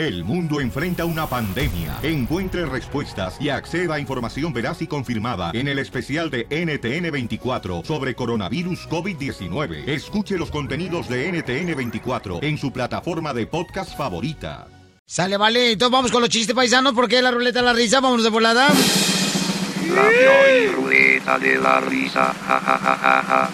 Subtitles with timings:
[0.00, 1.98] El mundo enfrenta una pandemia.
[2.02, 8.14] Encuentre respuestas y acceda a información veraz y confirmada en el especial de NTN24 sobre
[8.14, 9.86] coronavirus COVID-19.
[9.86, 14.68] Escuche los contenidos de NTN24 en su plataforma de podcast favorita.
[15.04, 15.72] Sale, vale.
[15.72, 18.00] Entonces vamos con los chistes paisanos porque la ruleta de la risa.
[18.00, 18.68] Vámonos de volada.
[18.68, 22.34] La y ruleta de la risa.
[22.48, 23.50] Ja, ja, ja,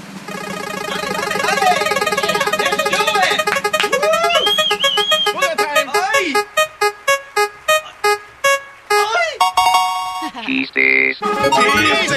[11.19, 12.17] Chistes.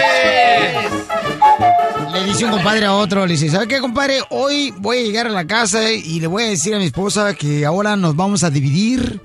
[2.12, 4.22] Le dice un compadre a otro, le dice, ¿sabe qué, compadre?
[4.30, 7.34] Hoy voy a llegar a la casa y le voy a decir a mi esposa
[7.34, 9.22] que ahora nos vamos a dividir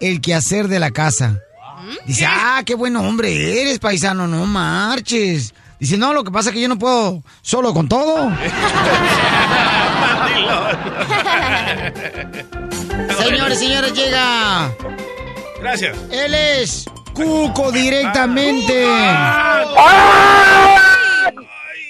[0.00, 1.40] el quehacer de la casa.
[2.06, 5.54] Dice, ah, qué buen hombre eres, paisano, no marches.
[5.78, 8.30] Dice, no, lo que pasa es que yo no puedo solo con todo.
[13.18, 14.72] Señores, señores, llega.
[15.60, 15.96] Gracias.
[16.10, 16.84] Él es
[17.14, 18.86] Cuco directamente.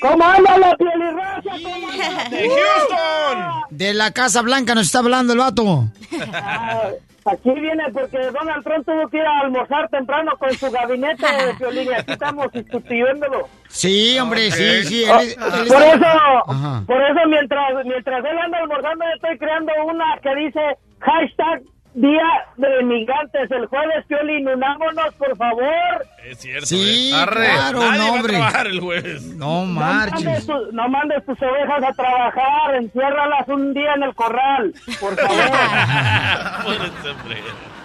[0.01, 2.29] ¿Cómo anda la anda?
[2.31, 3.39] ¡De Houston!
[3.71, 5.85] De la Casa Blanca nos está hablando el vato.
[6.33, 6.89] Ah,
[7.25, 11.53] Aquí viene porque Donald Trump tuvo que ir a almorzar temprano con su gabinete de
[11.57, 13.49] violín y aquí estamos sustituyéndolo.
[13.69, 15.05] Sí, hombre, sí, sí.
[15.05, 15.37] Él él
[15.69, 16.83] por está- eso, Ajá.
[16.85, 20.61] por eso mientras, mientras él anda almorzando, yo estoy creando una que dice
[20.99, 21.63] hashtag
[21.95, 22.23] Día
[22.57, 23.51] de Migrantes.
[23.51, 26.07] El jueves, Piolín, unámonos, por favor.
[26.25, 26.67] Es cierto.
[26.67, 27.17] Sí, ¿eh?
[27.17, 28.33] Arre, claro, nadie no, va a hombre.
[28.33, 29.23] trabajar el jueves.
[29.25, 30.47] No No mandes, marches.
[30.47, 35.39] tu- no mandes tus ovejas a trabajar, enciérralas un día en el corral, por favor.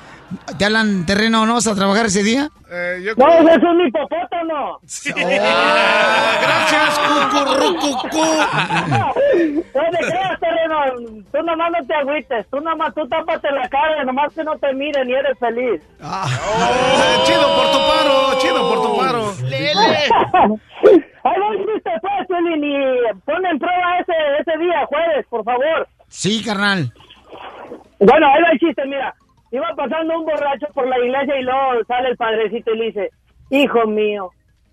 [0.58, 2.50] ¿Te hablan terreno o no vas a trabajar ese día?
[2.70, 4.80] Eh, yo no, creo- ese es un hipopótamo.
[6.42, 8.26] Gracias, cucurrucucú.
[9.74, 10.76] No te creas, terreno.
[11.32, 12.46] Tú nomás no te agüites.
[12.50, 15.82] Tú nomás, tú tápate la cara, nomás que no te miren y eres feliz.
[16.04, 16.26] Oh,
[17.26, 19.34] chido por tu paro, chido por tu paro.
[21.24, 25.44] Ahí va el chiste, pues, Piolín, y pon en prueba ese, ese día, jueves, por
[25.44, 25.88] favor.
[26.08, 26.92] Sí, carnal.
[28.00, 29.14] Bueno, ahí va el chiste, mira.
[29.52, 33.10] Iba pasando un borracho por la iglesia y luego sale el padrecito y le dice,
[33.50, 34.30] hijo mío,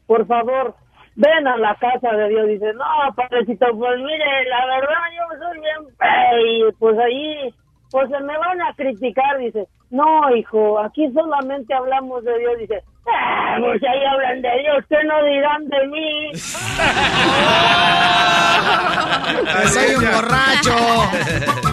[0.07, 0.75] por favor,
[1.17, 2.47] ven a la casa de Dios.
[2.49, 7.55] Dice, no, padrecito, pues mire, la verdad yo soy bien fey, pues ahí,
[7.91, 9.39] pues se me van a criticar.
[9.39, 12.59] Dice, no, hijo, aquí solamente hablamos de Dios.
[12.59, 16.33] Dice, ah, pues ahí hablan de Dios, ¿qué no dirán de mí?
[19.69, 20.75] Soy un borracho.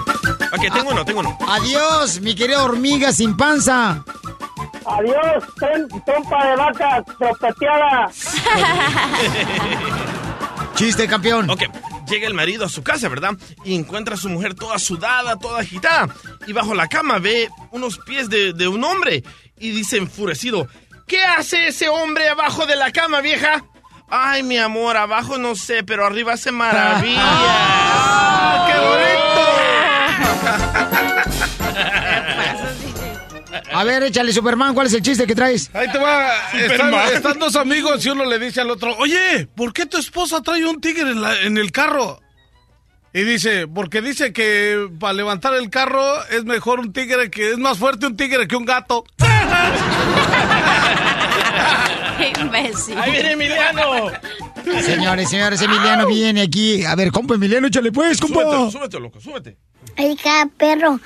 [0.53, 1.37] Ok, tengo uno, tengo uno.
[1.47, 4.03] Adiós, mi querida hormiga sin panza.
[4.85, 8.09] Adiós, trom- trompa de vaca tropeteada.
[10.75, 11.49] Chiste, campeón.
[11.49, 11.63] Ok,
[12.09, 13.33] llega el marido a su casa, ¿verdad?
[13.63, 16.07] Y encuentra a su mujer toda sudada, toda agitada.
[16.47, 19.23] Y bajo la cama ve unos pies de, de un hombre.
[19.59, 20.67] Y dice enfurecido,
[21.07, 23.63] ¿qué hace ese hombre abajo de la cama, vieja?
[24.09, 27.21] Ay, mi amor, abajo no sé, pero arriba hace maravillas.
[27.23, 28.73] ¡Ah, ¡Qué
[33.73, 35.69] A ver, échale, Superman, ¿cuál es el chiste que traes?
[35.73, 36.29] Ahí te va.
[37.13, 40.65] Están, dos amigos y uno le dice al otro, oye, ¿por qué tu esposa trae
[40.65, 42.19] un tigre en, la- en el carro?
[43.13, 47.57] Y dice, porque dice que para levantar el carro es mejor un tigre que es
[47.57, 49.03] más fuerte un tigre que un gato.
[52.17, 52.97] Qué imbécil.
[52.97, 54.11] ¡Ahí viene Emiliano!
[54.85, 56.85] Señores, señores, Emiliano viene aquí.
[56.85, 58.41] A ver, compa Emiliano, échale pues, compa.
[58.43, 59.57] Súbete, súbete, loco, súbete.
[59.97, 60.99] Oiga, perro,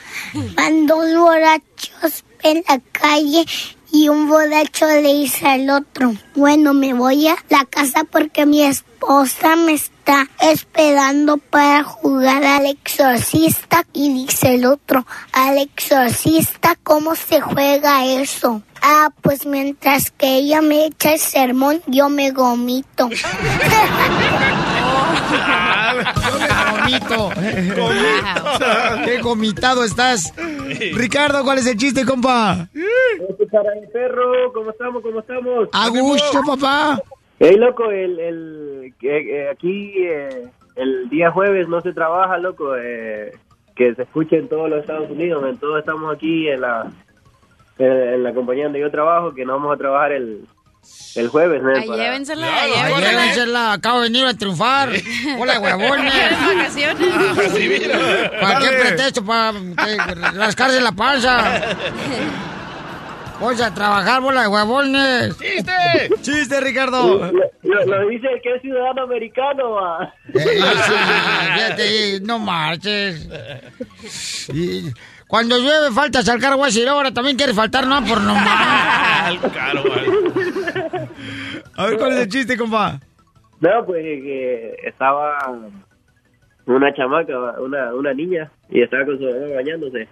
[0.56, 3.46] van dos borrachos en la calle
[3.91, 8.62] y un borracho le dice al otro, bueno, me voy a la casa porque mi
[8.62, 13.86] esposa me está esperando para jugar al exorcista.
[13.94, 18.63] Y dice el otro, al exorcista, ¿cómo se juega eso?
[18.81, 23.09] Ah, pues mientras que ella me echa el sermón, yo me gomito.
[26.72, 27.29] Gomito.
[29.06, 30.34] Qué gomitado estás.
[30.94, 32.68] Ricardo, ¿cuál es el chiste, compa?
[33.51, 35.01] Para mi perro, ¿cómo estamos?
[35.01, 35.69] ¿Cómo estamos?
[35.71, 37.01] A gusto, papá.
[37.39, 42.75] Ey, loco, el, el, que- eh, aquí eh, el día jueves no se trabaja, loco.
[42.77, 43.31] eh,
[43.75, 45.44] que se escuche en todos los Estados Unidos.
[45.50, 46.89] En todos estamos aquí en la,
[47.77, 50.45] en, en la compañía donde yo trabajo, que no vamos a trabajar el,
[51.15, 51.61] el jueves.
[51.63, 51.69] ¿no?
[51.75, 52.99] Ay, Para- llévensela, llévensela.
[53.11, 54.89] llévensela, acabo de venir a triunfar.
[55.39, 56.13] Hola, huevones.
[56.13, 58.31] ¿Quieres vacaciones?
[58.41, 59.25] ¿Para qué pretexto?
[59.25, 59.51] Para
[60.33, 61.61] rascarse la panza.
[63.39, 65.37] Voy a trabajar, bola de huevones.
[65.37, 66.09] ¡Chiste!
[66.21, 67.31] Chiste, Ricardo.
[67.63, 70.13] Lo, lo dice que es ciudadano americano, va.
[70.33, 73.27] Eh, sí, no marches.
[74.53, 74.89] Y-
[75.27, 79.25] Cuando llueve faltas al cargo y ahora también quieres faltar, no, por nomás.
[79.25, 81.10] Al caro, vale.
[81.75, 83.00] A ver, ¿cuál es el chiste, compa?
[83.60, 85.36] No, pues que estaba
[86.68, 90.07] una chamaca, una, una niña, y estaba con su mamá bañándose.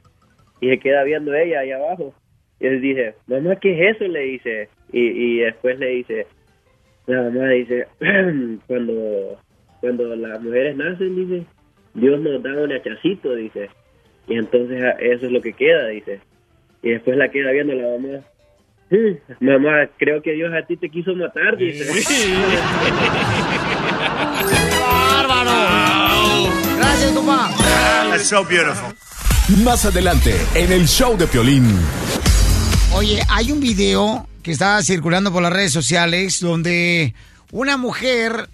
[0.61, 2.13] Y se queda viendo ella ahí abajo.
[2.59, 4.05] Y él dice, mamá, ¿qué es eso?
[4.05, 4.69] Le dice.
[4.91, 6.27] Y, y después le dice,
[7.05, 7.87] la mamá dice,
[8.67, 9.37] cuando,
[9.81, 11.45] cuando las mujeres nacen, dice,
[11.93, 13.69] Dios nos da un hachacito, dice.
[14.27, 16.19] Y entonces a- eso es lo que queda, dice.
[16.81, 18.19] Y después la queda viendo la mamá.
[18.89, 21.85] "Mm, Mamá, creo que Dios a ti te quiso matar, dice.
[25.13, 26.49] ¡Bárbaro!
[26.77, 27.49] Gracias, compa.
[28.09, 28.93] That's so beautiful.
[29.63, 31.65] Más adelante, en el show de Piolín.
[32.93, 37.13] Oye, hay un video que está circulando por las redes sociales donde
[37.51, 38.47] una mujer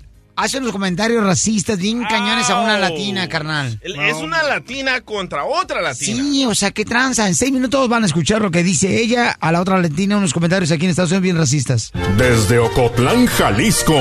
[0.43, 3.79] hace unos comentarios racistas bien cañones a una latina, carnal.
[3.83, 6.23] El- Es una latina contra otra latina.
[6.23, 7.27] Sí, o sea, qué tranza.
[7.27, 10.33] En seis minutos van a escuchar lo que dice ella a la otra latina, unos
[10.33, 11.91] comentarios aquí en Estados Unidos bien racistas.
[12.17, 13.95] Desde Ocotlán, Jalisco.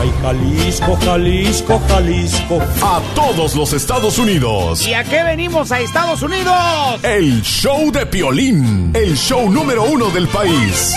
[0.00, 2.62] Ay, Jalisco, Jalisco, Jalisco.
[2.82, 4.86] A todos los Estados Unidos.
[4.86, 6.54] ¿Y a qué venimos a Estados Unidos?
[7.02, 8.90] El show de Piolín.
[8.94, 10.94] El show número uno del país.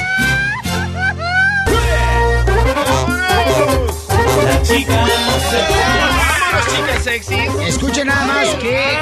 [6.69, 7.35] Chicas sexy.
[7.67, 8.97] Escuchen nada más qué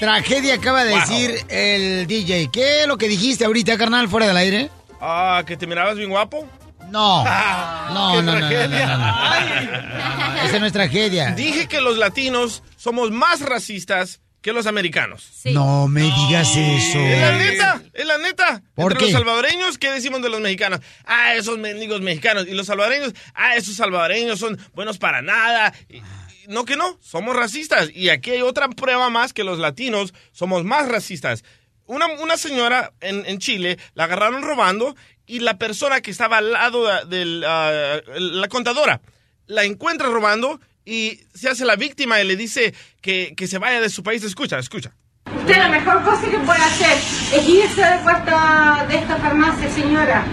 [0.00, 1.00] tragedia acaba de Wow.
[1.00, 2.48] decir el DJ.
[2.52, 4.70] ¿Qué es lo que dijiste ahorita, carnal, fuera del aire?
[5.00, 6.48] Ah, que te mirabas bien guapo.
[6.90, 7.24] No.
[7.26, 8.86] Ah, No, no, no, no, tragedia.
[8.86, 10.42] no, no, no.
[10.42, 11.30] Esa no es tragedia.
[11.32, 15.26] Dije que los latinos somos más racistas que los americanos.
[15.46, 16.98] No me digas eso.
[16.98, 18.62] Es la neta, es la neta.
[18.74, 19.12] ¿Por Entre qué?
[19.12, 20.80] los salvadoreños, ¿qué decimos de los mexicanos?
[21.06, 22.46] Ah, esos mendigos mexicanos.
[22.46, 25.72] Y los salvadoreños, ah, esos salvadoreños son buenos para nada.
[25.88, 26.02] Y-
[26.46, 27.88] no que no, somos racistas.
[27.94, 31.42] Y aquí hay otra prueba más que los latinos somos más racistas.
[31.86, 34.94] Una, una señora en, en Chile la agarraron robando
[35.26, 39.00] y la persona que estaba al lado de la contadora
[39.46, 43.80] la encuentra robando y se hace la víctima y le dice que, que se vaya
[43.80, 44.22] de su país.
[44.22, 44.92] Escucha, escucha.
[45.36, 46.98] Usted la mejor cosa que puede hacer
[47.38, 50.24] es irse de puerta de esta farmacia, señora.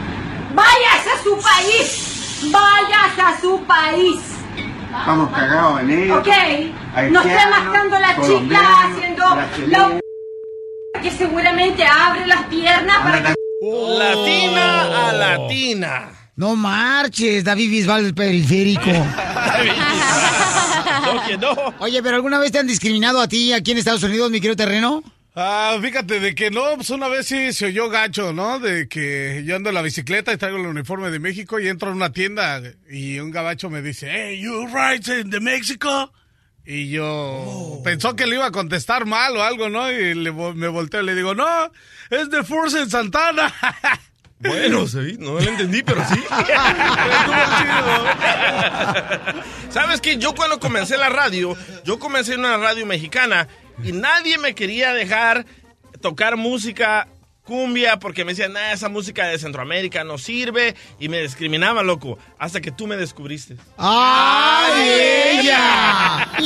[0.53, 2.49] ¡Váyase a su país!
[2.51, 4.19] ¡Váyase a su país!
[4.85, 6.19] Estamos cagados en ello.
[6.19, 6.27] ¿Ok?
[7.11, 9.23] No esté mascando la chica haciendo
[9.67, 10.01] la
[11.01, 13.33] que seguramente abre las piernas para que...
[13.63, 16.20] Latina a latina.
[16.35, 18.91] No marches, David Bisbal del periférico.
[21.01, 21.55] No, que no.
[21.79, 24.55] Oye, ¿pero alguna vez te han discriminado a ti aquí en Estados Unidos, mi querido
[24.55, 25.03] terreno?
[25.33, 28.59] Ah, fíjate, de que no, pues una vez sí se oyó gacho, ¿no?
[28.59, 31.89] De que yo ando en la bicicleta y traigo el uniforme de México y entro
[31.89, 34.67] a una tienda y un gabacho me dice, hey, you
[35.21, 36.11] in the Mexico?
[36.65, 39.89] Y yo pensó que le iba a contestar mal o algo, ¿no?
[39.91, 41.71] Y le me volteo y le digo, no,
[42.09, 43.53] es de Force en Santana.
[44.41, 46.15] Bueno, sí, no lo entendí, pero sí.
[49.69, 50.17] ¿Sabes qué?
[50.17, 53.47] Yo cuando comencé la radio, yo comencé en una radio mexicana
[53.83, 55.45] y nadie me quería dejar
[56.01, 57.07] tocar música
[57.43, 62.17] cumbia porque me decían, nah, esa música de Centroamérica no sirve y me discriminaban, loco,
[62.39, 63.57] hasta que tú me descubriste.
[63.77, 66.31] ¡Ay, ella!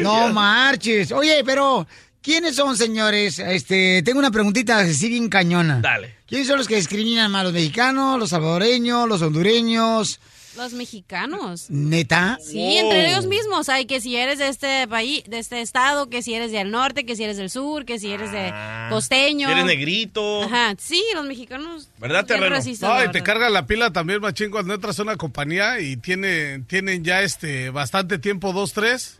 [0.00, 1.12] No marches.
[1.12, 1.86] Oye, pero
[2.24, 3.38] ¿quiénes son, señores?
[3.38, 5.80] Este, tengo una preguntita así bien cañona.
[5.80, 6.16] Dale.
[6.26, 7.44] ¿Quiénes son los que discriminan más?
[7.44, 10.18] ¿Los mexicanos, los salvadoreños, los hondureños?
[10.56, 11.66] Los mexicanos.
[11.68, 12.38] ¿Neta?
[12.40, 13.68] Sí, entre ellos mismos.
[13.68, 17.04] Hay que si eres de este país, de este estado, que si eres del norte,
[17.04, 18.54] que si eres del sur, que si eres de
[18.88, 19.48] costeño.
[19.48, 20.44] Si eres negrito.
[20.44, 21.88] Ajá, sí, los mexicanos.
[21.98, 22.56] ¿Verdad, terreno?
[22.80, 26.60] No, y te carga la pila también, machín, cuando entras a una compañía y tiene,
[26.60, 29.18] tienen ya este bastante tiempo, dos, tres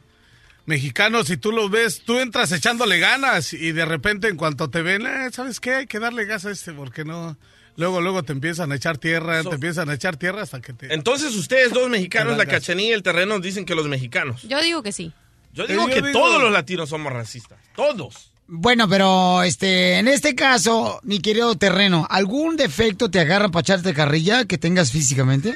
[0.67, 4.83] mexicanos, y tú los ves, tú entras echándole ganas y de repente en cuanto te
[4.83, 5.75] ven, eh, ¿sabes qué?
[5.75, 7.37] Hay que darle gas a este porque no...
[7.77, 10.73] Luego, luego te empiezan a echar tierra, So- te empiezan a echar tierra hasta que
[10.73, 10.95] te...
[10.95, 14.43] Entonces ustedes dos mexicanos, la cachanilla y el terreno, dicen que los mexicanos.
[14.43, 15.13] Yo digo que sí.
[15.53, 17.59] Yo digo Yo que digo- todos los latinos somos racistas.
[17.75, 18.31] Todos.
[18.47, 23.93] Bueno, pero este, en este caso, mi querido terreno, ¿algún defecto te agarra para echarte
[23.95, 25.55] carrilla que tengas físicamente?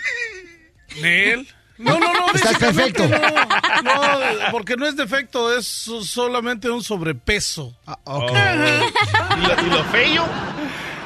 [1.01, 1.47] ¿Nel?
[1.79, 2.33] No, no, no.
[2.35, 3.07] Estás perfecto.
[3.09, 7.77] No, no, porque no es defecto, es so- solamente un sobrepeso.
[8.05, 8.33] ok.
[8.33, 10.27] ¿Y lo, y lo feo?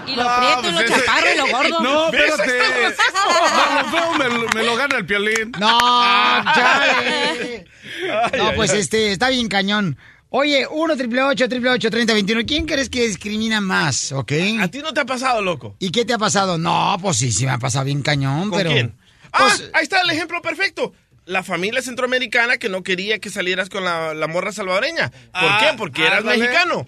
[0.07, 1.81] Y lo prieto, y lo chaparro, y lo gordo.
[1.81, 2.52] No, espérate.
[3.14, 5.52] No, lo feo me, lo- me lo gana el piolín.
[5.61, 5.79] No,
[6.55, 7.67] chale.
[8.38, 9.97] No, pues este, está bien cañón.
[10.35, 12.43] Oye, 1 triple 8 triple 8 30 21.
[12.47, 14.33] ¿Quién crees que discrimina más, ok?
[14.62, 15.76] ¿A ti no te ha pasado, loco?
[15.79, 16.57] ¿Y qué te ha pasado?
[16.57, 18.71] No, pues sí, sí me ha pasado bien cañón, ¿Con pero...
[18.71, 18.97] quién?
[19.33, 20.93] Ah, ahí está el ejemplo perfecto.
[21.25, 25.11] La familia centroamericana que no quería que salieras con la, la morra salvadoreña.
[25.11, 25.77] ¿Por Ah, qué?
[25.79, 26.39] Porque eras ándale.
[26.39, 26.87] mexicano.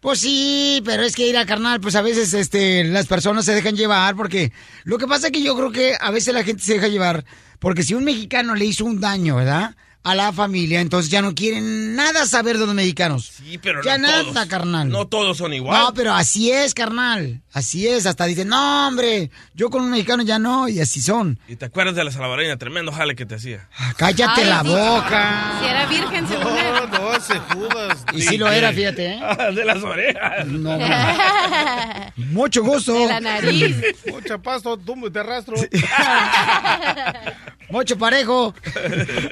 [0.00, 3.54] Pues sí, pero es que ir a carnal, pues a veces este, las personas se
[3.54, 4.50] dejan llevar porque
[4.84, 7.24] lo que pasa es que yo creo que a veces la gente se deja llevar
[7.58, 9.76] porque si un mexicano le hizo un daño, ¿verdad?
[10.02, 13.32] A la familia, entonces ya no quieren nada saber de los mexicanos.
[13.36, 14.46] Sí, pero ya no nada, todos.
[14.46, 14.88] carnal.
[14.88, 15.78] No todos son igual.
[15.78, 17.42] No, pero así es, carnal.
[17.52, 18.06] Así es.
[18.06, 21.38] Hasta dicen, no, hombre, yo con un mexicano ya no, y así son.
[21.48, 22.56] ¿Y te acuerdas de la salvadoreña?
[22.56, 23.68] Tremendo jale que te hacía.
[23.98, 24.68] Cállate Ay, la sí.
[24.68, 25.58] boca.
[25.60, 26.90] Si era virgen, según No, él.
[26.92, 28.04] no, ese Judas.
[28.14, 29.20] Y sí lo era, fíjate, ¿eh?
[29.54, 30.46] de las orejas.
[30.46, 30.78] No,
[32.16, 32.94] Mucho gusto.
[32.94, 33.76] De la nariz.
[34.10, 35.56] Mucha pasto, tumbo y te arrastro.
[37.70, 38.54] Mucho parejo.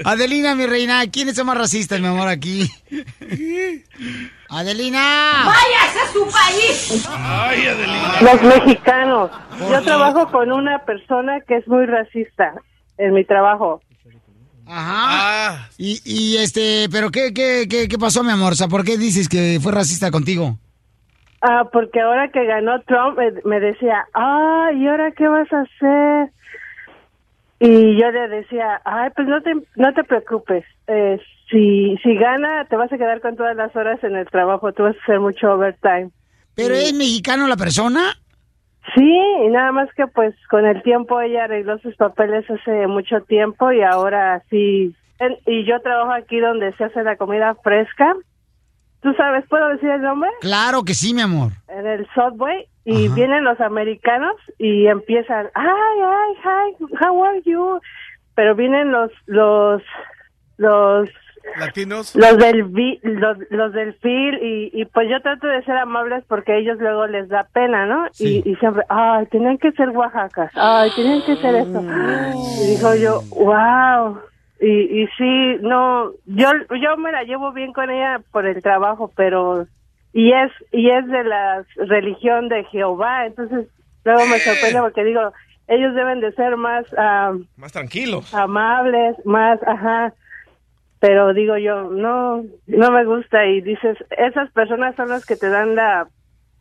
[0.05, 2.69] Adelina, mi reina, ¿quiénes son más racistas, mi amor, aquí?
[4.51, 5.45] Adelina.
[5.47, 7.09] ¡Váyase a su país!
[7.09, 8.21] Ay, Adelina.
[8.21, 9.31] Los mexicanos.
[9.59, 12.55] ¿Por Yo trabajo con una persona que es muy racista
[12.97, 13.81] en mi trabajo.
[14.67, 15.07] Ajá.
[15.51, 18.53] Ah, Y, y este, pero qué, qué, qué, qué pasó, mi amor?
[18.53, 20.59] O sea, ¿por qué dices que fue racista contigo?
[21.41, 25.61] Ah, porque ahora que ganó Trump me, me decía, ah, ¿y ahora qué vas a
[25.61, 26.33] hacer?
[27.61, 30.65] Y yo le decía, ay, pues no te, no te preocupes.
[30.87, 34.73] Eh, si, si gana, te vas a quedar con todas las horas en el trabajo.
[34.73, 36.11] Tú vas a hacer mucho overtime.
[36.55, 38.15] ¿Pero es mexicano la persona?
[38.95, 43.21] Sí, y nada más que pues con el tiempo ella arregló sus papeles hace mucho
[43.23, 44.95] tiempo y ahora sí.
[45.19, 48.15] En- y yo trabajo aquí donde se hace la comida fresca.
[49.01, 50.29] ¿Tú sabes, puedo decir el nombre?
[50.41, 51.53] Claro que sí, mi amor.
[51.69, 52.67] En el Subway.
[52.85, 53.15] Y Ajá.
[53.15, 55.67] vienen los americanos y empiezan, ay,
[56.03, 56.35] ay,
[56.79, 57.81] hi, how are you?
[58.35, 59.83] Pero vienen los, los,
[60.57, 61.09] los
[61.59, 62.15] latinos.
[62.17, 66.25] los del vi- los, los del FIL y, y pues yo trato de ser amables
[66.29, 68.07] porque a ellos luego les da pena, ¿no?
[68.13, 68.43] Sí.
[68.45, 71.81] Y, y siempre, ay, tienen que ser Oaxacas, ay, tienen que ser esto.
[72.63, 74.19] Y dijo yo, wow.
[74.61, 76.51] Y, y sí, no, yo,
[76.83, 79.67] yo me la llevo bien con ella por el trabajo, pero,
[80.13, 83.69] y es, y es de la religión de Jehová, entonces
[84.05, 85.33] luego me sorprende porque digo,
[85.69, 88.35] ellos deben de ser más, ah, Más tranquilos.
[88.35, 90.13] amables, más, ajá.
[91.01, 95.49] Pero digo yo, no, no me gusta y dices, esas personas son las que te
[95.49, 96.09] dan la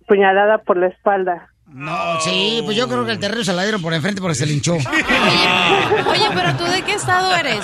[0.07, 1.49] puñalada por la espalda.
[1.67, 4.45] No, sí, pues yo creo que el terreno se la dieron por enfrente porque se
[4.45, 4.73] linchó.
[4.75, 7.59] Oye, pero tú de qué estado eres?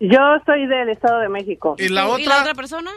[0.00, 1.76] Yo soy del Estado de México.
[1.78, 2.54] ¿Y la ¿Y la otra?
[2.54, 2.90] persona?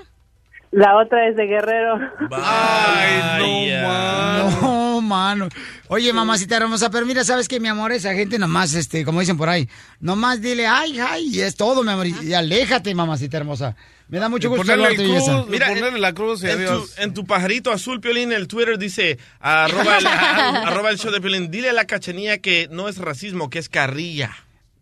[0.71, 1.99] La otra es de Guerrero.
[2.31, 4.61] Ay, no, man.
[4.61, 5.47] No, mano.
[5.89, 7.91] Oye, mamacita hermosa, pero mira, ¿sabes qué, mi amor?
[7.91, 9.67] Esa gente nomás, este, como dicen por ahí,
[9.99, 13.75] nomás dile, ay, ay, y es todo, mi amor, y y aléjate, mamacita hermosa.
[14.11, 15.31] Me da mucho gusto ponerle, saludarte, el belleza.
[15.37, 16.93] cruz, Mira, ponerle la cruz y En tu, adiós.
[16.99, 20.05] en tu pajarito azul, Piolín, el Twitter dice, arroba el,
[20.67, 23.69] arroba el show de Piolín, dile a la cachanilla que no es racismo, que es
[23.69, 24.31] carrilla.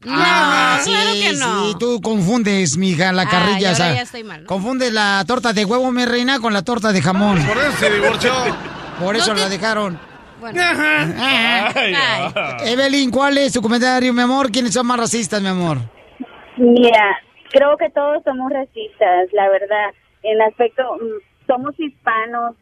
[0.08, 1.68] Ah, No, sí, claro que no.
[1.70, 4.48] sí, tú confundes, mija, la carrilla, o ahora sea, ya estoy mal, ¿no?
[4.48, 7.42] confundes la torta de huevo, mi reina, con la torta de jamón.
[7.46, 8.34] Por eso se divorció.
[9.00, 10.00] Por eso No te- la dejaron.
[10.40, 10.62] Bueno.
[10.64, 12.34] Ay, Ay.
[12.72, 14.50] Evelyn, ¿cuál es tu comentario, mi amor?
[14.52, 15.80] ¿Quiénes son más racistas, mi amor?
[16.58, 17.18] Mira,
[17.50, 19.94] creo que todos somos racistas, la verdad.
[20.24, 22.56] En aspecto, mm, somos hispanos,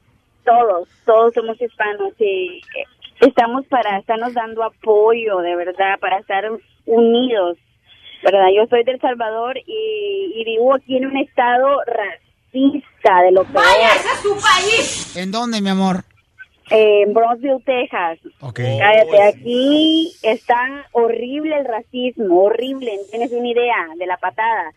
[0.43, 2.85] todos, todos somos hispanos y eh,
[3.21, 6.49] estamos para estarnos dando apoyo, de verdad, para estar
[6.85, 7.57] unidos,
[8.23, 8.47] ¿verdad?
[8.55, 13.65] Yo soy del Salvador y, y vivo aquí en un estado racista, de lo peor,
[13.65, 15.17] ¡Váyase a su país!
[15.17, 16.03] ¿En dónde, mi amor?
[16.69, 18.19] En Bronzeville, Texas.
[18.41, 18.59] Ok.
[18.79, 24.73] Cállate, aquí está horrible el racismo, horrible, no tienes una idea de la patada.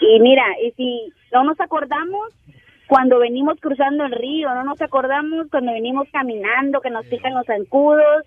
[0.00, 2.34] Y mira, y si no nos acordamos
[2.86, 7.46] cuando venimos cruzando el río, no nos acordamos cuando venimos caminando, que nos pican los
[7.46, 8.26] zancudos,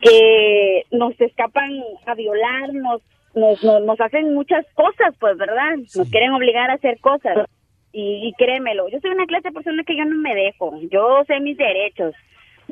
[0.00, 1.70] que nos escapan
[2.06, 3.00] a violar, nos,
[3.34, 5.76] nos, nos, nos hacen muchas cosas, pues, ¿verdad?
[5.96, 7.48] Nos quieren obligar a hacer cosas.
[7.94, 11.24] Y, y créemelo, yo soy una clase de persona que yo no me dejo, yo
[11.26, 12.14] sé mis derechos.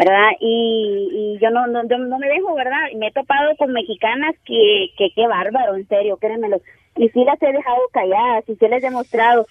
[0.01, 0.31] ¿Verdad?
[0.41, 2.89] Y, y yo no, no, no me dejo, ¿verdad?
[2.91, 6.63] Y me he topado con mexicanas que, que qué bárbaro, en serio, créemelo.
[6.97, 9.47] Y sí las he dejado calladas, y sí les he demostrado.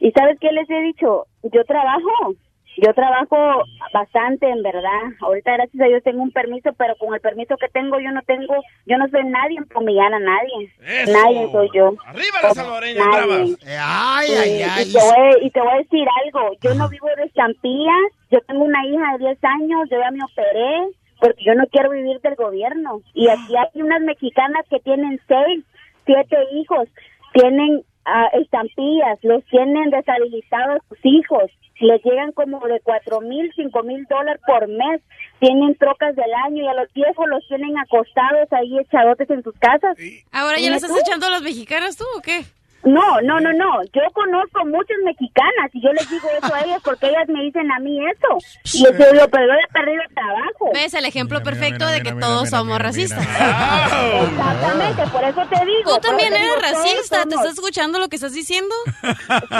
[0.00, 1.26] ¿Y sabes qué les he dicho?
[1.42, 2.34] Yo trabajo,
[2.76, 5.02] yo trabajo bastante, en verdad.
[5.20, 8.22] Ahorita, gracias a Dios, tengo un permiso, pero con el permiso que tengo, yo no
[8.22, 8.54] tengo,
[8.86, 10.72] yo no soy nadie en humillar a nadie.
[10.80, 11.12] Eso.
[11.12, 11.94] Nadie soy yo.
[12.06, 13.50] Arriba las salvadoreñas bravas.
[13.66, 14.88] Eh, Ay, Sí, ay, ay.
[14.88, 18.40] Y te, voy, y te voy a decir algo, yo no vivo de estampillas, yo
[18.46, 20.88] tengo una hija de 10 años, yo ya me operé,
[21.20, 23.00] porque yo no quiero vivir del gobierno.
[23.14, 25.64] Y aquí hay unas mexicanas que tienen 6,
[26.06, 26.88] 7 hijos,
[27.32, 31.50] tienen ah, estampillas, los tienen deshabilitados sus hijos,
[31.82, 35.00] les llegan como de cuatro mil, cinco mil dólares por mes,
[35.40, 39.54] tienen trocas del año y a los viejos los tienen acostados ahí echadotes en sus
[39.58, 39.96] casas.
[40.30, 40.98] Ahora ya Dime le estás tú.
[41.04, 42.44] echando a las mexicanas tú o qué?
[42.84, 43.82] No, no, no, no.
[43.92, 47.70] Yo conozco muchas mexicanas y yo les digo eso a ellas porque ellas me dicen
[47.70, 48.38] a mí eso.
[48.74, 50.70] Y yo digo, pero yo he perdido el trabajo.
[50.74, 53.24] ¿Ves el ejemplo perfecto de que todos somos racistas?
[53.24, 55.94] Exactamente, por eso te digo.
[55.94, 58.74] Tú también eres digo, racista, ¿te estás escuchando lo que estás diciendo?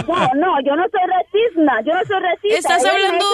[0.09, 2.59] No, no, yo no soy racista, yo no soy racista.
[2.59, 3.27] Estás Ellas hablando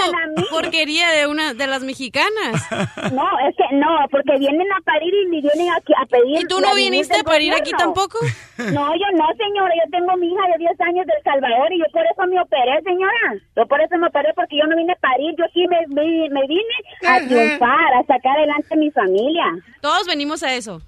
[0.50, 2.66] porquería de una de las mexicanas.
[3.12, 6.40] No, es que no, porque vienen a parir y vienen aquí a pedir.
[6.40, 8.18] ¿Y tú no viniste a parir aquí tampoco?
[8.58, 9.77] No, yo no, señora.
[9.78, 12.82] Yo tengo mi hija de 10 años del Salvador y yo por eso me operé,
[12.82, 13.34] señora.
[13.56, 15.34] Yo por eso me operé porque yo no vine a parir.
[15.38, 19.44] Yo aquí me, me, me vine a triunfar, a sacar adelante a mi familia.
[19.80, 20.80] Todos venimos a eso.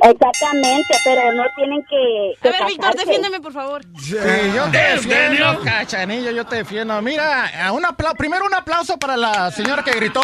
[0.00, 2.48] Exactamente, pero no tienen que.
[2.48, 3.82] A ver, Víctor, defiéndeme, por favor.
[4.00, 4.16] Sí,
[4.54, 7.00] yo te defiendo, cachanillo, yo te defiendo.
[7.02, 10.22] Mira, a un apla- primero un aplauso para la señora que gritó.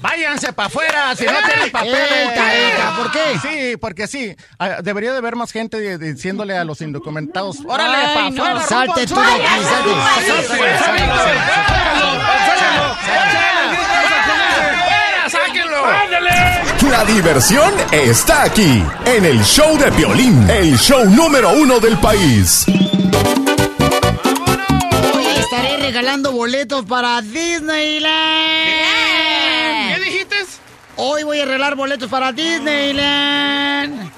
[0.00, 2.10] Váyanse para afuera, si no tienen papeles.
[2.10, 3.38] Eita, ¿por qué?
[3.42, 4.34] Sí, porque sí.
[4.58, 7.58] ah, Debería de haber más gente diciéndole a los indocumentados.
[7.66, 8.42] Órale, para no.
[8.44, 8.66] afuera.
[8.66, 10.24] Salte tú de aquí, sur".
[10.24, 10.64] salte.
[15.84, 16.90] Sáquenlo.
[16.90, 22.66] La diversión está aquí, en el show de Piolín, el show número uno del país.
[25.14, 28.04] Hoy estaré regalando boletos para Disneyland.
[29.94, 30.36] ¿Qué dijiste?
[30.96, 34.10] Hoy voy a regalar boletos para Disneyland.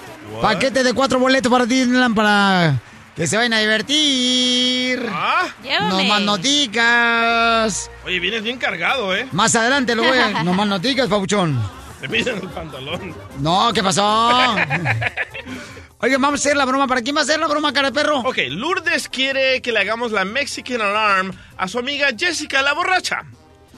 [0.42, 2.80] Paquete de cuatro boletos para Disneyland para
[3.16, 5.08] que se vayan a divertir.
[5.10, 5.46] Ah,
[5.88, 7.90] No más noticas.
[8.04, 9.26] Oye, vienes bien cargado, ¿eh?
[9.32, 10.42] Más adelante lo voy a...
[10.44, 11.58] No más noticas, papuchón.
[12.00, 13.14] Te piden el pantalón.
[13.38, 14.54] No, ¿qué pasó?
[15.98, 16.86] Oigan, vamos a hacer la broma.
[16.86, 18.18] ¿Para quién va a hacer la broma, cara de perro?
[18.18, 23.22] Ok, Lourdes quiere que le hagamos la Mexican Alarm a su amiga Jessica, la borracha.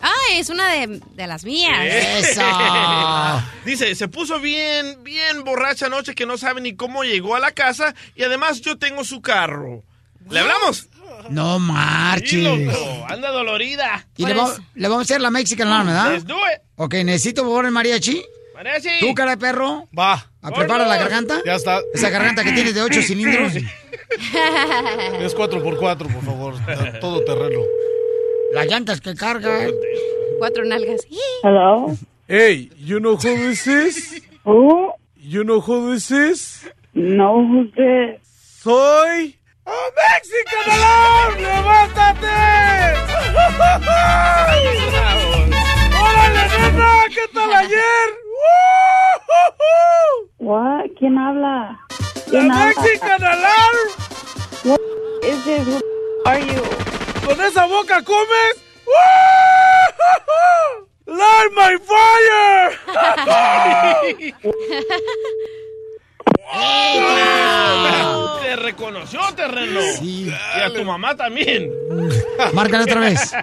[0.03, 1.77] Ah, es una de, de las mías.
[3.65, 7.53] Dice, se puso bien, bien borracha anoche que no sabe ni cómo llegó a la
[7.53, 9.83] casa y además yo tengo su carro.
[10.31, 10.89] ¿Le hablamos?
[11.31, 12.33] No Sí, marches.
[12.43, 14.07] loco, anda dolorida.
[14.17, 16.13] Y le, va- le vamos a hacer la Mexican Alarm, ¿verdad?
[16.13, 16.61] Let's do it.
[16.77, 18.23] Ok, necesito por favor el mariachi.
[18.55, 18.89] Mariachi.
[19.01, 19.89] ¿Tú, cara de perro?
[19.99, 20.31] Va.
[20.43, 21.41] ¿A prepara la garganta?
[21.45, 21.81] Ya está.
[21.93, 23.55] Esa garganta que tienes de ocho cilindros.
[23.57, 26.55] Es 4x4, por favor.
[27.01, 27.61] Todo terreno.
[28.53, 29.71] Las llantas que cargan.
[30.39, 31.07] Cuatro nalgas.
[31.43, 31.97] Hello.
[32.27, 34.23] Hey, you know who this is?
[34.45, 34.93] Who?
[35.17, 36.69] You know who this is?
[36.95, 38.21] No, who's this?
[38.63, 39.35] Soy...
[39.67, 41.35] ¡A Mexican Alarm!
[41.37, 42.39] ¡Levántate!
[46.01, 47.07] ¡Órale, nena!
[47.15, 48.09] ¿Qué tal ayer?
[50.39, 50.91] What?
[50.99, 51.79] ¿Quién habla?
[51.89, 52.75] ¡La ¿Quién habla?
[52.83, 53.77] Mexican Alarm!
[54.65, 54.81] What
[55.25, 55.67] is this?
[55.67, 55.81] Who
[56.25, 56.98] are you?
[57.29, 58.57] ¿Con esa boca comes?
[61.05, 62.79] ¡Light my fire!
[68.41, 69.81] Te reconoció, terreno.
[70.01, 71.71] Y a tu mamá también.
[72.55, 73.35] Márcale otra vez.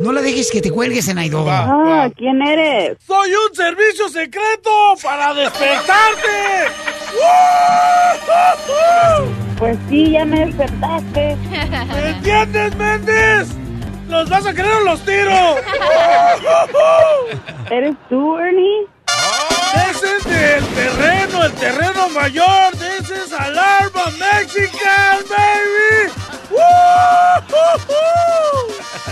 [0.00, 1.46] No le dejes que te cuelgues, Enaido.
[1.48, 2.98] Ah, ¿quién eres?
[3.06, 4.70] ¡Soy un servicio secreto
[5.02, 6.66] para despertarte!
[9.58, 11.36] Pues sí, ya me despertaste.
[11.94, 13.48] ¿Me entiendes, Méndez?
[14.08, 15.30] ¡Los vas a querer o los tiro!
[17.70, 18.86] ¿Eres tú, Ernie?
[19.90, 22.74] ¡Ese es del terreno, el terreno mayor!
[22.74, 26.12] ¡Ese es Alarma Mexican, baby!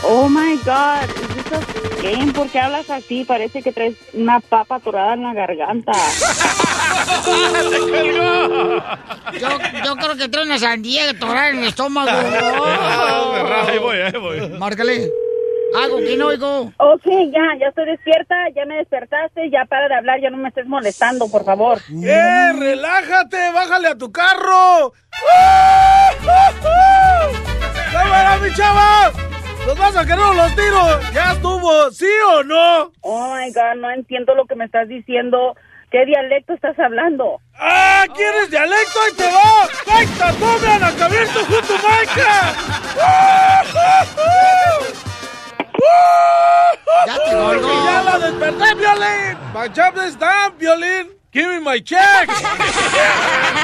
[0.07, 2.33] Oh my God, ¿es a game?
[2.33, 3.24] ¿Por qué hablas así?
[3.24, 5.92] Parece que traes una papa atorada en la garganta.
[9.40, 9.48] Yo,
[9.85, 12.11] yo creo que trae una sandía que torada en el estómago.
[13.68, 14.48] Ahí voy, ahí voy.
[14.59, 15.11] Márcale.
[15.76, 16.72] Hago que no oigo.
[16.78, 20.48] Ok, ya, ya estoy despierta, ya me despertaste, ya para de hablar, ya no me
[20.48, 21.78] estés molestando, por favor.
[22.02, 23.50] ¡Eh, relájate!
[23.52, 24.92] ¡Bájale a tu carro!
[27.92, 29.12] ¡Cámara, mi chava!
[29.66, 31.00] ¡Los vas a querer los tiro!
[31.12, 31.90] ¡Ya estuvo!
[31.90, 32.92] ¿Sí o no?
[33.00, 35.56] Oh my God, no entiendo lo que me estás diciendo.
[35.90, 37.40] ¿Qué dialecto estás hablando?
[37.54, 38.04] ¡Ah!
[38.14, 39.00] ¿Quieres dialecto?
[39.00, 39.68] ¡Ahí te va!
[39.87, 42.54] ¡Kaita, tome a la cabeza junto Maika!
[47.07, 47.85] ¡Ya te colgó!
[47.85, 49.38] ¡Ya la desperté, Violín!
[49.53, 51.11] ¡My job is done, Violín!
[51.33, 52.29] ¡Give me my check!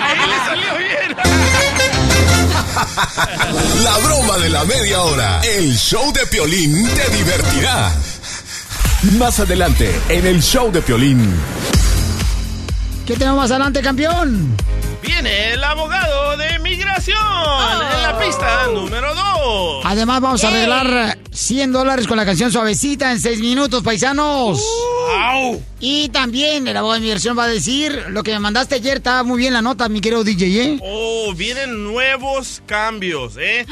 [0.02, 1.16] Ahí le salió bien.
[3.84, 5.40] La broma de la media hora.
[5.42, 7.92] El show de Piolín te divertirá.
[9.18, 11.34] Más adelante, en el show de Piolín.
[13.06, 14.56] ¿Qué tenemos más adelante, campeón?
[15.10, 19.84] Viene el abogado de migración en la pista número 2.
[19.84, 24.64] Además, vamos a arreglar 100 dólares con la canción Suavecita en 6 minutos, paisanos.
[25.80, 28.98] Y también el abogado de migración va a decir lo que me mandaste ayer.
[28.98, 30.78] Estaba muy bien la nota, mi querido DJ, ¿eh?
[30.82, 33.66] Oh, vienen nuevos cambios, ¿eh?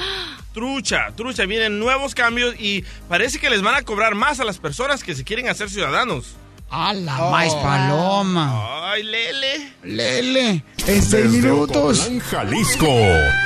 [0.52, 4.58] Trucha, trucha, vienen nuevos cambios y parece que les van a cobrar más a las
[4.58, 6.34] personas que se quieren hacer ciudadanos.
[6.70, 8.92] ¡A la más paloma!
[8.92, 9.72] ¡Ay, Lele!
[9.84, 10.50] Lele,
[10.86, 12.00] en 6 Desde minutos.
[12.00, 12.86] Ocotlán, Jalisco,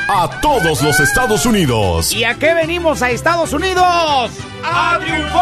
[0.09, 2.13] a todos los Estados Unidos.
[2.13, 4.31] ¿Y a qué venimos a Estados Unidos?
[4.65, 5.39] ¡A triunfar!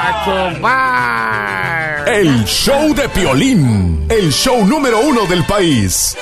[0.00, 2.08] ¡A triunfar!
[2.08, 6.14] El show de Piolín, el show número uno del país.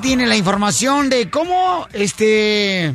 [0.00, 2.94] Tiene la información de cómo, este,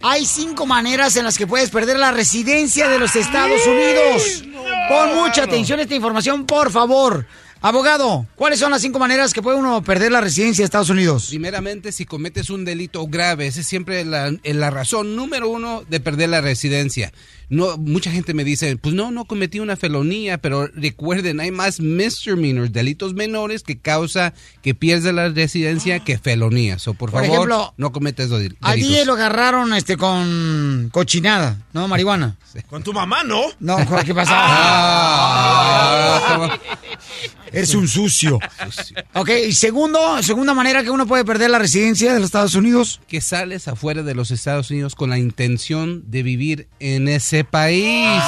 [0.00, 4.44] hay cinco maneras en las que puedes perder la residencia de los Estados Unidos.
[4.88, 7.26] Pon mucha atención a esta información, por favor.
[7.60, 11.26] Abogado, ¿cuáles son las cinco maneras que puede uno perder la residencia de Estados Unidos?
[11.28, 15.98] Primeramente, si cometes un delito grave, esa es siempre la, la razón número uno de
[15.98, 17.12] perder la residencia.
[17.50, 21.80] No, mucha gente me dice, pues no, no cometí una felonía, pero recuerden, hay más
[21.80, 26.86] misdemeanors, delitos menores que causa que pierdas la residencia que felonías.
[26.86, 28.92] O por, Por favor, ejemplo, no cometas esos del- Al delitos.
[28.92, 31.88] DJ lo agarraron este con cochinada, ¿no?
[31.88, 32.36] Marihuana.
[32.68, 33.40] Con tu mamá, ¿no?
[33.60, 34.34] No, ¿qué pasa?
[34.36, 36.58] Ah,
[37.52, 38.38] Eres un sucio.
[39.14, 43.00] Ok, y segundo, segunda manera que uno puede perder la residencia de los Estados Unidos.
[43.08, 48.22] que sales afuera de los Estados Unidos con la intención de vivir en ese país.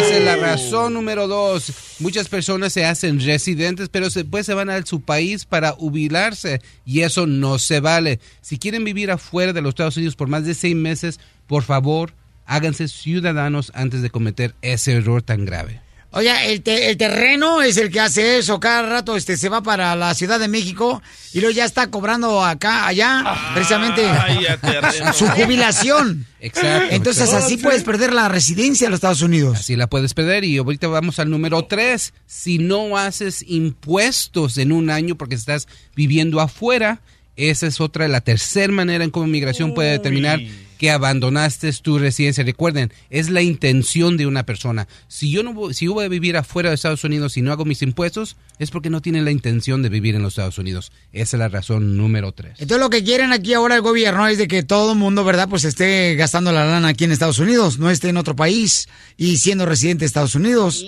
[0.00, 1.72] Esa es la razón número dos.
[2.00, 7.00] Muchas personas se hacen residentes, pero después se van a su país para jubilarse y
[7.00, 8.20] eso no se vale.
[8.42, 12.12] Si quieren vivir afuera de los Estados Unidos por más de seis meses, por favor,
[12.44, 15.80] háganse ciudadanos antes de cometer ese error tan grave.
[16.12, 18.58] Oye, el, te- el terreno es el que hace eso.
[18.58, 21.02] Cada rato este, se va para la Ciudad de México
[21.34, 25.12] y luego ya está cobrando acá, allá, precisamente Ay, ya terreno.
[25.12, 26.24] su jubilación.
[26.40, 26.94] Exacto.
[26.94, 27.44] Entonces exacto.
[27.46, 29.58] así puedes perder la residencia de los Estados Unidos.
[29.58, 30.44] Así la puedes perder.
[30.44, 32.14] Y ahorita vamos al número tres.
[32.26, 37.00] Si no haces impuestos en un año porque estás viviendo afuera,
[37.36, 40.40] esa es otra, la tercera manera en cómo migración puede determinar
[40.78, 42.44] que abandonaste tu residencia.
[42.44, 44.88] Recuerden, es la intención de una persona.
[45.08, 47.52] Si yo no voy, si yo voy a vivir afuera de Estados Unidos y no
[47.52, 50.92] hago mis impuestos, es porque no tienen la intención de vivir en los Estados Unidos.
[51.12, 52.52] Esa es la razón número tres.
[52.58, 55.48] Entonces lo que quieren aquí ahora el gobierno es de que todo el mundo, ¿verdad?
[55.48, 59.36] Pues esté gastando la lana aquí en Estados Unidos, no esté en otro país y
[59.38, 60.84] siendo residente de Estados Unidos.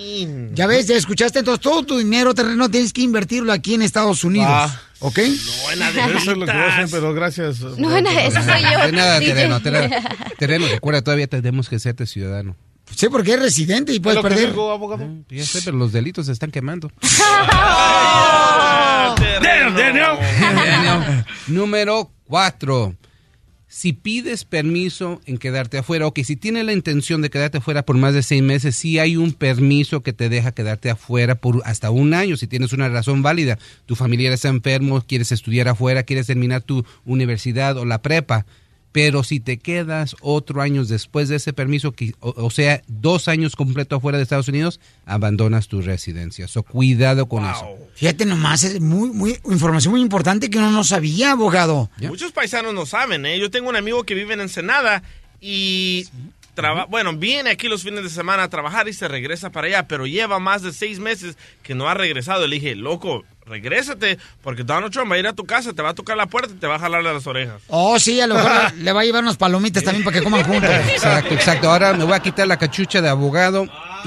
[0.54, 4.24] Ya ves, ya escuchaste, entonces todo tu dinero terreno tienes que invertirlo aquí en Estados
[4.24, 4.48] Unidos.
[4.50, 4.82] Ah.
[5.00, 5.18] ¿Ok?
[5.18, 5.32] Eso
[5.72, 7.60] es lo que voy a hacer, pero gracias.
[7.60, 8.86] No, no, eso soy yo.
[8.86, 9.34] De nada, DJ.
[9.34, 9.96] terreno, terreno.
[10.38, 12.56] Terreno, recuerda, todavía tenemos que hacerte ciudadano.
[12.94, 14.48] Sí, porque es residente y puedes perder.
[14.50, 15.06] digo, abogado?
[15.28, 16.90] Ya sé, pero los delitos se están quemando.
[19.16, 20.18] Terreno.
[21.46, 22.94] Número cuatro.
[23.70, 27.84] Si pides permiso en quedarte afuera, o que si tienes la intención de quedarte afuera
[27.84, 31.60] por más de seis meses, sí hay un permiso que te deja quedarte afuera por
[31.66, 33.58] hasta un año, si tienes una razón válida.
[33.84, 38.46] Tu familiar está enfermo, quieres estudiar afuera, quieres terminar tu universidad o la prepa.
[38.90, 43.96] Pero si te quedas otro año después de ese permiso, o sea, dos años completo
[43.96, 46.48] afuera de Estados Unidos, abandonas tu residencia.
[46.48, 47.68] So, cuidado con eso.
[47.94, 51.90] Fíjate nomás, es muy, muy, información muy importante que uno no sabía, abogado.
[52.00, 53.38] Muchos paisanos no saben, ¿eh?
[53.38, 55.02] Yo tengo un amigo que vive en Ensenada
[55.40, 56.06] y
[56.54, 59.86] traba- bueno, viene aquí los fines de semana a trabajar y se regresa para allá,
[59.86, 62.46] pero lleva más de seis meses que no ha regresado.
[62.46, 65.90] Le dije, loco, regrésate, porque Donald Trump va a ir a tu casa, te va
[65.90, 67.62] a tocar la puerta y te va a jalar las orejas.
[67.68, 70.44] Oh, sí, a lo mejor le va a llevar unas palomitas también para que coman
[70.44, 70.70] juntos.
[70.92, 71.70] Exacto, exacto.
[71.70, 73.66] Ahora me voy a quitar la cachucha de abogado.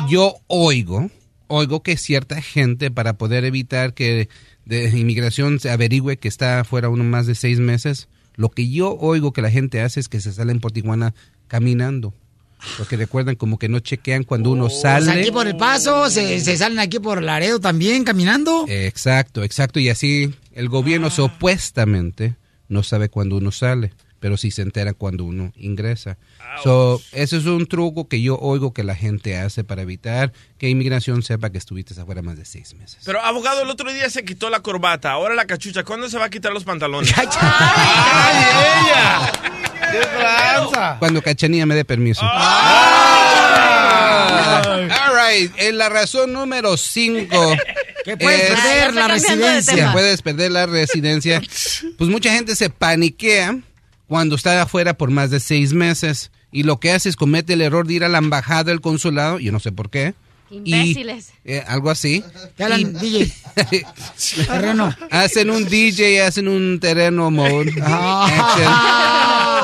[0.09, 1.09] Yo oigo,
[1.47, 4.29] oigo que cierta gente para poder evitar que
[4.65, 8.95] de inmigración se averigüe que está fuera uno más de seis meses, lo que yo
[8.97, 11.13] oigo que la gente hace es que se salen por Tijuana
[11.47, 12.13] caminando.
[12.77, 15.11] Porque recuerdan como que no chequean cuando uno Pues sale.
[15.11, 18.65] aquí por el paso, se, se salen aquí por Laredo también caminando.
[18.67, 19.79] Exacto, exacto.
[19.79, 21.11] Y así el gobierno Ah.
[21.11, 22.35] supuestamente
[22.69, 26.17] no sabe cuándo uno sale, pero sí se entera cuando uno ingresa.
[26.63, 30.69] So, ese es un truco que yo oigo que la gente hace para evitar que
[30.69, 32.99] inmigración sepa que estuviste afuera más de seis meses.
[33.05, 35.83] Pero, abogado, el otro día se quitó la corbata, ahora la cachucha.
[35.83, 37.13] ¿Cuándo se va a quitar los pantalones?
[40.99, 42.21] Cuando Cachanilla me dé permiso.
[42.23, 43.01] Ah.
[44.63, 47.55] All right, en la razón número 5.
[48.03, 49.91] Que puedes perder la residencia.
[49.91, 51.41] puedes perder la residencia.
[51.97, 53.59] Pues mucha gente se paniquea
[54.07, 56.31] cuando está afuera por más de seis meses.
[56.51, 59.39] Y lo que hace es comete el error de ir a la embajada del consulado,
[59.39, 60.15] yo no sé por qué.
[60.51, 61.29] Y, Imbéciles.
[61.45, 62.23] eh, algo así.
[62.59, 63.31] Hablan, DJ.
[64.47, 64.95] Terreno.
[65.11, 67.73] Hacen un DJ, hacen un terreno mode.
[67.81, 68.73] action.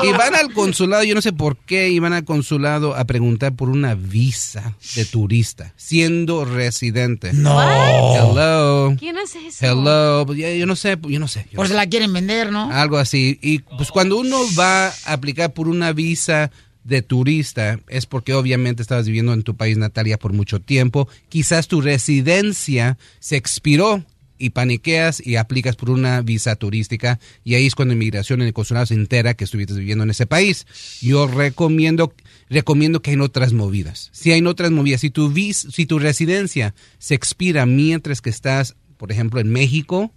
[0.08, 3.54] y van al consulado, yo no sé por qué, y van al consulado a preguntar
[3.54, 7.32] por una visa de turista, siendo residente.
[7.32, 7.60] No.
[7.60, 8.94] Hello.
[8.98, 9.64] ¿Quién hace eso?
[9.66, 10.32] Hello.
[10.34, 11.46] Yo no sé, yo no sé.
[11.50, 12.70] yo Por si la quieren vender, ¿no?
[12.72, 13.38] algo así.
[13.42, 16.50] Y pues cuando uno va a aplicar por una visa
[16.88, 21.08] de turista es porque obviamente estabas viviendo en tu país natal ya por mucho tiempo.
[21.28, 24.04] Quizás tu residencia se expiró
[24.38, 28.54] y paniqueas y aplicas por una visa turística y ahí es cuando inmigración en el
[28.54, 30.66] consulado se entera que estuviste viviendo en ese país.
[31.02, 32.14] Yo recomiendo
[32.48, 34.08] recomiendo que hay otras movidas.
[34.12, 38.76] Si hay otras movidas, si tu vis, si tu residencia se expira mientras que estás,
[38.96, 40.10] por ejemplo, en México,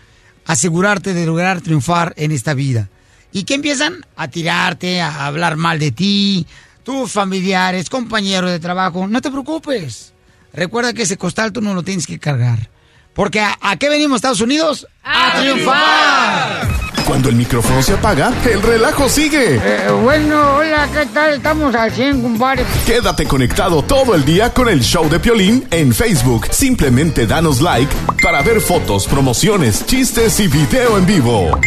[0.47, 2.89] asegurarte de lograr triunfar en esta vida.
[3.33, 4.07] ¿Y qué empiezan?
[4.17, 6.47] A tirarte, a hablar mal de ti,
[6.85, 9.09] tus familiares, compañeros de trabajo.
[9.09, 10.15] No te preocupes.
[10.53, 12.71] Recuerda que ese costal tú no lo tienes que cargar.
[13.13, 14.87] Porque ¿a, a qué venimos, Estados Unidos?
[15.03, 16.88] ¡A, triunfar!
[17.09, 19.55] Cuando el micrófono se apaga, el relajo sigue.
[19.57, 21.33] Eh, bueno, hola, ¿qué tal?
[21.33, 22.67] Estamos al 100, compadre.
[22.85, 26.49] Quédate conectado todo el día con el show de Piolín en Facebook.
[26.51, 27.91] Simplemente danos like
[28.23, 31.59] para ver fotos, promociones, chistes y video en vivo.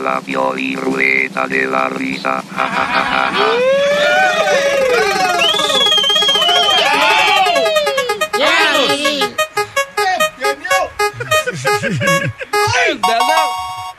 [0.00, 2.40] La Piolín Ruleta de la Risa.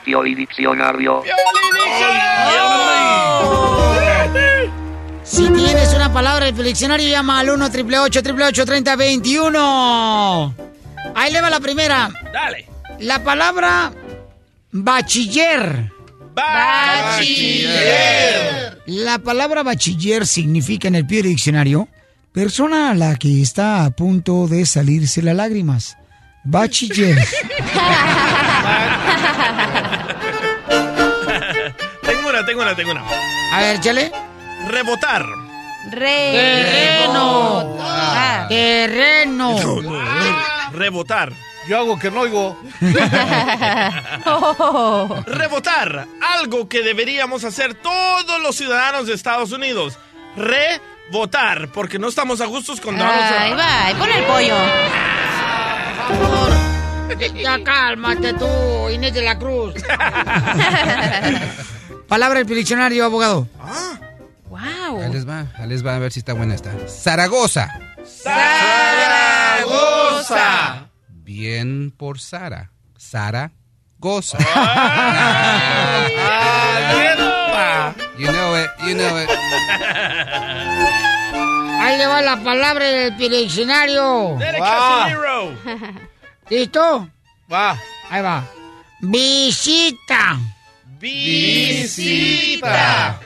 [0.07, 1.21] Piolín Diccionario.
[5.21, 10.55] Si tienes una palabra del diccionario, llama al 1 888 3021
[11.13, 12.09] Ahí le va la primera.
[12.31, 12.69] Dale.
[12.99, 13.91] La palabra
[14.71, 15.91] bachiller.
[16.33, 17.67] Bachiller.
[18.85, 21.89] La palabra bachiller significa en el pie diccionario
[22.31, 25.97] persona a la que está a punto de salirse las lágrimas.
[26.45, 27.17] Bachiller.
[32.01, 33.03] tengo una, tengo una, tengo una.
[33.53, 34.12] A ver, chale.
[34.67, 35.25] Rebotar.
[35.89, 37.77] Terreno.
[37.82, 38.45] Ah.
[38.49, 39.56] Terreno.
[40.73, 41.32] Rebotar.
[41.67, 42.58] Yo hago que no oigo.
[45.25, 46.08] Rebotar.
[46.38, 49.97] Algo que deberíamos hacer todos los ciudadanos de Estados Unidos.
[50.36, 51.69] Rebotar.
[51.69, 53.60] Porque no estamos a gustos con Donald Ahí Trump.
[53.62, 54.56] va, ahí pon el pollo.
[57.35, 59.73] Ya cálmate tú, Inés de la Cruz.
[62.07, 63.47] Palabra del diccionario, abogado.
[64.49, 65.01] Wow.
[65.01, 66.71] Ahí les va, ahí les va a ver si está buena esta.
[66.87, 67.79] Zaragoza.
[68.05, 68.97] Zaragoza.
[71.09, 72.71] Bien por Sara.
[72.97, 73.51] Sara
[73.99, 74.37] Goza.
[78.17, 79.29] you know it, you know it.
[81.79, 84.37] Ahí le va la palabra del diccionario.
[84.39, 85.57] Casimiro.
[86.49, 87.10] ¿Listo?
[87.51, 87.77] Va.
[88.10, 88.47] Ahí va.
[89.01, 90.39] Visita.
[90.99, 93.19] Visita.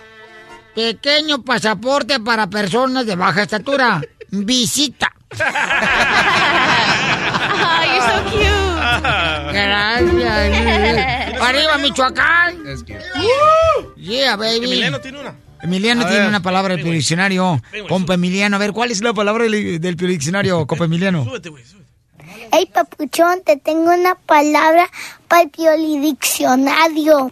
[0.76, 4.02] Pequeño pasaporte para personas de baja estatura.
[4.30, 5.12] Visita.
[5.34, 5.38] Oh,
[7.86, 9.54] you're so cute.
[9.54, 11.36] Gracias.
[11.42, 12.64] Arriba, Michoacán.
[12.64, 13.00] That's cute.
[13.98, 14.66] Yeah, baby.
[14.66, 15.36] Emiliano tiene una.
[15.62, 16.30] Emiliano A tiene ver.
[16.30, 17.62] una palabra del diccionario.
[17.88, 21.24] Compa Emiliano, a ver, ¿cuál es la palabra del, del diccionario, compa Emiliano?
[21.24, 21.91] Súbete, güey, súbete.
[22.52, 24.90] Hey, papuchón, te tengo una palabra
[25.28, 27.32] para el piolidiccionario.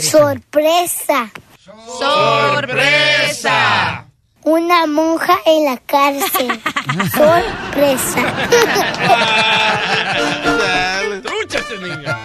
[0.00, 1.30] Sorpresa.
[1.98, 4.04] ¡Sorpresa!
[4.44, 6.48] Una monja en la cárcel.
[7.12, 8.22] Sorpresa.
[11.22, 12.16] ¡Trucha este niño!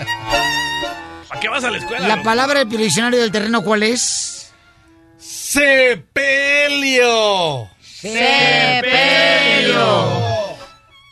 [1.27, 2.07] ¿Para qué vas a la escuela?
[2.07, 4.51] La palabra del diccionario del terreno, ¿cuál es?
[5.17, 6.07] ¡Sepelio!
[7.81, 8.85] ¡Sepelio!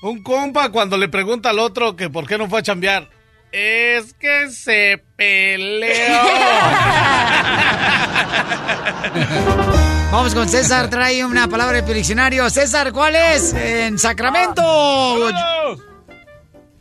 [0.04, 3.08] Un compa cuando le pregunta al otro que por qué no fue a chambear.
[3.54, 5.88] Es que se peleó.
[10.12, 12.50] Vamos con César, trae una palabra del diccionario.
[12.50, 13.54] César, ¿cuál es?
[13.54, 14.62] En Sacramento.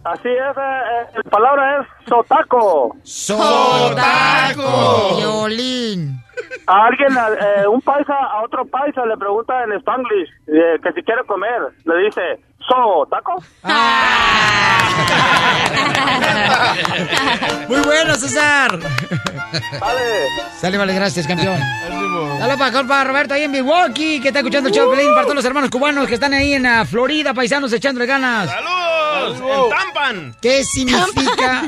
[0.03, 2.97] Así es, eh, la palabra es sotaco.
[3.05, 5.17] Sotaco.
[5.17, 6.22] Violín.
[6.67, 11.03] A alguien, eh, un paisa a otro paisa le pregunta en spanglish eh, que si
[11.03, 11.61] quiere comer.
[11.85, 13.43] Le dice, ¿sotaco?
[17.69, 18.79] Muy bueno, César.
[19.81, 20.29] Vale.
[20.61, 21.59] Sale, vale, gracias, campeón.
[22.39, 25.37] Saludos para compa Roberto ahí en Milwaukee, que está escuchando el show Pelín, para todos
[25.37, 28.51] los hermanos cubanos que están ahí en ah, Florida, paisanos, echándole ganas.
[28.51, 29.41] ¡Saludos!
[29.41, 30.35] ¡En Tampan!
[30.41, 31.63] ¿Qué significa?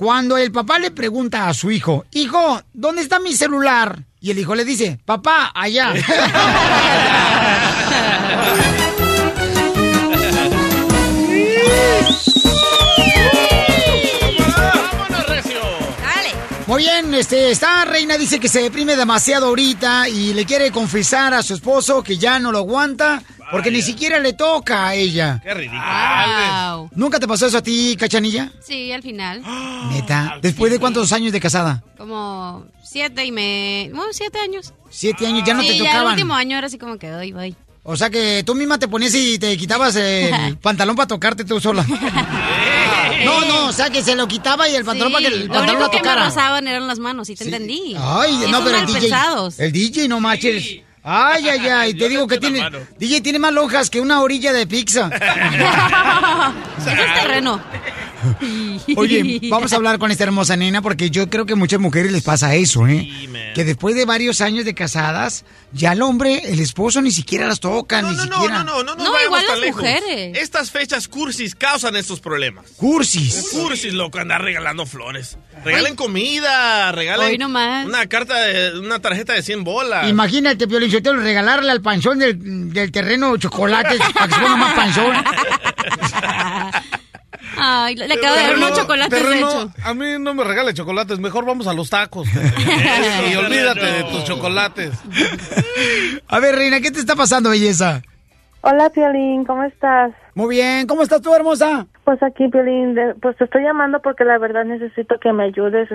[0.00, 4.02] Cuando el papá le pregunta a su hijo, hijo, ¿dónde está mi celular?
[4.18, 5.92] Y el hijo le dice, papá, allá.
[16.66, 21.34] Muy bien, este, esta reina dice que se deprime demasiado ahorita y le quiere confesar
[21.34, 25.40] a su esposo que ya no lo aguanta porque ni siquiera le toca a ella.
[25.42, 25.80] ¡Qué ridículo!
[25.82, 26.90] Wow.
[26.94, 28.50] ¿Nunca te pasó eso a ti, cachanilla?
[28.62, 29.42] Sí, al final.
[29.92, 30.38] Neta.
[30.42, 31.82] ¿Después de cuántos años de casada?
[31.96, 33.90] Como siete y me...
[33.92, 34.72] Bueno, siete años.
[34.90, 36.12] Siete años, ya no sí, te ya el tocaban.
[36.14, 37.54] último año era así como que doy, voy.
[37.82, 41.60] O sea que tú misma te ponías y te quitabas el pantalón para tocarte tú
[41.60, 41.84] sola.
[43.24, 45.52] No, no, o sea que se lo quitaba y el pantalón para que el Lo
[45.52, 46.24] pantalón único la que me tocara.
[46.26, 47.94] rozaban eran las manos, sí te entendí.
[47.98, 49.00] Ay, no, pero el DJ.
[49.00, 49.60] pensados.
[49.60, 50.76] El DJ, no manches.
[51.02, 51.94] Ay, ay, ay.
[51.98, 52.62] Te digo que tiene.
[52.98, 55.08] DJ tiene más lonjas que una orilla de pizza.
[56.78, 57.60] Eso es terreno.
[58.96, 62.12] Oye, vamos a hablar con esta hermosa nena porque yo creo que a muchas mujeres
[62.12, 63.08] les pasa eso, ¿eh?
[63.54, 67.60] que después de varios años de casadas, ya el hombre, el esposo, ni siquiera las
[67.60, 68.64] toca, ni No, no, siquiera.
[68.64, 69.82] no, no, no, no, No, igual tan las lejos.
[69.82, 70.38] mujeres.
[70.38, 72.66] Estas fechas cursis causan estos problemas.
[72.76, 73.48] Cursis.
[73.52, 75.36] Cursis, loco, andar regalando flores.
[75.64, 77.86] Regalen comida, regalen Hoy nomás.
[77.86, 80.08] una carta de una tarjeta de 100 bolas.
[80.08, 85.14] Imagínate, Piolichotelo, regalarle al panzón del, del terreno chocolates para que se ponga más panzón.
[87.62, 89.70] Ay, le acabo de dar unos chocolates, de terreno, hecho.
[89.84, 92.26] A mí no me regales chocolates, mejor vamos a los tacos.
[93.30, 94.92] y olvídate de tus chocolates.
[96.28, 98.02] A ver, Reina, ¿qué te está pasando, belleza?
[98.62, 100.12] Hola, Piolín, ¿cómo estás?
[100.34, 101.86] Muy bien, ¿cómo estás tú, hermosa?
[102.04, 105.88] Pues aquí, Piolín, de- pues te estoy llamando porque la verdad necesito que me ayudes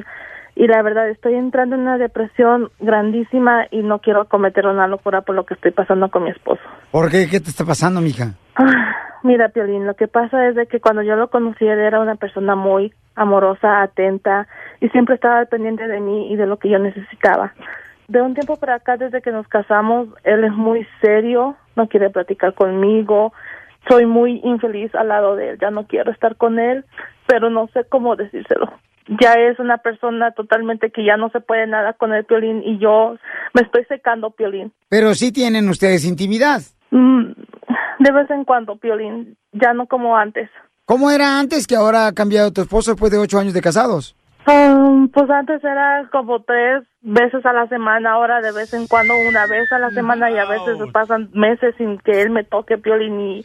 [0.55, 5.21] y la verdad estoy entrando en una depresión grandísima y no quiero cometer una locura
[5.21, 6.61] por lo que estoy pasando con mi esposo.
[6.91, 7.27] ¿Por qué?
[7.29, 8.33] ¿Qué te está pasando, mija?
[8.55, 8.65] Ah,
[9.25, 12.13] Mira, Piolín, lo que pasa es de que cuando yo lo conocí él era una
[12.13, 14.47] persona muy amorosa, atenta
[14.79, 17.51] y siempre estaba pendiente de mí y de lo que yo necesitaba.
[18.07, 22.11] De un tiempo para acá, desde que nos casamos, él es muy serio, no quiere
[22.11, 23.33] platicar conmigo,
[23.89, 26.85] soy muy infeliz al lado de él, ya no quiero estar con él,
[27.25, 28.71] pero no sé cómo decírselo.
[29.19, 32.77] Ya es una persona totalmente que ya no se puede nada con el Piolín y
[32.77, 33.17] yo
[33.55, 34.71] me estoy secando, Piolín.
[34.87, 36.61] Pero sí tienen ustedes intimidad.
[36.91, 37.31] Mm,
[37.99, 40.49] de vez en cuando, Piolín, ya no como antes.
[40.85, 44.15] ¿Cómo era antes que ahora ha cambiado tu esposo después de ocho años de casados?
[44.47, 49.15] Um, pues antes era como tres veces a la semana, ahora de vez en cuando
[49.27, 52.77] una vez a la semana y a veces pasan meses sin que él me toque
[52.77, 53.43] Piolín y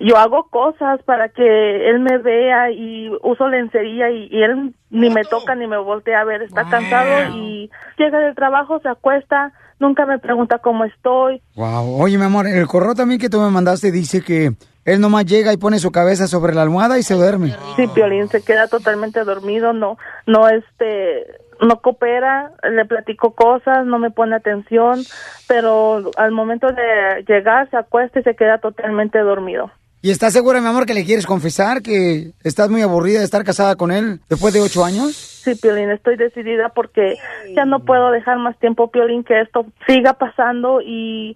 [0.00, 5.08] yo hago cosas para que él me vea y uso lencería y, y él ni
[5.08, 9.52] me toca ni me voltea a ver, está cansado y llega del trabajo, se acuesta,
[9.84, 11.42] nunca me pregunta cómo estoy.
[11.54, 12.02] Wow.
[12.02, 14.52] Oye, mi amor, el correo también que tú me mandaste dice que
[14.84, 17.54] él nomás llega y pone su cabeza sobre la almohada y se duerme.
[17.76, 21.26] Sí, Piolín se queda totalmente dormido, no, no este,
[21.60, 25.00] no coopera, le platico cosas, no me pone atención,
[25.48, 29.70] pero al momento de llegar se acuesta y se queda totalmente dormido.
[30.04, 33.42] ¿Y estás segura, mi amor, que le quieres confesar que estás muy aburrida de estar
[33.42, 35.14] casada con él después de ocho años?
[35.16, 37.16] Sí, Piolín, estoy decidida porque
[37.56, 41.34] ya no puedo dejar más tiempo, Piolín, que esto siga pasando y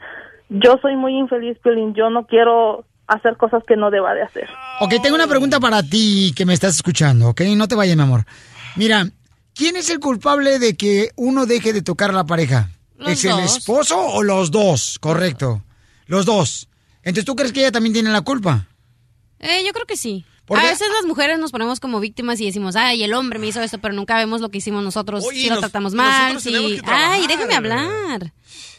[0.50, 4.50] yo soy muy infeliz, Piolín, yo no quiero hacer cosas que no deba de hacer.
[4.80, 7.40] Ok, tengo una pregunta para ti que me estás escuchando, ¿ok?
[7.56, 8.26] No te vayas, mi amor.
[8.76, 9.06] Mira,
[9.54, 12.68] ¿quién es el culpable de que uno deje de tocar a la pareja?
[12.98, 14.98] Los ¿Es el esposo o los dos?
[15.00, 15.62] Correcto.
[16.06, 16.67] Los dos.
[17.08, 18.66] Entonces, ¿tú crees que ella también tiene la culpa?
[19.38, 20.24] Eh, yo creo que sí.
[20.44, 23.46] ¿Por A veces las mujeres nos ponemos como víctimas y decimos, ay, el hombre me
[23.46, 26.54] hizo esto, pero nunca vemos lo que hicimos nosotros, Oye, si lo tratamos mal, si...
[26.84, 28.32] Ay, déjame hablar.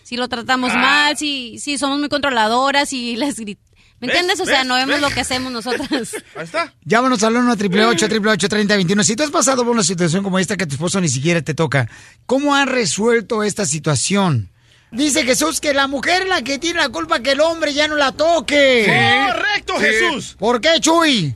[0.04, 3.60] Si lo tratamos mal, si, si somos muy controladoras, si les grit-
[4.00, 4.40] ¿Me entiendes?
[4.40, 4.68] O sea, ¿Ves?
[4.68, 5.02] no vemos ¿Ves?
[5.02, 6.14] lo que hacemos nosotras.
[6.36, 6.74] Ahí está.
[6.86, 10.66] Llámanos al 1 888 3021 Si tú has pasado por una situación como esta que
[10.66, 11.90] tu esposo ni siquiera te toca,
[12.26, 14.52] ¿cómo han resuelto esta situación?
[14.92, 17.88] Dice Jesús que la mujer es la que tiene la culpa que el hombre ya
[17.88, 18.84] no la toque.
[18.86, 19.32] Sí.
[19.32, 20.36] Correcto, Jesús.
[20.40, 21.36] ¿Por qué, Chuy?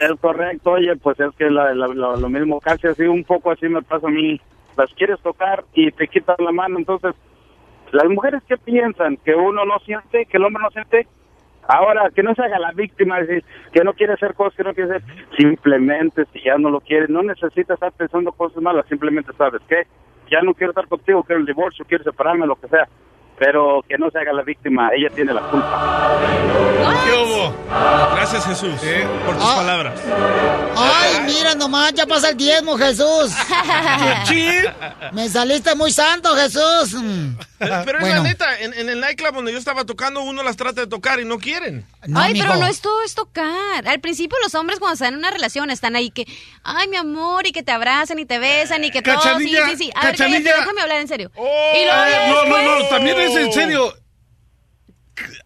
[0.00, 3.50] Es correcto, oye, pues es que la- la- la- lo mismo casi así, un poco
[3.50, 4.40] así me pasa a mí.
[4.76, 7.12] Las quieres tocar y te quitan la mano, entonces,
[7.92, 11.06] las mujeres que piensan que uno no siente, que el hombre no siente,
[11.68, 14.72] ahora que no se haga la víctima, decir, que no quiere hacer cosas que no
[14.72, 15.02] quiere hacer,
[15.36, 19.82] simplemente si ya no lo quiere, no necesita estar pensando cosas malas, simplemente sabes que
[20.30, 22.88] ya no quiero estar contigo, quiero el divorcio, quiero separarme, lo que sea,
[23.40, 26.18] pero que no se haga la víctima, ella tiene la culpa.
[27.04, 27.56] ¿Qué hubo?
[28.14, 28.74] Gracias, Jesús,
[29.24, 29.98] por tus palabras.
[30.76, 33.32] Ay, mira nomás, ya pasa el diezmo, Jesús.
[35.12, 36.94] Me saliste muy santo, Jesús.
[37.58, 38.16] Pero es Bueno.
[38.16, 41.20] la neta, en, en el nightclub donde yo estaba tocando, uno las trata de tocar
[41.20, 41.84] y no quieren.
[42.14, 43.86] ay, pero no es todo es tocar.
[43.86, 46.26] Al principio los hombres cuando están en una relación están ahí que,
[46.62, 49.20] ay, mi amor, y que te abrazan y te besan y que todo.
[49.38, 49.90] Sí, sí, sí.
[49.94, 51.30] A ver, déjame hablar en serio.
[51.36, 51.72] Oh.
[51.74, 53.94] y luego Eh, no, no, no, también es en serio.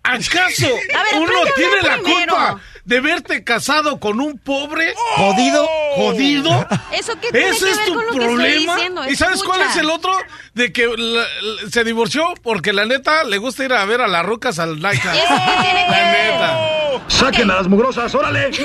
[0.05, 2.37] ¿Acaso ver, uno tiene la primero.
[2.37, 4.95] culpa de verte casado con un pobre?
[5.17, 5.67] ¿Jodido?
[5.97, 6.69] ¿Jodido?
[6.93, 8.75] ¿Eso qué tiene ¿Ese que es ver tu con lo que estoy problema?
[8.77, 9.09] diciendo?
[9.09, 10.13] ¿Y sabes cuál es el otro?
[10.53, 11.27] De que la- la-
[11.71, 15.15] se divorció porque la neta le gusta ir a ver a las rucas al nightclub.
[15.15, 16.33] ¿Y eso qué tiene que La ver?
[16.35, 16.71] neta.
[17.09, 18.51] ¡Saquen a las mugrosas, órale!
[18.51, 18.57] No,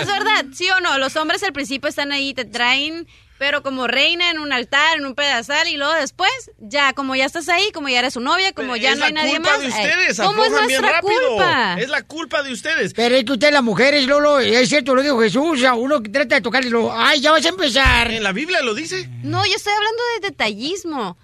[0.00, 0.98] es verdad, sí o no.
[0.98, 3.06] Los hombres al principio están ahí, te traen,
[3.38, 7.24] pero como reina en un altar, en un pedazal, y luego después, ya, como ya
[7.24, 9.50] estás ahí, como ya eres su novia, como ya es no hay la nadie culpa
[9.50, 9.60] más.
[9.60, 11.76] de ay, ustedes, ¿Cómo es nuestra culpa?
[11.80, 12.94] Es la culpa de ustedes.
[12.94, 16.08] Pero es que ustedes las mujeres, Lolo, es cierto, lo dijo Jesús, a uno que
[16.10, 18.10] trata de tocar y lo, ay, ya vas a empezar.
[18.10, 19.08] ¿En la Biblia lo dice?
[19.22, 21.18] No, yo estoy hablando de detallismo.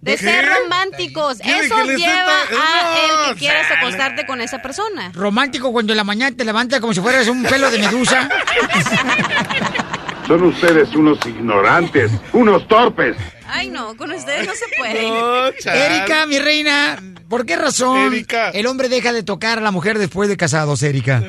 [0.00, 0.50] De ¿De ser qué?
[0.50, 1.38] románticos.
[1.38, 5.12] ¿Quiere Eso lleva a No, el que quieras acostarte con esa persona.
[5.14, 8.28] Romántico cuando en la mañana te levantas como si fueras un pelo de medusa.
[10.32, 13.18] Son ustedes unos ignorantes, unos torpes.
[13.46, 15.06] Ay, no, con ustedes no se puede.
[15.66, 16.96] Erika, mi reina,
[17.28, 18.48] ¿por qué razón Erika.
[18.48, 21.20] el hombre deja de tocar a la mujer después de casados, Erika?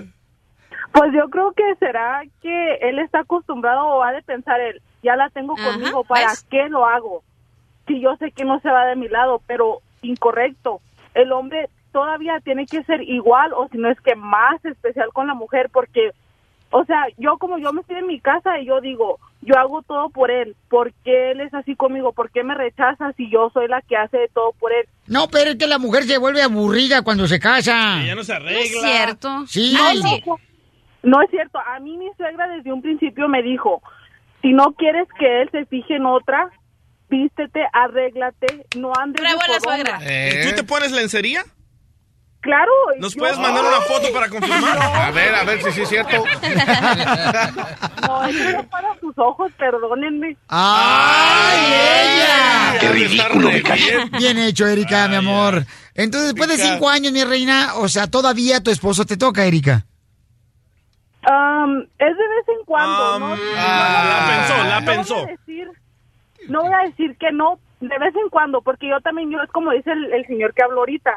[0.94, 5.18] Pues yo creo que será que él está acostumbrado o ha de pensar él, ya
[5.18, 6.46] la tengo Ajá, conmigo, ¿para ¿ves?
[6.50, 7.26] qué lo hago?
[7.88, 10.80] Si yo sé que no se va de mi lado, pero incorrecto.
[11.14, 15.28] El hombre todavía tiene que ser igual o si no es que más especial con
[15.28, 16.12] la mujer porque,
[16.74, 19.84] o sea, yo como yo me estoy en mi casa y yo digo, yo hago
[19.84, 22.14] todo por él, ¿por qué él es así conmigo?
[22.14, 24.88] ¿Por qué me rechaza si yo soy la que hace todo por él?
[25.06, 28.04] No, pero es que la mujer se vuelve aburrida cuando se casa.
[28.04, 29.46] Ya no se No es cierto.
[29.48, 29.76] Sí.
[29.78, 30.40] No, no,
[31.04, 31.60] no es cierto.
[31.60, 33.84] A mí mi suegra desde un principio me dijo,
[34.42, 36.50] si no quieres que él se fije en otra,
[37.08, 40.42] vístete, arréglate, no andes de.
[40.42, 41.44] ¿Y tú te pones lencería?
[42.44, 42.72] Claro.
[43.00, 44.78] ¿Nos yo- puedes mandar una foto para confirmar?
[44.78, 46.24] A ver, a ver si sí es cierto.
[48.06, 50.36] No, es que no para sus ojos, perdónenme.
[50.50, 52.80] ¡Ay, ella!
[52.82, 53.50] ¡Qué ridículo,
[54.18, 55.66] Bien hecho, Erika, mi amor.
[55.96, 59.86] Entonces, después de cinco años, mi reina, o sea, todavía tu esposo te toca, Erika.
[61.26, 63.36] Am, es de vez en cuando, ¿no?
[63.58, 65.26] ah, la pensó, la no voy a pensó.
[65.26, 65.72] decir-
[66.50, 69.50] no voy a decir que no, de vez en cuando, porque yo también, yo es
[69.52, 71.12] como dice el, el señor que habló ahorita,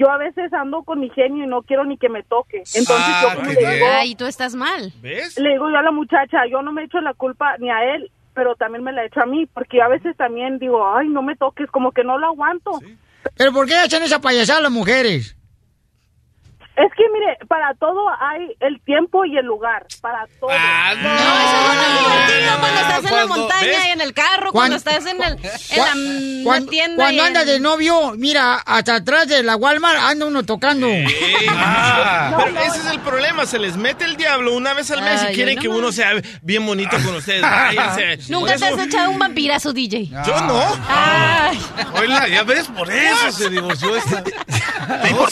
[0.00, 2.58] yo a veces ando con mi genio y no quiero ni que me toque.
[2.74, 4.92] Entonces Ah, yo como le digo, Ay, tú estás mal.
[5.02, 8.10] le digo yo a la muchacha, yo no me echo la culpa ni a él,
[8.34, 11.36] pero también me la echo a mí, porque a veces también digo, ay, no me
[11.36, 12.70] toques, como que no lo aguanto.
[13.36, 15.36] ¿Pero por qué echan esa payasada las mujeres?
[16.80, 20.48] Es que mire, para todo hay el tiempo y el lugar, para todo.
[20.50, 23.84] Ah, No, eso es lo más divertido cuando estás en la montaña ¿ves?
[23.86, 26.96] y en el carro, cuando estás en, el, en la, Cuando, tienda.
[26.96, 30.86] cuando y en- anda de novio, mira, hasta atrás de la Walmart anda uno tocando.
[31.50, 35.20] Ah, pero ese es el problema, se les mete el diablo una vez al mes
[35.20, 37.42] Ay, y quieren que no uno sea bien bonito con ustedes.
[37.42, 38.18] Váyanse.
[38.32, 40.06] Nunca te has echado un vampirazo, DJ.
[40.26, 40.62] Yo no.
[42.00, 44.24] Oiga, ya ves, por eso se divorció esta.
[45.10, 45.26] No,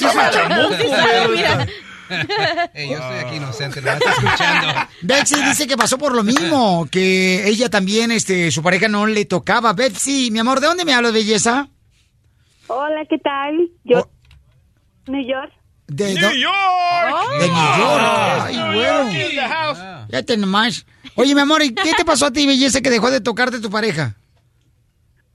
[1.38, 1.56] Güey.
[1.56, 1.66] mira.
[2.74, 4.68] Yo estoy aquí inocente, no está escuchando.
[5.02, 9.24] Betsy dice que pasó por lo mismo, que ella también, este, su pareja no le
[9.26, 9.72] tocaba.
[9.74, 11.68] Betsy, mi amor, ¿de dónde me hablas, belleza?
[12.68, 13.70] Hola, ¿qué tal?
[13.84, 14.08] Yo,
[15.06, 15.52] New York.
[15.86, 17.40] De New York.
[17.40, 18.02] De New York.
[18.42, 18.54] Ay.
[18.54, 19.78] York in the house.
[20.08, 20.86] Ya te nomás.
[21.14, 23.70] Oye, mi amor, ¿y qué te pasó a ti, belleza, que dejó de tocarte tu
[23.70, 24.14] pareja?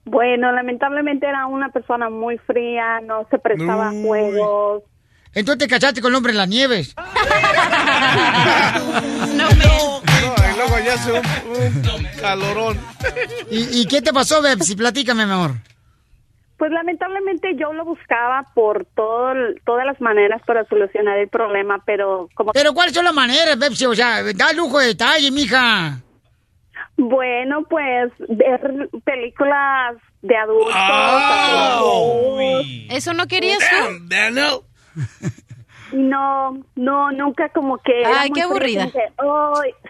[0.04, 4.84] Bueno, lamentablemente era una persona muy fría, no se prestaba a juegos.
[5.34, 6.94] Entonces te cachaste con el hombre en las nieves.
[9.34, 12.80] No No, y luego ya hace un, un calorón.
[13.50, 14.76] ¿Y, y qué te pasó, Betsy?
[14.76, 15.52] Platícame, mi amor.
[16.56, 19.32] Pues lamentablemente yo lo buscaba por todo,
[19.66, 22.52] todas las maneras para solucionar el problema, pero como...
[22.52, 23.86] Pero ¿cuáles son las maneras, Betsy?
[23.86, 25.98] O sea, da lujo de detalle, mija.
[26.96, 30.72] Bueno, pues ver películas de adultos.
[30.74, 31.76] Hacer
[32.90, 34.06] ¿Eso no querías tú?
[35.92, 38.04] Y no, no, nunca como que...
[38.04, 38.90] Ay, qué aburrida.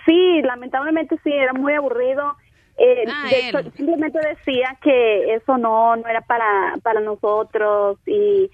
[0.04, 2.36] sí, lamentablemente sí, era muy aburrido.
[2.76, 8.50] Eh, Ah, de hecho, simplemente decía que eso no, no era para, para nosotros y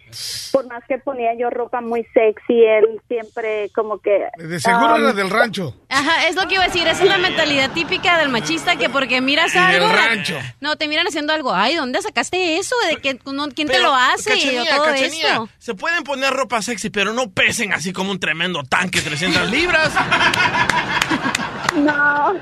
[0.53, 4.27] por más que ponía yo ropa muy sexy, él siempre como que...
[4.37, 5.75] De seguro ah, era del rancho.
[5.89, 6.87] Ajá, es lo que iba a decir.
[6.87, 9.89] Esa es la mentalidad típica del machista que porque miras Y del algo.
[9.95, 10.39] rancho.
[10.61, 11.55] No, te miran haciendo algo.
[11.55, 12.75] Ay, ¿dónde sacaste eso?
[12.89, 14.31] ¿De que, no, ¿Quién te lo hace?
[14.31, 15.49] Cachanilla, o todo Cachanilla, esto.
[15.59, 19.95] Se pueden poner ropa sexy, pero no pesen así como un tremendo tanque, 300 libras.
[21.77, 22.35] No.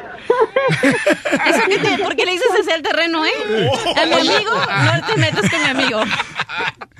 [1.46, 3.30] ¿Eso qué te, ¿Por qué le dices así al terreno, eh?
[3.96, 6.00] A mi amigo, no te metas con mi amigo.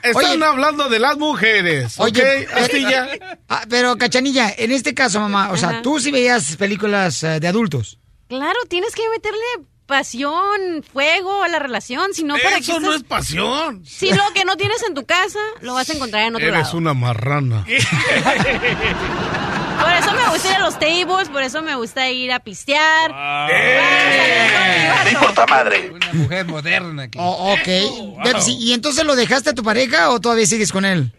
[0.03, 1.99] Están hablando de las mujeres.
[1.99, 3.09] Oye, ¿ok, Astilla?
[3.49, 5.83] Ah, pero, Cachanilla, en este caso, mamá, o sea, Ajá.
[5.83, 7.99] tú sí veías películas eh, de adultos.
[8.29, 9.39] Claro, tienes que meterle
[9.87, 13.85] pasión, fuego a la relación, si no, ¿para qué Eso no estás- es pasión.
[13.87, 16.67] Si lo que no tienes en tu casa, lo vas a encontrar en otro Eres
[16.67, 16.77] lado.
[16.77, 17.65] una marrana.
[19.81, 23.11] Por eso me gusta ir a los tables, por eso me gusta ir a pistear.
[23.51, 24.91] ¡Eh!
[25.07, 25.91] ¡Mi puta madre!
[25.91, 27.19] Una mujer moderna aquí.
[27.19, 27.69] Oh, ok.
[28.49, 31.11] ¿y entonces lo dejaste a tu pareja o todavía sigues con él?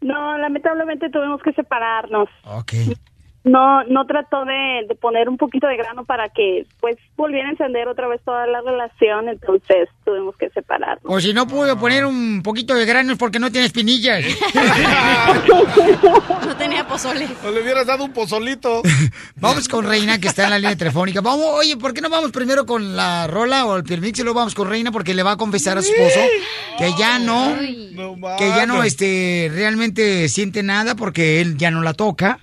[0.00, 2.28] No, lamentablemente tuvimos que separarnos.
[2.44, 2.72] Ok.
[3.44, 7.52] No, no trató de, de poner un poquito de grano para que pues volviera a
[7.52, 11.04] encender otra vez toda la relación, entonces tuvimos que separarnos.
[11.06, 14.24] O si no pudo poner un poquito de granos porque no tiene espinillas.
[16.46, 17.28] No tenía pozole.
[17.44, 18.82] O le hubieras dado un pozolito.
[19.36, 21.20] Vamos con Reina, que está en la línea telefónica.
[21.20, 24.38] Vamos, oye, ¿por qué no vamos primero con la rola o el pirmix y luego
[24.38, 24.90] vamos con Reina?
[24.90, 26.20] Porque le va a confesar a su esposo
[26.78, 27.56] que ya no,
[28.38, 32.40] que ya no, este, realmente siente nada porque él ya no la toca.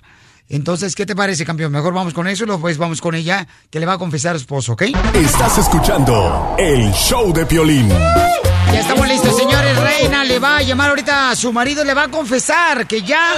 [0.48, 1.72] Entonces, ¿qué te parece, campeón?
[1.72, 4.36] Mejor vamos con eso y luego pues vamos con ella, que le va a confesar
[4.36, 4.82] a su esposo, ¿ok?
[5.14, 7.88] Estás escuchando el show de Piolín.
[7.88, 9.76] Ya estamos listos, señores.
[9.78, 13.34] Reina le va a llamar ahorita a su marido, le va a confesar que ya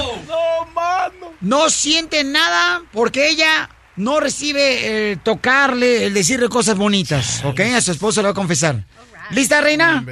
[1.40, 7.60] no siente nada porque ella no recibe el tocarle, el decirle cosas bonitas, ¿ok?
[7.76, 8.84] A su esposo le va a confesar.
[9.30, 10.04] ¿Lista, Reina?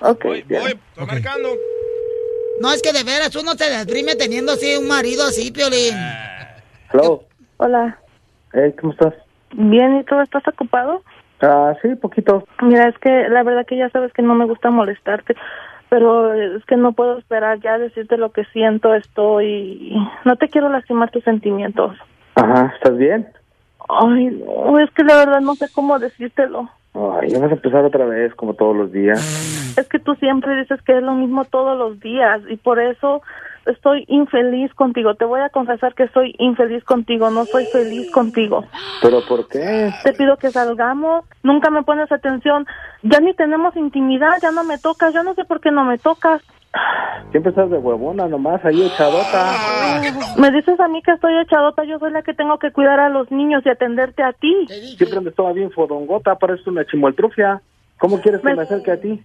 [0.00, 0.24] Ok.
[0.24, 1.56] Voy, voy, estoy marcando.
[2.60, 5.96] No, es que de veras uno se deprime teniendo así un marido así, Piolín.
[6.92, 7.22] Hello.
[7.56, 7.98] Hola.
[8.52, 9.14] Hey, ¿cómo estás?
[9.52, 11.02] Bien, ¿y tú estás ocupado?
[11.40, 12.46] Ah, sí, poquito.
[12.60, 15.36] Mira, es que la verdad que ya sabes que no me gusta molestarte,
[15.88, 19.96] pero es que no puedo esperar ya decirte lo que siento, estoy...
[20.26, 21.96] No te quiero lastimar tus sentimientos.
[22.34, 23.26] Ajá, ¿estás bien?
[23.88, 26.68] Ay, no, es que la verdad no sé cómo decírtelo.
[26.92, 29.76] Ay, vamos a empezar otra vez, como todos los días.
[29.78, 33.22] Es que tú siempre dices que es lo mismo todos los días y por eso
[33.66, 35.14] estoy infeliz contigo.
[35.14, 38.64] Te voy a confesar que soy infeliz contigo, no soy feliz contigo.
[39.02, 39.92] ¿Pero por qué?
[40.02, 42.66] Te pido que salgamos, nunca me pones atención,
[43.02, 45.98] ya ni tenemos intimidad, ya no me tocas, yo no sé por qué no me
[45.98, 46.42] tocas.
[47.30, 49.54] Siempre estás de huevona nomás, ahí echadota.
[50.36, 53.08] Me dices a mí que estoy echadota, yo soy la que tengo que cuidar a
[53.08, 54.66] los niños y atenderte a ti.
[54.96, 57.60] Siempre me estaba bien fodongota, pareces una chimoltrufia.
[57.98, 59.22] ¿Cómo quieres que me acerque a ti?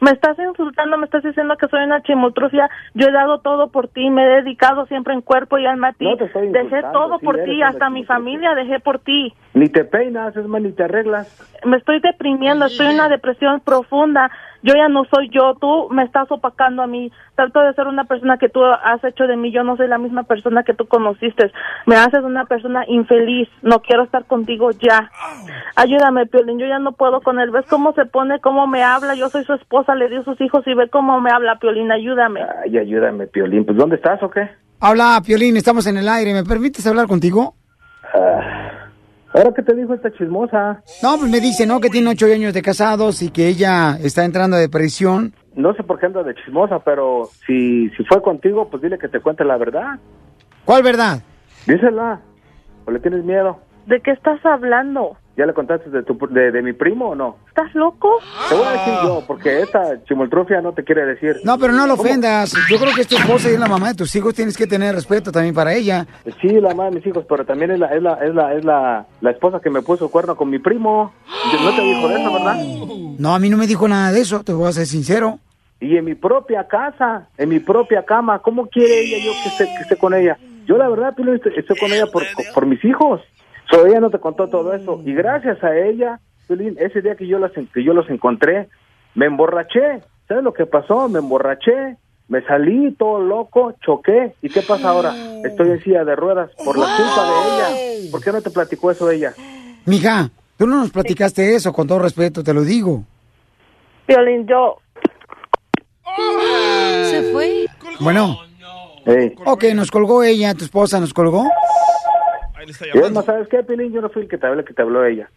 [0.00, 2.68] Me estás insultando, me estás diciendo que soy una chimotrufia.
[2.94, 5.92] Yo he dado todo por ti, me he dedicado siempre en cuerpo y alma a
[5.92, 6.04] ti.
[6.04, 9.32] No te estoy dejé todo sí por ti, hasta mi familia dejé por ti.
[9.54, 11.42] Ni te peinas, es más, ni te arreglas.
[11.64, 14.30] Me estoy deprimiendo, estoy en una depresión profunda.
[14.66, 17.12] Yo ya no soy yo, tú me estás opacando a mí.
[17.36, 19.52] Trato de ser una persona que tú has hecho de mí.
[19.52, 21.52] Yo no soy la misma persona que tú conociste.
[21.86, 23.48] Me haces una persona infeliz.
[23.62, 25.08] No quiero estar contigo ya.
[25.76, 26.58] Ayúdame, Piolín.
[26.58, 27.52] Yo ya no puedo con él.
[27.52, 29.14] ¿Ves cómo se pone, cómo me habla?
[29.14, 31.92] Yo soy su esposa, le dio sus hijos y ve cómo me habla, Piolín.
[31.92, 32.40] Ayúdame.
[32.64, 33.64] Ay, ayúdame, Piolín.
[33.64, 34.50] Pues, ¿dónde estás o qué?
[34.80, 36.34] Habla, Piolín, estamos en el aire.
[36.34, 37.54] ¿Me permites hablar contigo?
[38.12, 38.66] Ah,
[39.36, 40.82] ¿Ahora qué te dijo esta chismosa?
[41.02, 41.78] No, pues me dice, ¿no?
[41.78, 45.34] Que tiene ocho años de casados y que ella está entrando a depresión.
[45.54, 49.08] No sé por qué anda de chismosa, pero si, si fue contigo, pues dile que
[49.08, 49.98] te cuente la verdad.
[50.64, 51.20] ¿Cuál verdad?
[51.66, 52.20] Dísela.
[52.86, 53.60] ¿O le tienes miedo?
[53.84, 55.18] ¿De qué estás hablando?
[55.36, 57.36] ¿Ya le contaste de, tu, de, de mi primo o no?
[57.48, 58.20] ¿Estás loco?
[58.48, 61.36] Te voy a decir yo, porque esta chimoltrufia no te quiere decir.
[61.44, 62.08] No, pero no lo ¿Cómo?
[62.08, 62.54] ofendas.
[62.70, 64.32] Yo creo que es tu esposa y es la mamá de tus hijos.
[64.34, 66.06] Tienes que tener respeto también para ella.
[66.40, 68.64] Sí, la mamá de mis hijos, pero también es la, es la, es la, es
[68.64, 71.12] la, la esposa que me puso cuerno con mi primo.
[71.62, 72.56] ¿No te dijo eso, verdad?
[73.18, 75.38] No, a mí no me dijo nada de eso, te voy a ser sincero.
[75.80, 79.64] Y en mi propia casa, en mi propia cama, ¿cómo quiere ella yo que esté,
[79.66, 80.38] que esté con ella?
[80.66, 82.22] Yo la verdad, estoy, estoy con ella por,
[82.54, 83.20] por mis hijos.
[83.70, 85.00] So, ella no te contó todo eso.
[85.04, 88.68] Y gracias a ella, ese día que yo, las, que yo los encontré,
[89.14, 90.02] me emborraché.
[90.28, 91.08] ¿Sabes lo que pasó?
[91.08, 91.96] Me emborraché,
[92.28, 94.34] me salí todo loco, choqué.
[94.42, 95.14] ¿Y qué pasa ahora?
[95.44, 98.10] Estoy en silla de ruedas por la culpa de ella.
[98.10, 99.32] ¿Por qué no te platicó eso ella?
[99.84, 103.04] Mija, tú no nos platicaste eso, con todo respeto, te lo digo.
[104.06, 104.78] Piolín, yo...
[107.04, 107.66] Se fue.
[108.00, 108.38] Bueno.
[109.44, 111.44] Ok, nos colgó ella, tu esposa nos colgó.
[112.66, 113.92] Y además, ¿sabes qué, Piolín?
[113.92, 115.28] Yo no fui el que te hablé, el que te habló ella.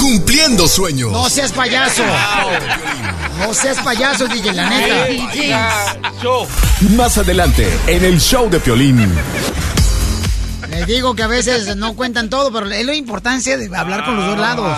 [0.00, 1.12] Cumpliendo sueños.
[1.12, 2.02] No seas payaso.
[3.38, 5.96] No seas payaso, DJ, la neta.
[6.96, 9.12] Más adelante, en el show de Piolín.
[10.70, 14.16] Les digo que a veces no cuentan todo, pero es la importancia de hablar con
[14.16, 14.76] los dos lados.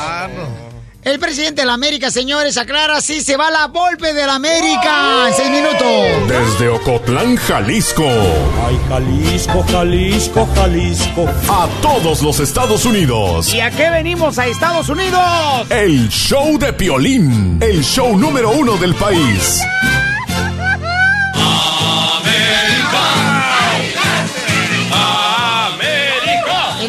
[1.09, 5.27] El presidente de la América, señores, aclara si se va la golpe de la América
[5.27, 6.29] en seis minutos.
[6.29, 8.05] Desde Ocotlán, Jalisco.
[8.05, 11.27] Ay, Jalisco, Jalisco, Jalisco.
[11.49, 13.55] A todos los Estados Unidos.
[13.55, 15.23] ¿Y a qué venimos a Estados Unidos?
[15.71, 17.57] El show de Piolín.
[17.63, 19.63] El show número uno del país.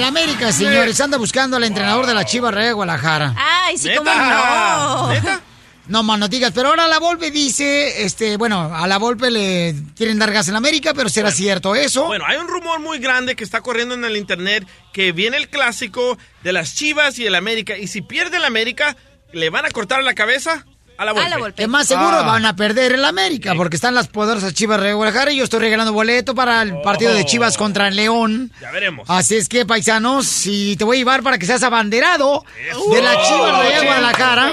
[0.10, 3.36] América, señores, anda buscando al entrenador de la Chivas Real de Guadalajara.
[3.38, 5.40] Ay, sí, cómo no.
[5.88, 9.76] No más no digas, pero ahora la Volpe dice, este, bueno, a la Volpe le
[9.96, 12.06] quieren dar gas en América, pero será cierto eso.
[12.06, 15.50] Bueno, hay un rumor muy grande que está corriendo en el internet que viene el
[15.50, 17.78] clásico de las Chivas y el América.
[17.78, 18.98] Y si pierde el América,
[19.32, 20.66] ¿le van a cortar la cabeza?
[21.00, 21.64] A la Volpe.
[21.64, 22.24] Es más seguro Ah.
[22.24, 25.62] van a perder el América, porque están las poderosas Chivas de Guadalajara y yo estoy
[25.62, 28.52] regalando boleto para el partido de Chivas contra el León.
[28.60, 29.10] Ya veremos.
[29.10, 32.44] Así es que, paisanos, si te voy a llevar para que seas abanderado
[32.92, 34.52] de la Chivas de Guadalajara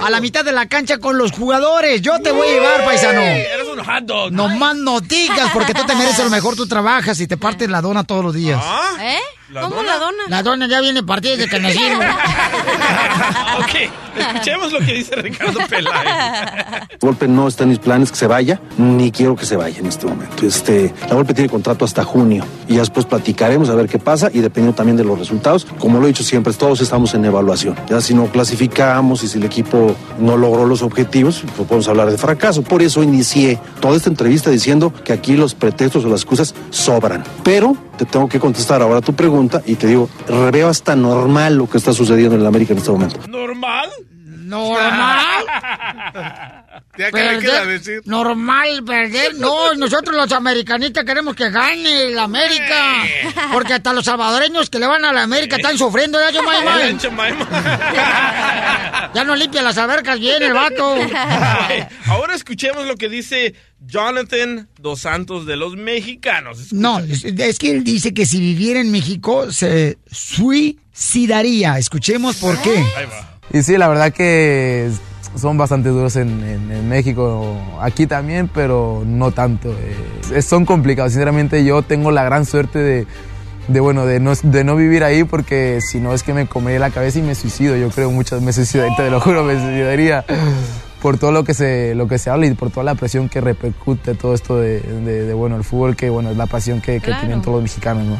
[0.00, 2.00] a la mitad de la cancha con los jugadores.
[2.00, 3.20] Yo te voy a llevar, paisano.
[3.20, 4.32] Eres un hot dog.
[4.32, 7.68] No más no digas, porque tú te mereces lo mejor, tú trabajas y te partes
[7.68, 8.62] la dona todos los días.
[9.00, 9.18] ¿Eh?
[9.52, 10.22] ¿Cómo la dona?
[10.28, 11.78] La dona ya viene partida desde que nací.
[13.58, 16.88] ok, escuchemos lo que dice Ricardo Peláez.
[17.00, 19.86] Golpe no está en mis planes que se vaya, ni quiero que se vaya en
[19.86, 20.44] este momento.
[20.46, 24.28] Este, la Golpe tiene contrato hasta junio y ya después platicaremos a ver qué pasa
[24.32, 25.66] y dependiendo también de los resultados.
[25.78, 27.74] Como lo he dicho siempre, todos estamos en evaluación.
[27.88, 32.10] Ya si no clasificamos y si el equipo no logró los objetivos, pues podemos hablar
[32.10, 32.62] de fracaso.
[32.62, 37.24] Por eso inicié toda esta entrevista diciendo que aquí los pretextos o las excusas sobran.
[37.42, 40.08] Pero te tengo que contestar ahora tu pregunta y te digo,
[40.50, 43.20] veo hasta normal lo que está sucediendo en el América en este momento.
[43.28, 43.90] ¿Normal?
[44.24, 45.44] ¿Normal?
[46.96, 48.00] Ya que Perder, decir.
[48.06, 49.36] normal perder.
[49.36, 53.04] No, nosotros los americanistas queremos que gane el América.
[53.52, 56.76] Porque hasta los salvadoreños que le van a la América están sufriendo, ¿ya, Chemaima.
[59.14, 60.96] Ya no limpia las albercas bien el vato.
[62.08, 63.54] Ahora escuchemos lo que dice
[63.86, 66.72] Jonathan Dos Santos de los mexicanos.
[66.72, 71.78] No, es, es que él dice que si viviera en México se suicidaría.
[71.78, 72.84] Escuchemos por qué.
[73.52, 74.90] Y sí, la verdad que
[75.36, 79.74] son bastante duros en, en- en México, aquí también, pero no tanto.
[80.32, 80.42] eh.
[80.42, 83.06] son complicados, sinceramente yo tengo la gran suerte de,
[83.68, 86.80] de, bueno, de no, de no vivir ahí porque si no es que me comería
[86.80, 90.24] la cabeza y me suicido, yo creo muchas me suicidaría, te lo juro, me suicidaría
[91.02, 93.40] por todo lo que se, lo que se habla y por toda la presión que
[93.40, 97.00] repercute todo esto de, de- de, bueno, el fútbol, que bueno, es la pasión que,
[97.00, 98.18] que tienen todos los mexicanos, ¿no?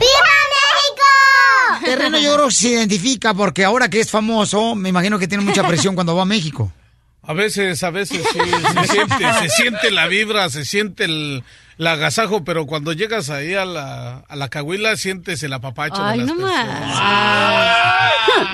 [1.84, 5.26] Te terreno yo creo que se identifica porque ahora que es famoso, me imagino que
[5.28, 6.70] tiene mucha presión cuando va a México.
[7.28, 11.44] A veces, a veces sí, se siente, se siente la vibra, se siente el,
[11.76, 16.20] el agasajo, pero cuando llegas ahí a la, a la cahuila sientes el apapacho Ay,
[16.20, 16.80] de las no personas.
[16.96, 18.12] más.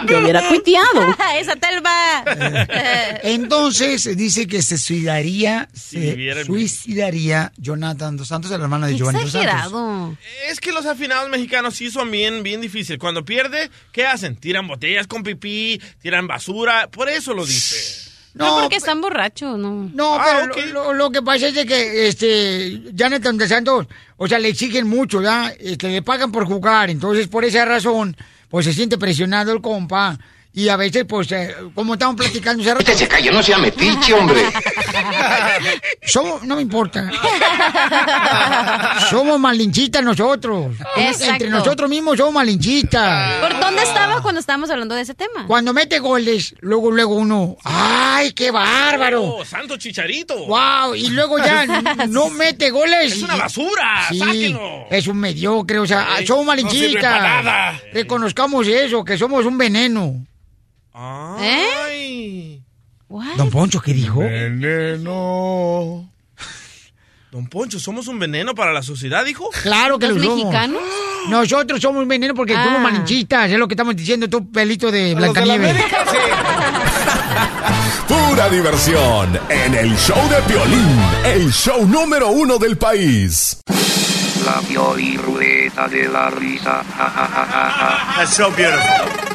[0.09, 1.16] Yo hubiera cuiteado.
[1.39, 2.25] Esa telva.
[3.22, 9.31] Entonces dice que se suicidaría, se suicidaría Jonathan Dos Santos, el hermano de Giovanni Dos
[9.31, 10.18] Santos.
[10.49, 12.99] Es que los afinados mexicanos sí son bien, bien difíciles.
[12.99, 14.35] Cuando pierde, ¿qué hacen?
[14.35, 16.89] Tiran botellas con pipí, tiran basura.
[16.91, 18.04] Por eso lo dice.
[18.35, 19.91] No, porque están borrachos, no.
[19.95, 23.87] No, Ah, pero lo, lo- lo que pasa es de que este Jonathan de Santos,
[24.16, 25.53] o sea, le exigen mucho, ¿ya?
[25.59, 28.16] Este, le pagan por jugar, entonces por esa razón,
[28.49, 30.18] pues se siente presionado el compa.
[30.57, 32.93] Y a veces, pues, eh, como estamos platicando rato...
[32.95, 34.41] se calla, no sea metiche, hombre.
[36.07, 37.11] Somos, no me importa.
[39.11, 40.77] somos malinchistas nosotros.
[40.97, 41.33] Exacto.
[41.33, 43.41] Entre nosotros mismos somos malinchistas.
[43.41, 45.47] ¿Por dónde estaba cuando estábamos hablando de ese tema?
[45.47, 49.23] Cuando mete goles, luego, luego uno, ¡ay, qué bárbaro!
[49.23, 50.47] Oh, santo chicharito.
[50.47, 50.95] ¡Wow!
[50.95, 51.65] Y luego ya
[52.09, 53.13] no mete goles.
[53.13, 54.87] Es una basura, Sí, sáquenlo.
[54.91, 57.03] es un mediocre, o sea, Ey, somos no sirve malinchistas.
[57.19, 57.81] para nada.
[57.93, 60.25] Reconozcamos eso, que somos un veneno.
[60.93, 62.64] Ay.
[63.37, 64.21] Don Poncho, ¿qué dijo?
[64.21, 66.09] Veneno.
[67.31, 69.49] Don Poncho, ¿somos un veneno para la sociedad, dijo?
[69.62, 70.39] Claro que ¿Los lo somos.
[70.39, 70.83] mexicanos?
[71.29, 72.65] Nosotros somos un veneno porque Ah.
[72.65, 75.77] somos malinchistas, es lo que estamos diciendo, tú pelito de Blancanieves.
[75.77, 75.83] Sí.
[78.09, 83.59] Pura diversión en el show de Piolín, el show número uno del país.
[84.45, 86.85] La Pioli Rueda de la Risa.
[86.97, 88.15] Ja, ja, ja.
[88.19, 89.34] That's so beautiful.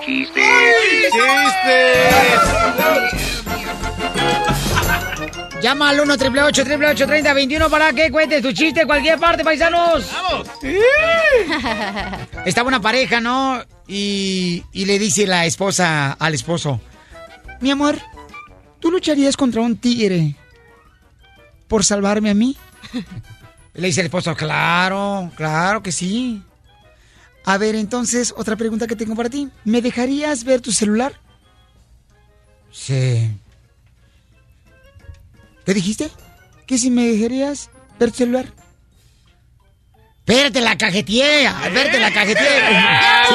[0.00, 0.06] ¡Ya!
[0.06, 1.80] Chiste.
[5.60, 10.10] Llama al 1 888 3021 para que cuentes tu chiste en cualquier parte, paisanos.
[10.12, 10.48] ¡Vamos!
[12.46, 13.62] Estaba una pareja, ¿no?
[13.86, 16.80] Y, y le dice la esposa al esposo,
[17.60, 17.98] mi amor,
[18.78, 20.34] ¿tú lucharías contra un tigre
[21.68, 22.56] por salvarme a mí?
[23.74, 26.42] Le dice el esposo, claro, claro que sí.
[27.44, 29.48] A ver, entonces, otra pregunta que tengo para ti.
[29.64, 31.20] ¿Me dejarías ver tu celular?
[32.70, 33.30] Sí.
[35.64, 36.10] ¿Qué dijiste?
[36.66, 38.59] ¿Que si me dejarías ver tu celular?
[40.30, 41.46] Espérate, la cajeteé.
[41.46, 42.60] Espérate, la cajeteé.
[43.28, 43.34] Sí.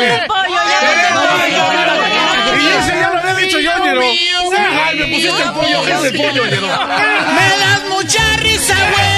[2.56, 4.02] Y ese ya lo había dicho yo, Ñero.
[4.02, 6.68] Ay, me pusiste el pollo, ese pollo, Ñero.
[6.68, 9.16] ¡Me das mucha risa, güey!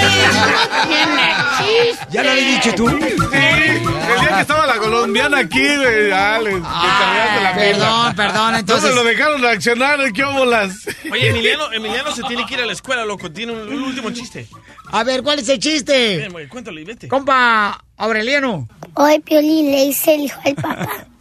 [2.10, 2.90] ¿Ya lo habías dicho tú?
[2.90, 8.58] Sí, el día que estaba la colombiana aquí, güey, ya le, la Perdón, perdón, No
[8.60, 8.96] entonces...
[8.96, 10.88] lo dejaron reaccionar, ¿qué óbolas?
[11.12, 13.32] Oye, Emiliano, Emiliano se tiene que ir a la escuela, loco.
[13.32, 14.48] Tiene un, último chiste.
[14.92, 16.18] A ver, ¿cuál es el chiste?
[16.18, 17.08] Ven, güey, cuéntalo y vete.
[17.08, 17.67] Compa
[17.98, 18.68] Aureliano.
[18.94, 21.08] Hoy Piolín le dice el hijo al papá.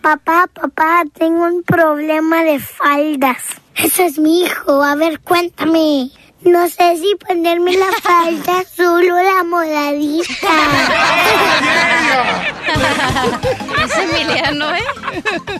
[0.00, 3.42] Papá, papá, tengo un problema de faldas.
[3.74, 4.82] Eso es mi hijo.
[4.82, 6.10] A ver, cuéntame.
[6.42, 10.48] No sé si ponerme la falda azul o la moradita.
[13.84, 14.82] Es Emiliano, ¿eh?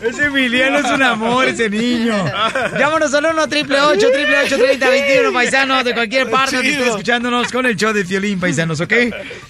[0.01, 2.13] Ese Emiliano es un amor, ese niño.
[2.77, 4.07] Llámanos al 1 triple 8
[4.57, 6.85] 30 21 paisanos de cualquier parte estés Chido.
[6.85, 8.93] escuchándonos con el show de Fiolín, paisanos, ¿ok?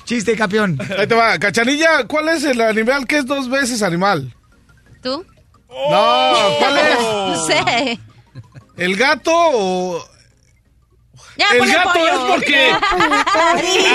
[0.06, 0.80] Chiste, campeón.
[0.98, 4.34] Ahí te va, Cachanilla, ¿cuál es el animal que es dos veces animal?
[5.04, 5.26] ¿Tú?
[5.70, 7.00] No, ¿cuál es?
[7.00, 8.00] No sé.
[8.78, 10.04] ¿El gato o...?
[11.40, 12.12] Ya, el gato pollo.
[12.12, 12.72] es porque...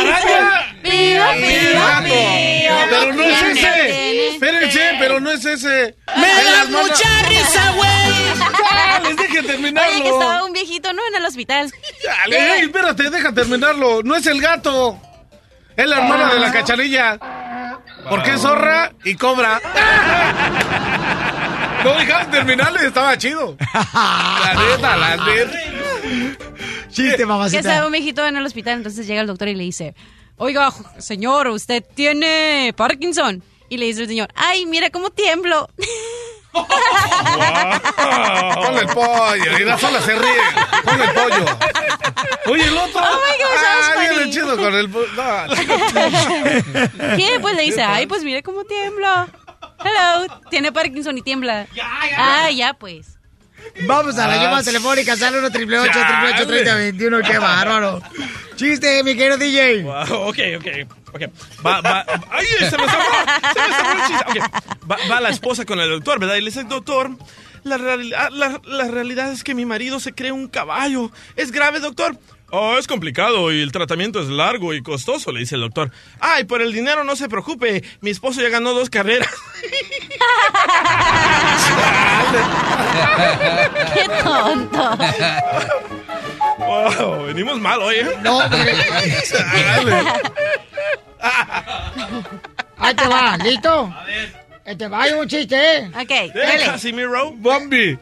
[0.00, 0.76] ¡Araña!
[0.82, 2.74] Pío, pío, pío.
[2.90, 4.28] Pero no es ese.
[4.28, 5.96] Espérense, pero no es ese.
[6.16, 7.90] ¡Me Es la das hermana- mucha risa, güey!
[8.70, 9.92] Ah, les deje terminarlo.
[9.92, 11.02] Oye, que estaba un viejito, ¿no?
[11.08, 11.70] En el hospital.
[12.04, 14.02] Dale, ey, espérate, deja terminarlo.
[14.02, 14.98] No es el gato.
[15.76, 17.18] Es la hermana de la cachanilla.
[18.08, 19.60] Porque es zorra y cobra.
[21.84, 23.56] No dejaban terminarle, estaba chido.
[23.74, 25.58] La neta, la neta.
[26.94, 27.60] Chiste, Que mamacita.
[27.60, 29.94] estaba un viejito en el hospital, entonces llega el doctor y le dice,
[30.36, 33.42] oiga, señor, usted tiene Parkinson.
[33.68, 35.68] Y le dice el señor, ay, mira cómo tiemblo.
[38.54, 39.58] Ponle el pollo.
[39.58, 40.40] Y la sola se ríe.
[40.84, 41.44] Ponle el pollo.
[42.46, 43.00] Oye, el otro.
[43.00, 45.08] Oh my gosh, ah, viene chido con el pollo.
[45.16, 45.54] No,
[47.16, 47.38] ¿Qué?
[47.40, 49.28] Pues le dice, ay, pues mire cómo tiembla.
[49.84, 51.66] Hello, tiene Parkinson y tiembla.
[52.16, 53.13] Ah, ya pues.
[53.86, 55.90] Vamos a la Ah, llamada telefónica, sale 1 triple 8
[56.46, 58.00] 30 21 qué bárbaro.
[58.56, 59.82] Chiste, mi querido DJ.
[59.82, 60.66] Wow, ok, ok,
[61.12, 61.22] ok.
[61.64, 62.04] Va, va.
[62.30, 63.52] ¡Ay, se me zafó!
[63.54, 64.24] ¡Se me zafó el chiste!
[64.40, 66.36] Ok, Va, va la esposa con el doctor, ¿verdad?
[66.36, 67.10] Y le dice, doctor,
[67.64, 71.10] la, realidad- la- la realidad es que mi marido se cree un caballo.
[71.36, 72.16] ¿Es grave, doctor?
[72.50, 75.90] Oh, es complicado y el tratamiento es largo y costoso, le dice el doctor.
[76.20, 79.28] Ay, por el dinero no se preocupe, mi esposo ya ganó dos carreras.
[83.94, 84.96] Qué tonto.
[86.58, 88.08] Wow, venimos mal hoy, ¿eh?
[88.22, 88.40] No.
[92.78, 93.94] Ahí te va, ¿listo?
[94.66, 95.90] Eh, Te va hay un chiste, ¿eh?
[95.94, 96.64] Ok, dale.
[96.64, 97.32] Casimiro.
[97.36, 97.98] Bambi.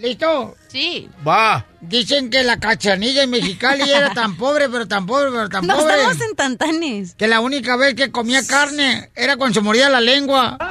[0.00, 0.56] ¿Listo?
[0.68, 1.08] Sí.
[1.26, 1.64] Va.
[1.80, 5.76] Dicen que la cachanilla en Mexicali era tan pobre, pero tan pobre, pero tan No
[5.76, 5.94] pobre.
[5.96, 7.14] estamos en Tantanes.
[7.16, 10.56] Que la única vez que comía carne era cuando se moría la lengua.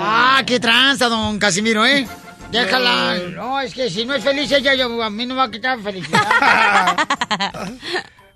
[0.00, 2.06] ah, qué tranza, don Casimiro, ¿eh?
[2.52, 3.18] Déjala.
[3.34, 5.50] No, es que si no es feliz ella, yo- a mí no me va a
[5.50, 6.24] quitar felicidad.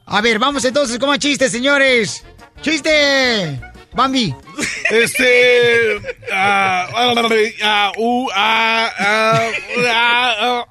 [0.07, 2.25] a ver, vamos entonces con más chistes, señores.
[2.61, 3.61] ¡Chiste!
[3.95, 4.35] Bambi.
[4.91, 6.01] Este.
[6.33, 7.13] ah, ah,
[7.99, 8.29] uh,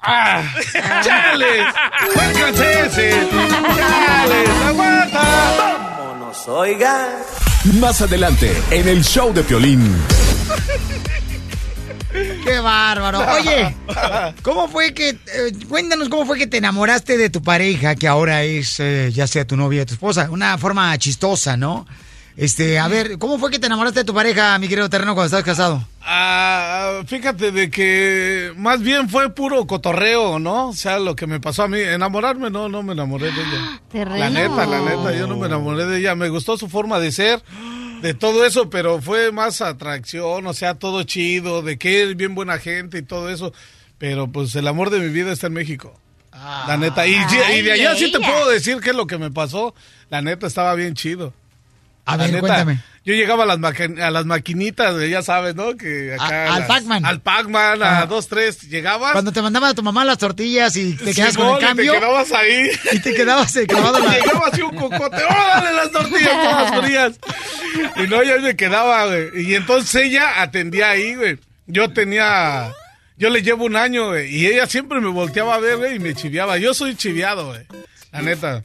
[0.02, 0.42] ah.
[1.02, 1.66] ¡Chales!
[2.14, 3.28] ¡Juéganse ese!
[3.76, 4.48] ¡Chales!
[4.66, 5.22] ¡Aguanta!
[5.98, 7.10] Vámonos, oiga.
[7.80, 9.96] Más adelante, en el show de Piolín.
[12.44, 13.20] ¡Qué bárbaro!
[13.32, 13.74] Oye,
[14.42, 15.10] ¿cómo fue que...
[15.10, 15.18] eh,
[15.68, 19.46] cuéntanos cómo fue que te enamoraste de tu pareja, que ahora es eh, ya sea
[19.46, 20.28] tu novia o tu esposa.
[20.30, 21.86] Una forma chistosa, ¿no?
[22.36, 25.26] Este, a ver, ¿cómo fue que te enamoraste de tu pareja, mi querido terreno, cuando
[25.26, 25.86] estabas casado?
[26.00, 30.70] Ah, fíjate de que más bien fue puro cotorreo, ¿no?
[30.70, 33.82] O sea, lo que me pasó a mí, enamorarme, no, no me enamoré de ella.
[33.90, 34.16] Terreno.
[34.16, 36.14] La neta, la neta, yo no me enamoré de ella.
[36.14, 37.42] Me gustó su forma de ser,
[38.00, 42.34] de todo eso, pero fue más atracción, o sea, todo chido, de que es bien
[42.34, 43.52] buena gente y todo eso.
[43.98, 45.98] Pero pues el amor de mi vida está en México.
[46.66, 47.06] La neta.
[47.06, 49.74] Y, y de allá sí te puedo decir qué es lo que me pasó.
[50.08, 51.34] La neta estaba bien chido.
[52.04, 52.80] A ver, neta, cuéntame.
[53.04, 53.58] Yo llegaba a las,
[54.00, 55.76] a las maquinitas, ya sabes, ¿no?
[55.76, 57.04] Que acá A- al Pac-Man.
[57.04, 58.62] Al Pac-Man, a dos, tres.
[58.62, 59.12] Llegabas.
[59.12, 61.92] Cuando te mandaba tu mamá las tortillas y te quedabas con el y cambio.
[61.92, 62.70] Te quedabas ahí.
[62.92, 64.12] Y te quedabas eh, clavado la...
[64.18, 65.16] Llegaba así un cocote.
[65.16, 67.12] ¡Oh, dale las tortillas todas frías!
[67.96, 69.50] Y no, yo me quedaba, güey.
[69.50, 71.38] Y entonces ella atendía ahí, güey.
[71.66, 72.70] Yo tenía.
[73.16, 74.32] Yo le llevo un año, güey.
[74.32, 76.56] Y ella siempre me volteaba a ver, güey, y me chiviaba.
[76.58, 77.66] Yo soy chiviado, güey.
[78.12, 78.62] La neta.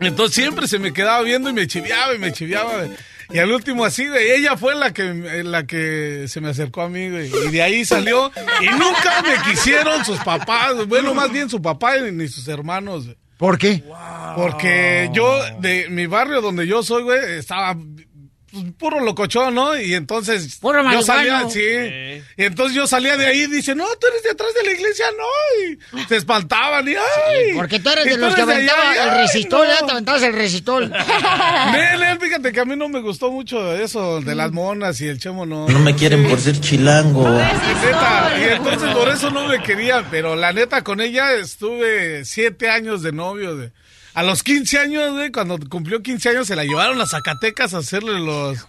[0.00, 2.86] Entonces siempre se me quedaba viendo y me chiviaba y me chiviaba.
[3.30, 6.88] Y al último así, güey, ella fue la que, la que se me acercó a
[6.88, 7.30] mí, güey.
[7.46, 8.30] Y de ahí salió.
[8.60, 10.86] Y nunca me quisieron sus papás.
[10.86, 13.16] Bueno, más bien su papá y ni sus hermanos, güey.
[13.36, 13.82] ¿Por qué?
[14.36, 17.76] Porque yo, de mi barrio donde yo soy, güey, estaba
[18.78, 19.78] puro locochón, ¿no?
[19.78, 21.60] Y entonces Puro yo salía, sí.
[22.36, 24.72] Y entonces yo salía de ahí y dice, no, tú eres de atrás de la
[24.72, 26.00] iglesia, no.
[26.00, 27.54] Y se espantaban y, ay.
[27.54, 29.72] Porque tú eres de los que aventaba el resistol, no.
[29.72, 29.76] ¿eh?
[29.84, 30.90] Te aventabas el resistol.
[31.72, 35.18] Nel, fíjate que a mí no me gustó mucho eso de las monas y el
[35.18, 35.68] chemo no.
[35.68, 37.28] No me quieren por ser chilango.
[37.28, 42.70] Neta, y entonces por eso no me quería, pero la neta con ella estuve siete
[42.70, 43.56] años de novio.
[43.56, 43.72] De,
[44.14, 47.78] a los 15 años, güey, cuando cumplió 15 años, se la llevaron a Zacatecas a
[47.78, 48.66] hacerle los,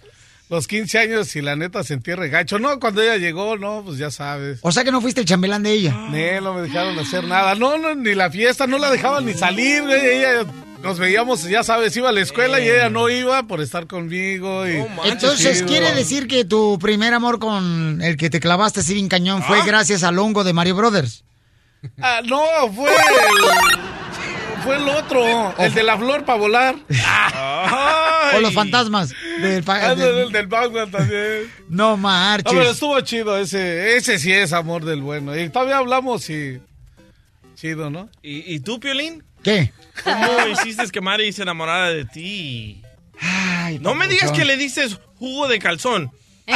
[0.50, 2.58] los 15 años y la neta sentí regacho.
[2.58, 4.58] No, cuando ella llegó, no, pues ya sabes.
[4.62, 5.92] O sea que no fuiste el chambelán de ella.
[5.92, 7.54] No, no me dejaron hacer nada.
[7.54, 10.18] No, no, ni la fiesta, no la dejaban ni salir, güey.
[10.18, 10.44] Ella,
[10.82, 14.68] nos veíamos, ya sabes, iba a la escuela y ella no iba por estar conmigo.
[14.68, 15.68] Y, Entonces, Chido.
[15.68, 19.64] ¿quiere decir que tu primer amor con el que te clavaste así bien cañón fue
[19.64, 21.24] gracias al hongo de Mario Brothers?
[22.00, 22.40] Ah, no,
[22.74, 23.95] fue el,
[24.66, 26.76] fue el otro, el de la flor para volar.
[28.34, 29.10] O los fantasmas
[29.40, 29.62] del...
[29.68, 31.50] Ah, del- del, del Batman también.
[31.68, 32.52] No marches.
[32.52, 35.36] No, pero estuvo chido ese, ese sí es amor del bueno.
[35.38, 36.60] Y todavía hablamos y
[37.54, 38.08] chido, ¿no?
[38.22, 39.22] ¿Y, y tú, Piolín?
[39.42, 39.72] ¿Qué?
[40.04, 42.82] ¿Cómo hiciste que Mari se enamorara de ti?
[43.80, 46.10] no me digas que le dices jugo de calzón.
[46.46, 46.52] ¿Eh?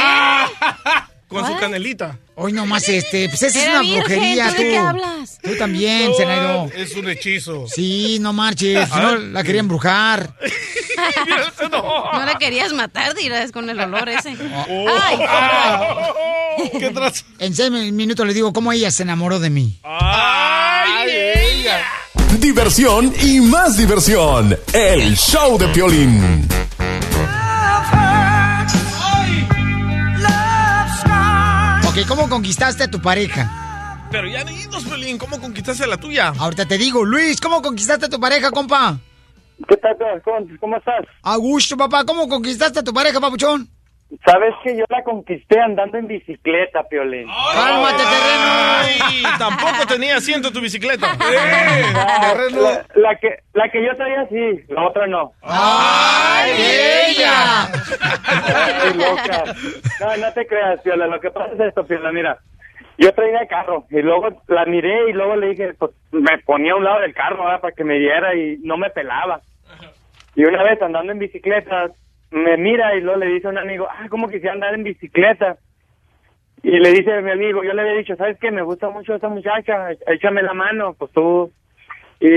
[1.27, 2.19] Con su canelita.
[2.43, 4.61] Hoy nomás este, pues esa es una virgen, brujería, ¿tú tú.
[4.63, 5.37] de qué hablas?
[5.43, 6.65] Tú también, No.
[6.75, 7.67] Es un hechizo.
[7.67, 8.89] Sí, no marches.
[8.89, 10.35] no, la quería embrujar.
[11.71, 14.35] No la querías matar, dirás, con el olor ese.
[14.69, 14.85] Oh.
[14.89, 17.23] Ay, ¿Qué trazo?
[17.39, 19.79] En seis minutos le digo cómo ella se enamoró de mí.
[19.83, 21.81] ¡Ay, ella!
[22.39, 24.57] Diversión y más diversión.
[24.73, 26.47] El show de Piolín.
[31.91, 33.51] Ok, ¿cómo conquistaste a tu pareja?
[34.11, 36.31] Pero ya dinos, Piolín, ¿cómo conquistaste la tuya?
[36.39, 38.97] Ahorita te digo, Luis, ¿cómo conquistaste a tu pareja, compa?
[39.67, 41.05] ¿Qué tal, ¿Cómo, cómo estás?
[41.21, 42.05] A gusto, papá.
[42.05, 43.69] ¿Cómo conquistaste a tu pareja, papuchón?
[44.25, 47.27] Sabes que yo la conquisté andando en bicicleta, Piolín.
[47.53, 48.45] ¡Cálmate, terreno!
[48.45, 51.07] Ay, tampoco tenía asiento tu bicicleta.
[51.93, 55.31] Ah, la, la que, la que yo traía sí, la otra no.
[55.41, 56.51] ¡Ay,
[57.07, 57.67] ella!
[58.95, 59.43] loca.
[59.99, 61.07] No, no te creas, Piola.
[61.07, 62.37] Lo que pasa es esto, Piola, mira.
[62.97, 66.73] Yo traía el carro y luego la miré y luego le dije, pues me ponía
[66.73, 67.61] a un lado del carro ¿verdad?
[67.61, 69.41] para que me viera y no me pelaba.
[70.35, 71.89] Y una vez andando en bicicleta,
[72.31, 75.57] me mira y luego le dice a un amigo, ah, ¿cómo quisiera andar en bicicleta?
[76.63, 78.51] Y le dice a mi amigo, yo le había dicho, ¿sabes qué?
[78.51, 81.51] Me gusta mucho esa muchacha, échame la mano, pues tú.
[82.19, 82.27] Y,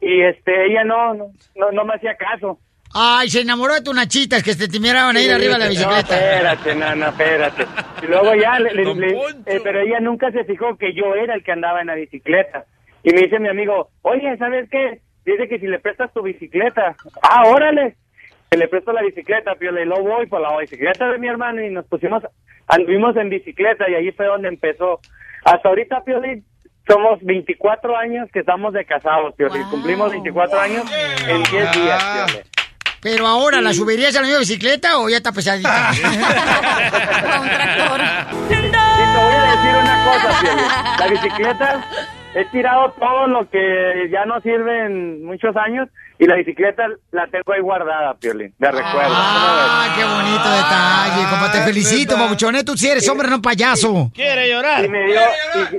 [0.00, 2.58] y este, ella no, no, no, no me hacía caso.
[2.94, 5.58] Ay, se enamoró de tus nachitas que se te miraban a ir Sí, arriba de
[5.58, 5.98] la No, bicicleta.
[6.16, 7.64] espérate, no, no, espérate.
[8.02, 11.34] Y luego ya, le- le- le- eh, pero ella nunca se fijó que yo era
[11.34, 12.64] el que andaba en la bicicleta.
[13.02, 15.00] Y me dice mi amigo, oye, ¿sabes qué?
[15.26, 16.96] Dice que si le prestas tu bicicleta.
[17.20, 17.96] Ah, órale.
[18.50, 21.62] Que le presto la bicicleta, Piola, y luego voy por la bicicleta de mi hermano
[21.62, 22.22] y nos pusimos,
[22.66, 25.00] anduvimos en bicicleta y ahí fue donde empezó.
[25.44, 26.44] Hasta ahorita, Piolín,
[26.86, 29.68] somos 24 años que estamos de casados, Piolín.
[29.70, 30.84] Cumplimos 24 años
[31.28, 32.42] en 10 días, Piolín.
[33.00, 35.90] Pero ahora, ¿la subirías a la misma bicicleta o ya está pesadita?
[38.48, 40.64] Y te voy a decir una cosa, Piolín.
[40.98, 41.86] La bicicleta,
[42.34, 45.88] he tirado todo lo que ya no sirve en muchos años
[46.20, 49.12] y la bicicleta la tengo ahí guardada, Piolín, de recuerdo.
[49.14, 51.52] Ah, qué bonito detalle, compa.
[51.52, 52.66] Te felicito, babuchonet.
[52.66, 54.10] Tú sí eres hombre, no payaso.
[54.12, 54.84] Quiere llorar.
[54.84, 55.20] Y me dio,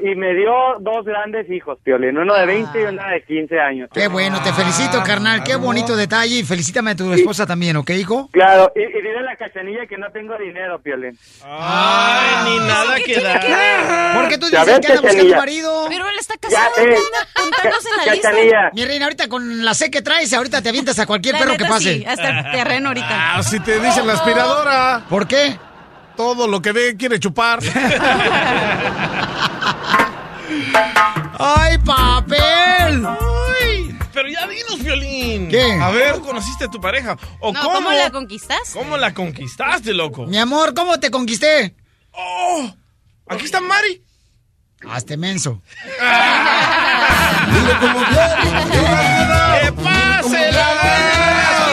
[0.02, 3.60] y, y me dio dos grandes hijos, Piolín, uno de 20 y uno de 15
[3.60, 3.90] años.
[3.94, 5.44] Qué bueno, te felicito, carnal.
[5.44, 6.40] Qué bonito detalle.
[6.40, 8.30] Y felicítame a tu esposa también, ¿ok, hijo?
[8.32, 11.18] Claro, y, y dile a la cachanilla que no tengo dinero, Piolín.
[11.44, 14.14] Ay, ni nada que dar.
[14.16, 15.38] Porque tú Ya dices que anda buscando Cachanilla.
[15.38, 15.86] marido.
[15.90, 17.50] Pero él está casado, Ya, eh, en
[18.08, 18.30] la lista.
[18.30, 18.70] Cachanilla.
[18.74, 21.52] Mi reina, ahorita con la C que traes, ahorita te avientas a cualquier La perro
[21.54, 21.94] neta, que pase.
[21.96, 23.36] sí, hasta el terreno ahorita.
[23.38, 25.06] Ah, si te dice la aspiradora.
[25.10, 25.58] ¿Por qué?
[26.16, 27.60] Todo lo que ve quiere chupar.
[31.38, 33.06] ¡Ay, papel!
[33.06, 35.48] Ay, pero ya dinos, Violín.
[35.50, 35.72] ¿Qué?
[35.82, 37.16] A ver, ¿cómo conociste a tu pareja?
[37.40, 38.78] ¿O No, cómo, ¿cómo la conquistaste?
[38.78, 40.26] ¿Cómo la conquistaste, loco?
[40.26, 41.76] Mi amor, ¿cómo te conquisté?
[42.12, 42.70] ¡Oh!
[43.28, 44.04] Aquí está Mari.
[44.88, 45.62] Hazte menso.
[49.60, 50.68] ¡Que pase la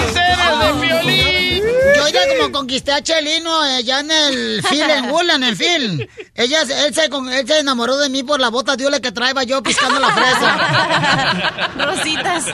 [0.04, 1.62] sinceras de Violín!
[1.96, 6.11] Yo ya como conquisté a Chelino allá en el Phil, en Woodland, en Phil.
[6.34, 9.12] Ella, él, se, con- él se enamoró de mí por la bota de ole que
[9.12, 11.68] traeba yo piscando la fresa.
[11.78, 12.44] Rositas.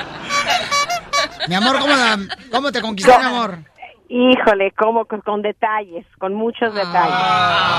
[1.48, 2.18] Mi amor, ¿cómo, la-
[2.50, 3.58] cómo te conquisté, mi amor?
[4.14, 7.14] Híjole, como con, con detalles, con muchos detalles.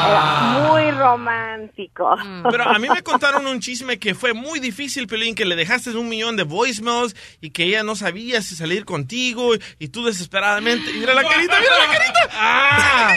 [0.09, 2.09] Era muy romántico.
[2.49, 5.95] Pero a mí me contaron un chisme que fue muy difícil, Pelín, que le dejaste
[5.95, 10.89] un millón de voicemails y que ella no sabía si salir contigo y tú desesperadamente.
[10.89, 12.19] Y mira la carita, mira la carita.
[12.31, 13.15] ¡Ah!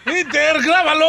[0.04, 1.06] ¡Peter, grábalo!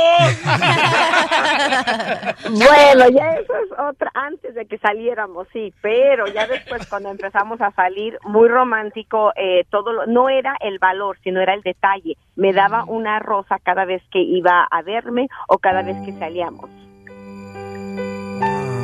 [2.50, 7.62] Bueno, ya eso es otra, antes de que saliéramos, sí, pero ya después cuando empezamos
[7.62, 12.18] a salir, muy romántico, eh, todo lo, no era el valor, sino era el detalle.
[12.36, 16.70] Me daba una rosa cada vez que iba a verme o cada vez que salíamos.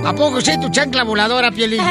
[0.07, 1.82] ¿A poco sí tu chancla voladora, Pielín?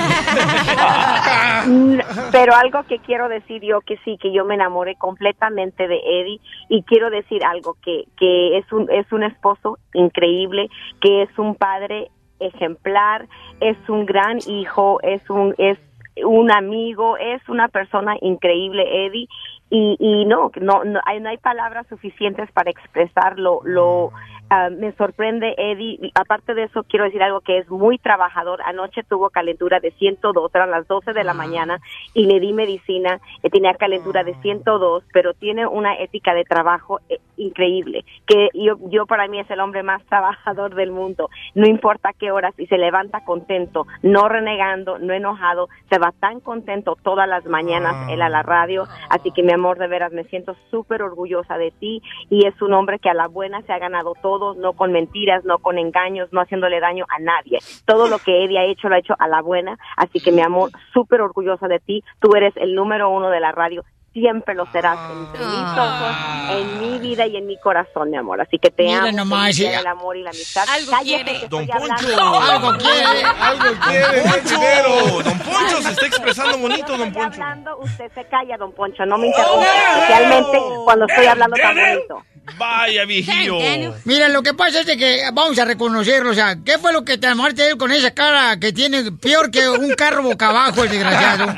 [1.66, 1.98] Mm,
[2.32, 6.40] Pero algo que quiero decir yo que sí, que yo me enamoré completamente de Eddie
[6.70, 10.70] y quiero decir algo que, que es un es un esposo increíble,
[11.02, 12.10] que es un padre
[12.40, 13.28] ejemplar,
[13.60, 15.78] es un gran hijo, es un es
[16.24, 19.28] un amigo, es una persona increíble Eddie
[19.70, 24.12] y, y no, no, no hay, no hay palabras suficientes para expresar lo, lo
[24.50, 26.10] ah, me sorprende Eddie.
[26.14, 28.60] Aparte de eso, quiero decir algo que es muy trabajador.
[28.62, 31.80] Anoche tuvo calentura de 102, eran las 12 de la mañana
[32.14, 33.20] y le di medicina.
[33.42, 38.04] eh, tenía calentura de 102, pero tiene una ética de trabajo eh, increíble.
[38.26, 41.30] Que yo, yo para mí es el hombre más trabajador del mundo.
[41.54, 45.68] No importa qué horas y se levanta contento, no renegando, no enojado.
[45.90, 48.84] Se va tan contento todas las mañanas él a la radio.
[49.08, 52.72] Así que mi amor, de veras, me siento súper orgullosa de ti y es un
[52.72, 56.28] hombre que a la buena se ha ganado todo, no con mentiras, no con engaños,
[56.32, 57.58] no haciéndole daño a nadie.
[57.84, 59.78] Todo lo que Eddie ha hecho lo ha hecho a la buena.
[59.96, 62.02] Así que mi amor, súper orgullosa de ti.
[62.20, 63.84] Tú eres el número uno de la radio.
[64.16, 66.16] Siempre lo serás entre mis ojos,
[66.50, 68.40] en mi vida y en mi corazón, mi amor.
[68.40, 69.12] Así que te Mira amo.
[69.12, 70.64] nomás, el amor y la amistad.
[70.70, 71.48] Algo Cállate, quiere.
[71.48, 72.40] Don Poncho.
[72.40, 73.22] Algo quiere.
[73.40, 75.22] Algo quiere, Poncho, dinero.
[75.22, 77.42] Don Poncho se está expresando bonito, Don Estoy Poncho.
[77.42, 79.66] hablando, usted se calla, don Poncho, no me interrumpa,
[79.98, 82.22] especialmente cuando estoy hablando tan bonito.
[82.58, 83.56] Vaya, viejillo.
[84.04, 87.04] Mira, lo que pasa es de que vamos a reconocerlo, o sea, ¿qué fue lo
[87.04, 90.48] que te enamoraste de él con esa cara que tiene peor que un carro boca
[90.48, 91.46] abajo, el desgraciado?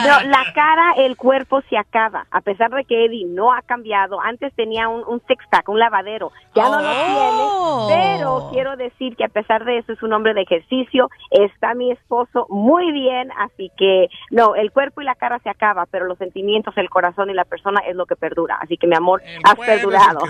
[0.00, 2.26] No, la cara, el cuerpo se acaba.
[2.30, 6.30] A pesar de que Eddie no ha cambiado, antes tenía un, un six-pack, un lavadero.
[6.54, 6.80] Ya no Oh.
[6.80, 11.10] lo tiene, pero quiero decir que a pesar de eso es un hombre de ejercicio.
[11.30, 15.86] Está mi esposo muy bien, así que no, el cuerpo y la cara se acaba,
[15.86, 18.58] pero los sentimientos, el corazón y la persona es lo que perdura.
[18.60, 20.20] Así que mi amor, has perdurado.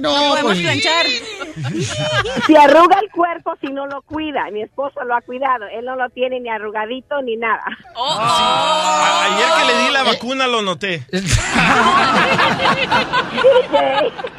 [0.00, 1.06] no, podemos pues, planchar.
[2.46, 4.50] Se arruga el cuerpo si no lo cuida.
[4.52, 5.66] Mi esposo lo ha cuidado.
[5.72, 7.62] Él no lo tiene ni arrugadito ni nada.
[7.96, 11.06] A- Ayer que le di la vacuna lo noté.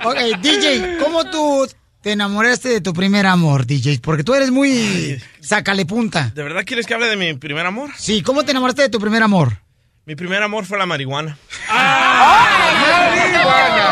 [0.04, 1.68] Ok, DJ, ¿cómo tú
[2.02, 4.00] te enamoraste de tu primer amor, DJ?
[4.02, 6.32] Porque tú eres muy sácale punta.
[6.34, 7.90] ¿De verdad quieres que hable de mi primer amor?
[7.98, 9.60] Sí, ¿cómo te enamoraste de tu primer amor?
[10.06, 11.38] Mi primer amor fue la marihuana.
[11.68, 11.90] Vámonos
[13.50, 13.87] a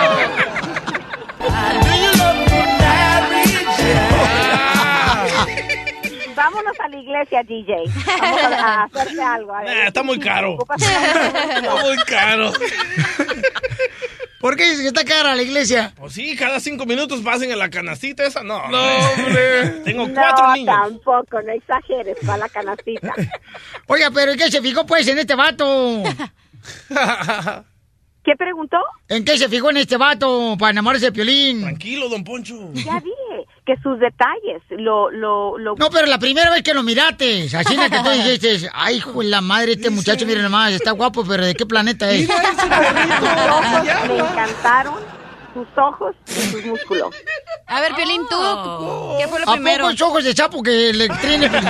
[7.23, 7.75] iglesia, DJ.
[8.21, 9.53] Vamos a, a hacerte algo.
[9.55, 9.77] a ver.
[9.77, 10.57] Nah, está muy caro.
[10.75, 12.51] Está muy caro.
[14.39, 15.91] ¿Por qué dices que está cara la iglesia?
[15.97, 18.43] Pues sí, cada cinco minutos pasen en la canacita esa.
[18.43, 18.77] No, No,
[19.17, 19.69] hombre.
[19.83, 20.75] Tengo cuatro no, niños.
[20.83, 23.11] tampoco, no exageres, para la canastita.
[23.87, 26.03] Oiga, pero ¿en qué se fijó pues en este vato?
[28.23, 28.77] ¿Qué preguntó?
[29.07, 31.61] ¿En qué se fijó en este vato para enamorarse de Piolín?
[31.61, 32.71] Tranquilo, don Poncho.
[32.73, 33.15] Ya dije
[33.65, 35.75] que sus detalles, lo, lo, lo...
[35.75, 39.21] No, pero la primera vez que lo miraste, así la que tú dijiste, ay, hijo
[39.21, 42.27] de la madre, este muchacho, miren nomás, está guapo, pero ¿de qué planeta es?
[42.27, 44.93] Sus ojos me encantaron,
[45.55, 47.15] sus ojos y sus músculos.
[47.67, 48.35] A ver, Piolín, tú,
[49.17, 49.83] ¿qué fue lo ¿A primero?
[49.85, 51.49] poco es ojos de chapo que le tiene?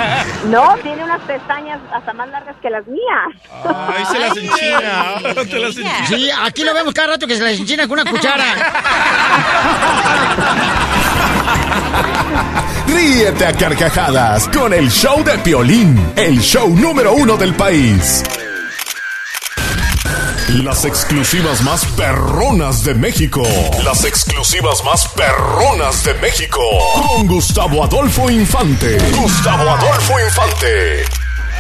[0.50, 3.30] No, tiene unas pestañas hasta más largas que las mías.
[3.64, 5.16] Ay, se las enchina.
[5.50, 6.08] Te las enchina.
[6.08, 8.46] Sí, aquí lo vemos cada rato que se las enchina con una cuchara.
[12.88, 18.24] Ríete a carcajadas con el show de Piolín, el show número uno del país.
[20.64, 23.43] Las exclusivas más perronas de México.
[23.84, 26.62] Las exclusivas más perronas de México.
[26.93, 28.97] Con Gustavo Adolfo Infante.
[29.12, 31.03] Gustavo Adolfo Infante.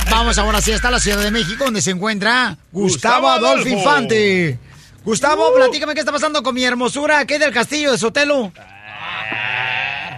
[0.09, 3.69] Vamos ahora sí hasta la Ciudad de México, donde se encuentra Gustavo Gustavo Adolfo Adolfo.
[3.69, 4.59] Infante.
[5.03, 8.53] Gustavo, platícame qué está pasando con mi hermosura, ¿qué del castillo de Sotelo?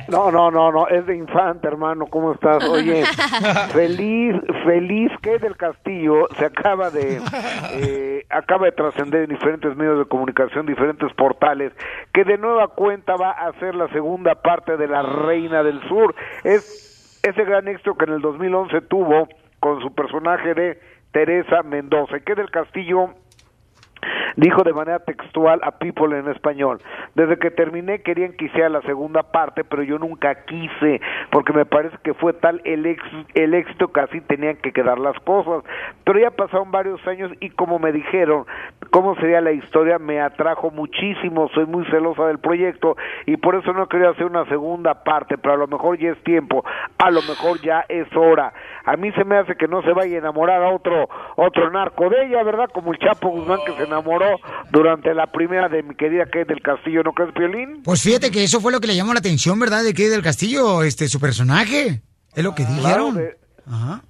[0.08, 2.64] No, no, no, no, es de infante, hermano, ¿cómo estás?
[2.70, 3.04] Oye,
[3.74, 4.36] feliz,
[4.66, 7.20] feliz que del Castillo se acaba de,
[7.74, 11.74] eh, acaba de trascender en diferentes medios de comunicación, diferentes portales,
[12.14, 16.16] que de nueva cuenta va a ser la segunda parte de La Reina del Sur.
[16.44, 19.28] Es ese gran éxito que en el 2011 tuvo
[19.60, 20.80] con su personaje de
[21.12, 23.10] Teresa Mendoza, que del Castillo
[24.36, 26.80] dijo de manera textual a People en español,
[27.16, 31.66] desde que terminé querían que hiciera la segunda parte, pero yo nunca quise, porque me
[31.66, 35.64] parece que fue tal el, ex, el éxito que así tenían que quedar las cosas,
[36.04, 38.46] pero ya pasaron varios años y como me dijeron
[38.92, 42.96] cómo sería la historia, me atrajo muchísimo, soy muy celosa del proyecto
[43.26, 46.24] y por eso no quería hacer una segunda parte, pero a lo mejor ya es
[46.24, 46.64] tiempo,
[46.98, 48.54] a lo mejor ya es hora.
[48.86, 52.10] A mí se me hace que no se vaya a enamorar a otro otro narco
[52.10, 52.70] de ella, ¿verdad?
[52.74, 53.97] Como el Chapo Guzmán que se enamoró
[54.72, 57.82] durante la primera de mi querida Kate del Castillo, ¿no crees, Piolín?
[57.84, 59.84] Pues fíjate que eso fue lo que le llamó la atención, ¿verdad?
[59.84, 62.02] De que del castillo, este, su personaje.
[62.36, 63.16] Es lo que Claro, dijeron.
[63.16, 63.38] de,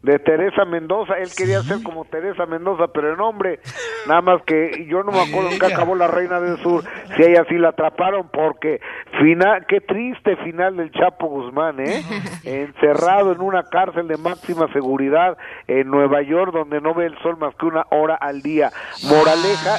[0.03, 3.60] de Teresa Mendoza, él quería ser como Teresa Mendoza, pero en hombre,
[4.08, 6.84] nada más que yo no me acuerdo qué acabó la Reina del Sur,
[7.16, 8.80] si ella sí la atraparon, porque
[9.20, 12.03] final, qué triste final del Chapo Guzmán, ¿eh?
[12.43, 15.38] Encerrado en una cárcel de máxima seguridad
[15.68, 18.72] en Nueva York, donde no ve el sol más que una hora al día.
[19.10, 19.78] Moraleja,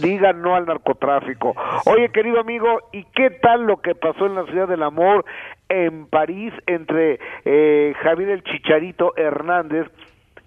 [0.00, 1.54] digan no al narcotráfico.
[1.86, 5.24] Oye, querido amigo, ¿y qué tal lo que pasó en la Ciudad del Amor
[5.70, 9.86] en París entre eh, Javier el Chicharito Hernández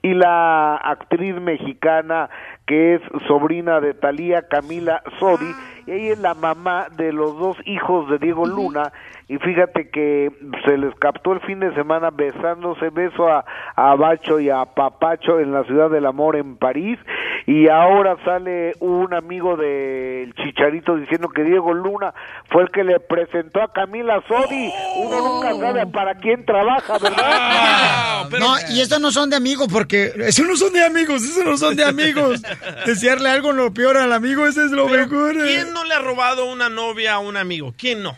[0.04, 2.30] y la actriz mexicana
[2.66, 5.54] que es sobrina de Talía Camila Sodi
[5.86, 8.94] y ella es la mamá de los dos hijos de Diego Luna
[9.28, 10.32] y fíjate que
[10.66, 13.46] se les captó el fin de semana besándose beso a,
[13.76, 17.00] a Bacho y a Papacho en la ciudad del amor en París
[17.46, 22.14] y ahora sale un amigo del Chicharito diciendo que Diego Luna
[22.50, 28.30] fue el que le presentó a Camila Sodi uno nunca sabe para quién trabaja ¿verdad?
[28.40, 31.58] No, y estos no son de amigos, porque esos no son de amigos, esos no
[31.58, 32.42] son de amigos.
[32.86, 35.36] Desearle algo lo peor al amigo, ese es lo Pero, mejor.
[35.38, 35.44] eh.
[35.56, 37.74] ¿Quién no le ha robado una novia a un amigo?
[37.78, 38.18] ¿Quién no?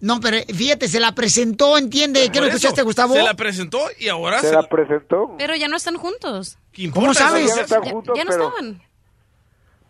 [0.00, 2.30] No, pero fíjate, se la presentó, ¿entiende?
[2.32, 3.14] ¿Qué no eso, escuchaste, Gustavo?
[3.14, 6.56] Se la presentó y ahora se se, la presentó Pero ya no están juntos.
[6.72, 7.46] ¿Qué ¿Cómo sabes?
[7.46, 8.82] Eso Ya no están Ya, juntos, ya no pero- estaban.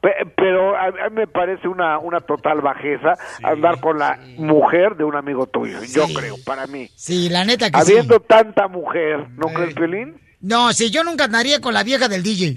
[0.00, 3.14] Pe- pero a, mí me parece una, una total bajeza
[3.44, 6.90] andar con la mujer de un amigo tuyo, yo creo, para mí.
[6.96, 7.92] Sí, la neta que sí.
[7.92, 10.20] Habiendo tanta mujer, ¿no crees, Piolín?
[10.42, 12.56] No, si yo nunca andaría con la vieja del DJ.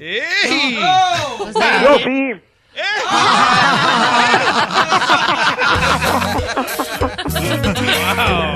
[1.81, 2.33] Yo sí.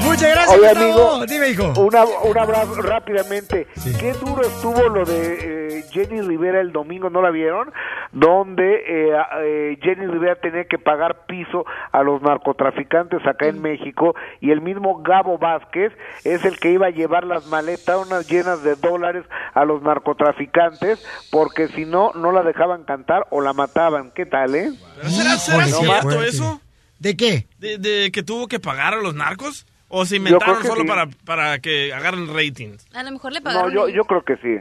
[0.04, 1.74] Muchas gracias, Oye, amigo, Dime, hijo.
[1.78, 3.68] Una, un abrazo rápidamente.
[4.00, 7.72] Qué duro estuvo lo de eh, Jenny Rivera el domingo, ¿no la vieron?
[8.12, 14.16] Donde eh, eh, Jenny Rivera tenía que pagar piso a los narcotraficantes acá en México
[14.42, 15.94] y el mismo Gabo Vázquez
[16.24, 21.06] es el que iba a llevar las maletas unas llenas de dólares a los narcotraficantes
[21.32, 24.12] porque si no, no la dejaban cantar o la mataban.
[24.12, 24.72] ¿Qué tal, eh?
[25.04, 26.28] ¿Será, cierto fuerte.
[26.28, 26.62] eso?
[27.00, 27.48] ¿De qué?
[27.60, 29.66] ¿De, de que tuvo que pagar a los narcos?
[29.88, 30.88] ¿O se Yo inventaron solo sí.
[30.88, 32.86] para, para que agarren ratings?
[32.94, 33.74] A lo mejor le No, pagaron.
[33.74, 33.94] yo, ahí.
[33.94, 34.56] yo creo que sí.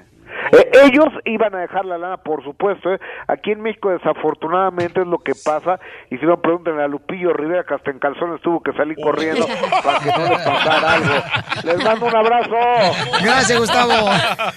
[0.52, 2.92] Eh, ellos iban a dejar la lana, por supuesto.
[2.92, 2.98] ¿eh?
[3.26, 5.78] Aquí en México, desafortunadamente, es lo que pasa.
[6.10, 9.46] Y si no, pregunten a Lupillo Rivera, que hasta en calzones tuvo que salir corriendo
[9.84, 11.14] para que no le pasara algo.
[11.64, 12.96] Les mando un abrazo.
[13.22, 14.10] Gracias, Gustavo.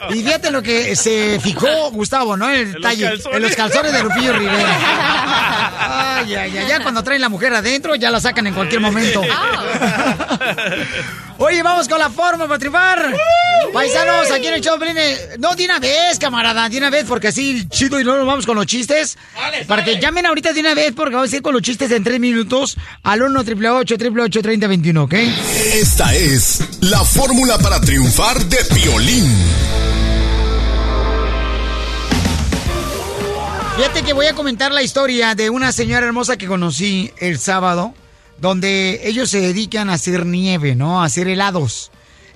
[0.10, 2.50] Y fíjate lo que se fijó Gustavo, ¿no?
[2.50, 3.06] En el los detalle.
[3.06, 3.38] calzones.
[3.38, 4.70] En los calzones de Lupillo Rivera.
[6.24, 6.68] Ay, ay, ay.
[6.68, 9.22] Ya cuando traen la mujer adentro, ya la sacan en cualquier momento.
[11.38, 13.16] Oye, vamos con la forma para triunfar.
[13.74, 14.78] Paisanos, aquí en el show,
[15.40, 18.46] No, de una vez, camarada, de una vez, porque así chido y no nos vamos
[18.46, 19.18] con los chistes.
[19.68, 22.04] para que llamen ahorita de una vez, porque vamos a ir con los chistes en
[22.04, 25.14] tres minutos al 1 888 3021 ¿ok?
[25.74, 29.36] Esta es la fórmula para triunfar de Piolín.
[33.76, 37.96] Fíjate que voy a comentar la historia de una señora hermosa que conocí el sábado,
[38.40, 41.02] donde ellos se dedican a hacer nieve, ¿no?
[41.02, 41.92] A hacer helados.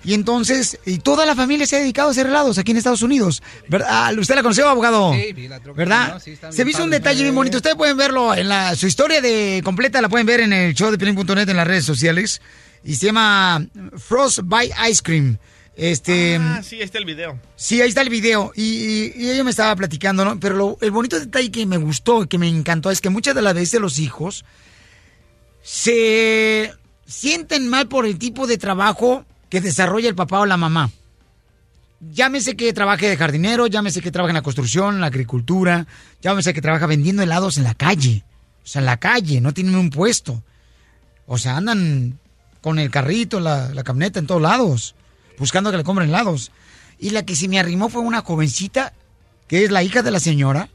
[0.05, 3.01] Y entonces, y toda la familia se ha dedicado a hacer helados aquí en Estados
[3.01, 3.41] Unidos.
[3.67, 3.87] ¿Verdad?
[3.89, 5.13] Ah, ¿Usted la conoció, abogado?
[5.13, 6.13] Sí, vi la troca, ¿Verdad?
[6.13, 6.19] ¿no?
[6.19, 7.57] Sí, se hizo un detalle bien bonito.
[7.57, 10.91] Ustedes pueden verlo en la, su historia de completa, la pueden ver en el show
[10.91, 12.41] de Piolín.net en las redes sociales.
[12.83, 13.65] Y se llama
[13.97, 15.37] Frostbite Ice Cream.
[15.75, 16.37] Este.
[16.39, 17.37] Ah, sí, ahí está el video.
[17.55, 18.51] Sí, ahí está el video.
[18.55, 20.39] Y, y- y ella me estaba platicando, ¿no?
[20.39, 23.41] Pero lo- el bonito detalle que me gustó, que me encantó, es que muchas de
[23.41, 24.45] las veces los hijos
[25.63, 26.73] se
[27.07, 30.91] sienten mal por el tipo de trabajo que desarrolla el papá o la mamá.
[32.11, 35.87] Llámese que trabaje de jardinero, llámese que trabaja en la construcción, en la agricultura,
[36.21, 38.23] llámese que trabaja vendiendo helados en la calle.
[38.63, 40.43] O sea, en la calle, no tienen un puesto.
[41.25, 42.19] O sea, andan
[42.61, 44.95] con el carrito, la, la camioneta en todos lados,
[45.37, 46.51] buscando que le compren helados.
[46.99, 48.93] Y la que se me arrimó fue una jovencita,
[49.47, 50.69] que es la hija de la señora,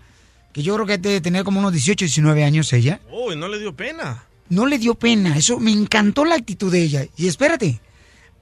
[0.52, 3.00] que yo creo que debe tener como unos 18, 19 años ella.
[3.10, 4.24] Uy, no le dio pena.
[4.48, 7.06] No le dio pena, eso me encantó la actitud de ella.
[7.16, 7.80] Y espérate,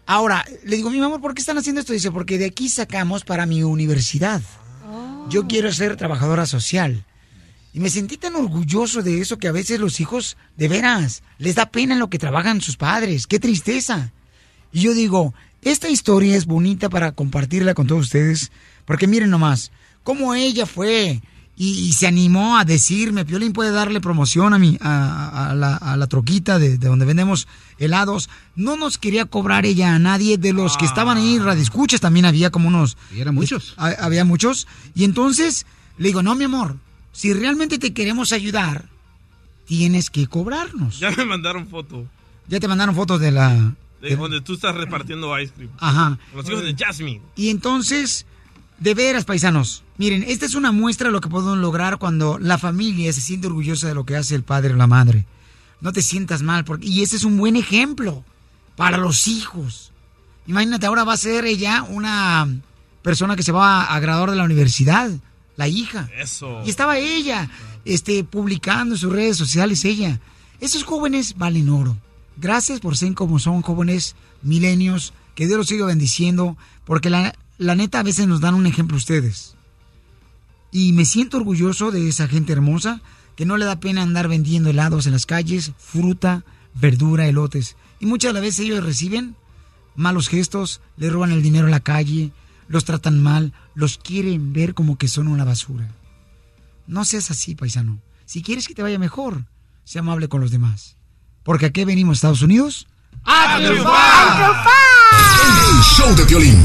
[0.08, 1.92] ahora, le digo, mi amor, ¿por qué están haciendo esto?
[1.92, 4.40] Dice, porque de aquí sacamos para mi universidad.
[5.28, 7.04] Yo quiero ser trabajadora social.
[7.74, 11.56] Y me sentí tan orgulloso de eso que a veces los hijos, de veras, les
[11.56, 13.26] da pena en lo que trabajan sus padres.
[13.26, 14.10] ¡Qué tristeza!
[14.72, 18.50] Y yo digo, esta historia es bonita para compartirla con todos ustedes,
[18.86, 19.70] porque miren nomás,
[20.04, 21.20] cómo ella fue
[21.58, 25.74] y, y se animó a decirme, Piolín puede darle promoción a, mi, a, a la,
[25.76, 27.48] a la troquita de, de donde vendemos
[27.78, 28.30] helados.
[28.54, 32.50] No nos quería cobrar ella a nadie de los que estaban ahí, radioescuchas, también había
[32.50, 32.96] como unos...
[33.14, 33.74] Y eran muchos.
[33.76, 34.68] Ha- había muchos.
[34.94, 35.66] Y entonces
[35.98, 36.76] le digo, no, mi amor,
[37.12, 38.88] si realmente te queremos ayudar,
[39.66, 41.00] tienes que cobrarnos.
[41.00, 42.06] Ya me mandaron foto
[42.46, 43.74] Ya te mandaron fotos de la...
[44.00, 45.70] de donde tú estás repartiendo ice cream.
[45.78, 46.18] Ajá.
[46.32, 47.20] Con los hijos de Jasmine.
[47.34, 48.26] Y entonces,
[48.78, 52.56] de veras, paisanos, miren, esta es una muestra de lo que podemos lograr cuando la
[52.56, 55.26] familia se siente orgullosa de lo que hace el padre o la madre.
[55.80, 58.24] No te sientas mal, porque, y ese es un buen ejemplo
[58.76, 59.92] para los hijos.
[60.46, 62.48] Imagínate, ahora va a ser ella una
[63.02, 65.10] persona que se va a graduar de la universidad,
[65.56, 66.08] la hija.
[66.16, 66.62] Eso.
[66.64, 67.50] Y estaba ella,
[67.84, 70.20] este, publicando en sus redes sociales, ella.
[70.60, 71.96] Esos jóvenes valen oro.
[72.36, 75.12] Gracias por ser como son jóvenes milenios.
[75.34, 76.56] Que Dios los siga bendiciendo.
[76.84, 79.56] Porque la, la neta a veces nos dan un ejemplo ustedes.
[80.70, 83.00] Y me siento orgulloso de esa gente hermosa
[83.36, 87.76] que no le da pena andar vendiendo helados en las calles, fruta, verdura, elotes.
[88.00, 89.36] Y muchas de las veces ellos reciben
[89.98, 92.32] malos gestos, le roban el dinero en la calle,
[92.68, 95.88] los tratan mal, los quieren ver como que son una basura.
[96.86, 98.00] No seas así, paisano.
[98.24, 99.44] Si quieres que te vaya mejor,
[99.84, 100.96] sea amable con los demás.
[101.42, 102.86] Porque aquí venimos, Estados Unidos.
[103.24, 104.66] ¡A triunfar!
[105.68, 106.64] El show de violín.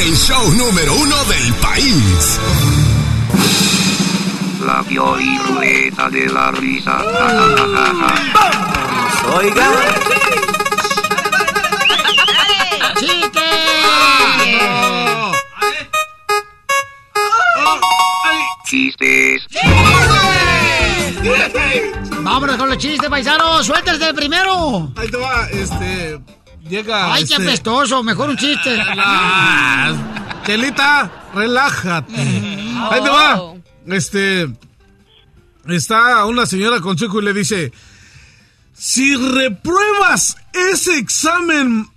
[0.00, 2.38] El show número uno del país.
[4.66, 6.98] La Pioli Ruleta de la Risa.
[9.34, 9.66] Oiga.
[18.64, 19.46] Chistes.
[22.22, 23.66] Vámonos con los chistes, paisanos.
[23.66, 24.90] Suéltese el primero.
[24.96, 26.20] Ahí te va, este.
[26.68, 27.12] Llega.
[27.12, 28.02] Ay, qué este, apestoso.
[28.02, 28.82] Mejor un chiste.
[28.98, 29.92] Ah,
[30.44, 32.65] Chelita, relájate.
[32.90, 33.54] Ahí te va.
[33.86, 34.50] Este.
[35.68, 37.72] Está una señora con su hijo y le dice:
[38.74, 41.88] Si repruebas ese examen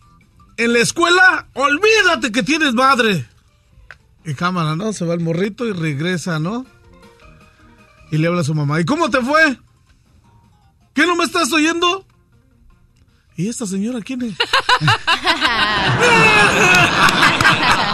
[0.57, 3.27] en la escuela, olvídate que tienes madre.
[4.25, 4.91] Y cámara, ¿no?
[4.93, 6.65] Se va el morrito y regresa, ¿no?
[8.11, 8.81] Y le habla a su mamá.
[8.81, 9.57] ¿Y cómo te fue?
[10.93, 12.05] ¿Qué no me estás oyendo?
[13.37, 14.33] ¿Y esta señora quién es?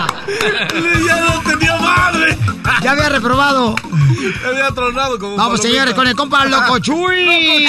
[1.07, 2.37] ya no tenía madre.
[2.81, 3.75] Ya había reprobado.
[4.43, 5.67] Ya había tronado como Vamos, palomita.
[5.69, 7.67] señores, con el compa Loco Chuy.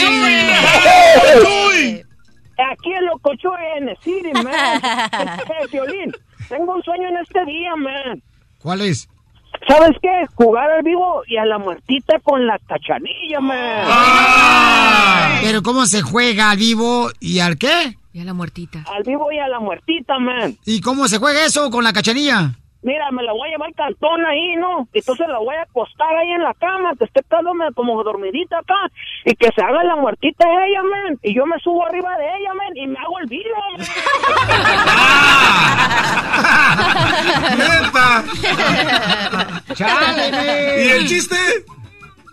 [1.42, 2.02] Chuy.
[2.72, 4.46] Aquí el locochuy en el City, man.
[4.82, 6.10] Eh, Violín,
[6.48, 8.22] tengo un sueño en este día, man.
[8.58, 9.08] ¿Cuál es?
[9.68, 10.24] ¿Sabes qué?
[10.34, 13.86] Jugar al vivo y a la muertita con la cachanilla, man.
[15.42, 17.96] Pero ¿cómo se juega al vivo y al qué?
[18.16, 18.82] Y a la muertita.
[18.90, 20.56] Al vivo y a la muertita, man.
[20.64, 22.54] ¿Y cómo se juega eso con la cachanilla?
[22.80, 24.88] Mira, me la voy a llevar cantón ahí, ¿no?
[24.94, 28.90] Entonces la voy a acostar ahí en la cama, que esté quedándome como dormidita acá,
[29.26, 31.18] y que se haga la muertita ella, man.
[31.22, 33.44] Y yo me subo arriba de ella, man, y me hago el vivo,
[37.58, 38.24] ¡Neta!
[39.74, 41.36] Chale, ¿Y el chiste?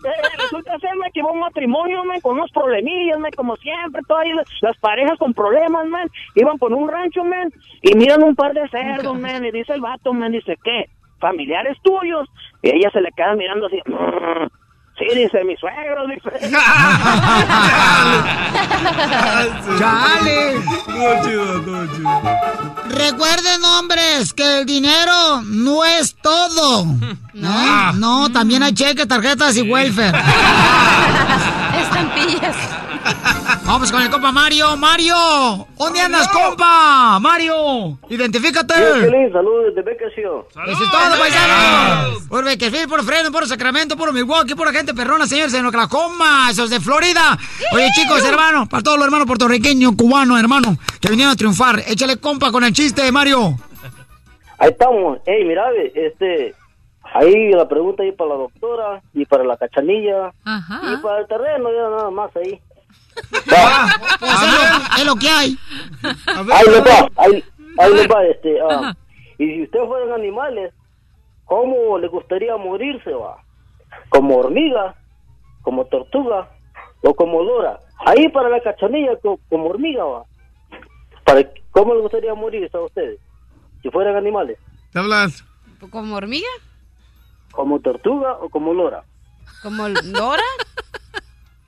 [0.04, 4.02] Eh, resulta ser me, que a un matrimonio, man, con unos problemillas, man, como siempre,
[4.08, 7.52] todas las, las parejas con problemas, man, iban por un rancho, man,
[7.82, 10.90] y miran un par de cerdos, man, y dice el vato, man, dice, ¿qué?
[11.20, 12.28] ¿Familiares tuyos?
[12.62, 14.48] Y ella se le queda mirando así, "Mm".
[14.98, 16.30] sí, dice, mis suegros, dice.
[19.80, 20.62] ¡Chale!
[20.86, 22.22] Todo chido, todo chido.
[22.90, 26.86] Recuerden, hombres, que el dinero no es todo.
[27.34, 30.18] No, no, también hay cheques, tarjetas y welfare.
[31.82, 32.73] Estampillas.
[33.66, 34.76] Vamos con el compa Mario.
[34.78, 35.16] Mario,
[35.78, 37.18] ¿dónde andas, compa?
[37.20, 38.74] Mario, identifícate.
[39.32, 40.44] saludos desde Bakersfield.
[40.68, 42.28] Eso es todo, paisanos.
[42.28, 46.50] Por Bakersfield, por Fresno, por Sacramento, por Milwaukee, por la gente perrona, señores, en Oklahoma,
[46.52, 47.38] esos de Florida.
[47.74, 51.80] Oye, chicos, hermano, para todos los hermanos puertorriqueños, cubanos, hermano, que vinieron a triunfar.
[51.88, 53.56] Échale compa con el chiste, Mario.
[54.60, 55.20] Ahí estamos.
[55.26, 55.66] Ey, mira,
[55.96, 56.54] este,
[57.14, 61.70] ahí la pregunta ahí para la doctora y para la cachanilla y para el terreno,
[61.72, 62.60] ya nada más ahí.
[64.20, 65.58] Pues es, lo, es lo que hay.
[66.54, 67.44] Ahí le va, ahí,
[67.80, 68.96] ahí le va, este, ah,
[69.38, 70.74] y si ustedes fueran animales,
[71.46, 73.38] ¿cómo le gustaría morirse, va?
[74.10, 74.96] ¿Como hormiga,
[75.62, 76.50] como tortuga
[77.02, 77.80] o como lora?
[78.06, 80.24] Ahí para la cachanilla, co- como hormiga, va.
[81.26, 81.42] Para,
[81.72, 83.20] ¿Cómo le gustaría morirse a ustedes?
[83.82, 84.58] Si fueran animales,
[84.92, 85.44] ¿Te hablas?
[85.90, 86.48] ¿Como hormiga?
[87.52, 89.04] ¿como tortuga o como lora?
[89.62, 90.44] ¿Como lora?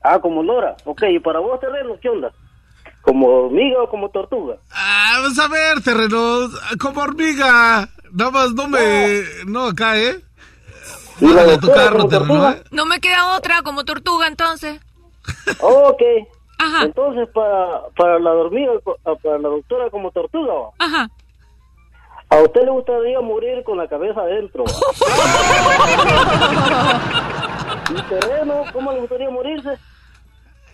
[0.08, 0.76] Ah, como lora.
[0.86, 2.32] Ok, y para vos, terreno, ¿qué onda?
[3.02, 4.58] ¿Como hormiga o como tortuga?
[4.72, 6.48] Ah, vamos a ver, terreno.
[6.80, 7.90] Como hormiga.
[8.12, 9.24] Nada más no me.
[9.48, 10.22] No cae, ¿eh?
[11.22, 12.52] ¿Y la como terreno?
[12.52, 12.64] ¿eh?
[12.72, 14.80] No me queda otra como tortuga entonces.
[15.60, 16.02] Ok.
[16.84, 18.74] Entonces, para, para la hormiga,
[19.06, 20.70] ah, para la doctora como tortuga, ¿va?
[20.80, 21.10] Ajá.
[22.30, 24.66] ¿A usted le gustaría morir con la cabeza adentro?
[27.90, 28.64] ¿Y terreno?
[28.74, 29.78] ¿Cómo le gustaría morirse?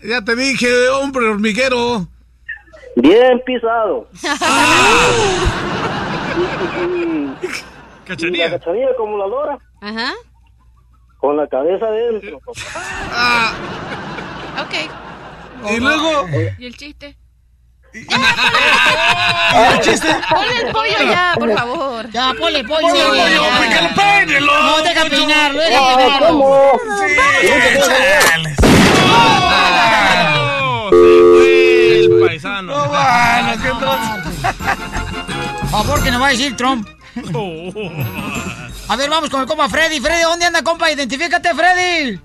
[0.04, 2.08] Ya te dije, hombre hormiguero.
[2.96, 4.08] Bien pisado.
[8.06, 8.46] Cachanilla.
[8.48, 9.58] ¿Y la cachanilla como la lora?
[9.82, 10.14] Ajá.
[11.20, 12.38] Con la cabeza adentro.
[14.60, 14.74] Ok.
[15.72, 16.28] Y luego.
[16.58, 17.16] ¿Y el chiste?
[17.94, 18.00] ¿Y
[19.74, 20.08] el chiste?
[20.30, 22.10] Ponle el pollo ya, por favor.
[22.12, 22.82] Ya, ponle el pollo.
[22.82, 23.60] Ponle el pollo, Ya.
[23.62, 24.62] pícalo, péguelo.
[24.64, 26.28] No, deja peinarlo, deja Ah, peinarlo.
[26.28, 26.72] ¿cómo?
[28.26, 28.56] Chales.
[30.90, 30.98] Se
[31.30, 32.76] fue el paisano.
[32.76, 33.70] No, bueno, qué
[35.60, 36.88] Por favor, que nos va a decir Trump.
[38.88, 40.00] A ver, vamos con el compa Freddy.
[40.00, 40.92] Freddy, ¿dónde anda, compa?
[40.92, 42.20] Identifícate, Freddy.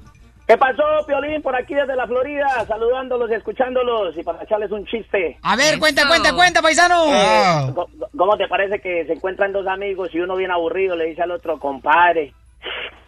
[0.46, 1.42] ¿Qué pasó, Piolín?
[1.42, 5.38] Por aquí desde la Florida, saludándolos y escuchándolos y para echarles un chiste.
[5.42, 7.04] A ver, cuenta, cuenta, cuenta, paisano.
[7.12, 7.74] Eh,
[8.16, 11.32] ¿Cómo te parece que se encuentran dos amigos y uno bien aburrido le dice al
[11.32, 12.32] otro, compadre,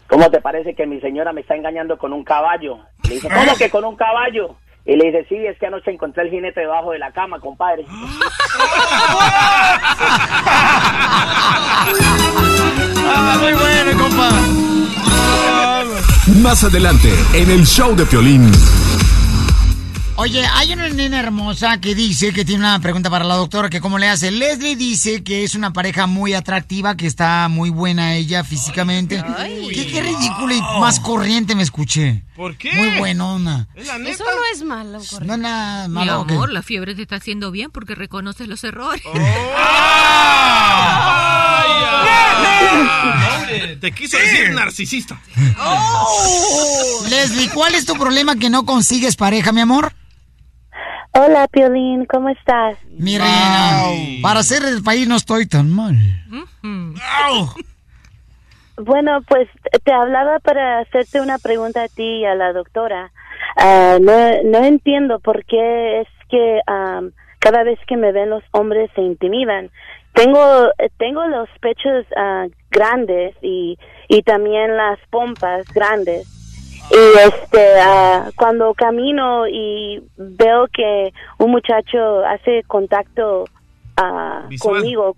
[0.08, 2.78] ¿cómo te parece que mi señora me está engañando con un caballo?
[3.04, 4.56] Le dice, ¿cómo que con un caballo?
[4.84, 7.84] Y le dice, sí, es que anoche encontré el jinete debajo de la cama, compadre.
[13.10, 14.30] Ah, muy bueno, compa.
[16.42, 18.50] Más adelante, en el show de Piolín.
[20.20, 23.80] Oye, hay una nena hermosa que dice que tiene una pregunta para la doctora, que
[23.80, 24.32] cómo le hace.
[24.32, 29.22] Leslie dice que es una pareja muy atractiva, que está muy buena ella físicamente.
[29.72, 32.24] ¿Qué, qué ridículo y más corriente me escuché.
[32.34, 32.72] ¿Por qué?
[32.72, 33.68] Muy buenona.
[33.76, 34.08] Eso no
[34.52, 35.24] es malo, correcto.
[35.24, 36.22] No nada Mi malo.
[36.22, 36.32] ¿ok?
[36.32, 39.02] amor, la fiebre te está haciendo bien porque reconoces los errores.
[39.04, 39.12] Oh.
[43.80, 45.20] Te quiso decir narcisista.
[47.08, 49.92] Leslie, ¿cuál es tu problema que no consigues pareja, mi amor?
[51.12, 52.76] Hola, Piolín, ¿cómo estás?
[52.90, 53.82] Mi reina,
[54.22, 55.96] para ser del país no estoy tan mal.
[58.76, 59.48] Bueno, pues
[59.84, 63.10] te hablaba para hacerte una pregunta a ti y a la doctora.
[63.56, 64.12] Ah, no,
[64.44, 67.10] no entiendo por qué es que am,
[67.40, 69.70] cada vez que me ven los hombres se intimidan.
[70.12, 73.76] Tengo tengo los pechos ah, grandes y,
[74.08, 76.37] y también las pompas grandes.
[76.90, 83.44] Y este ah, cuando camino y veo que un muchacho hace contacto
[83.96, 84.76] ah, Visual.
[84.76, 85.16] conmigo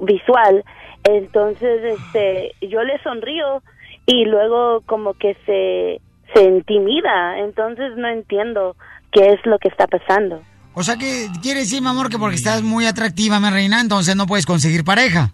[0.00, 0.64] visual,
[1.04, 3.62] entonces este yo le sonrío
[4.04, 6.00] y luego como que se
[6.34, 8.76] se intimida, entonces no entiendo
[9.12, 10.42] qué es lo que está pasando.
[10.74, 14.14] O sea que quiere decir, mi amor, que porque estás muy atractiva, mi reina, entonces
[14.16, 15.32] no puedes conseguir pareja.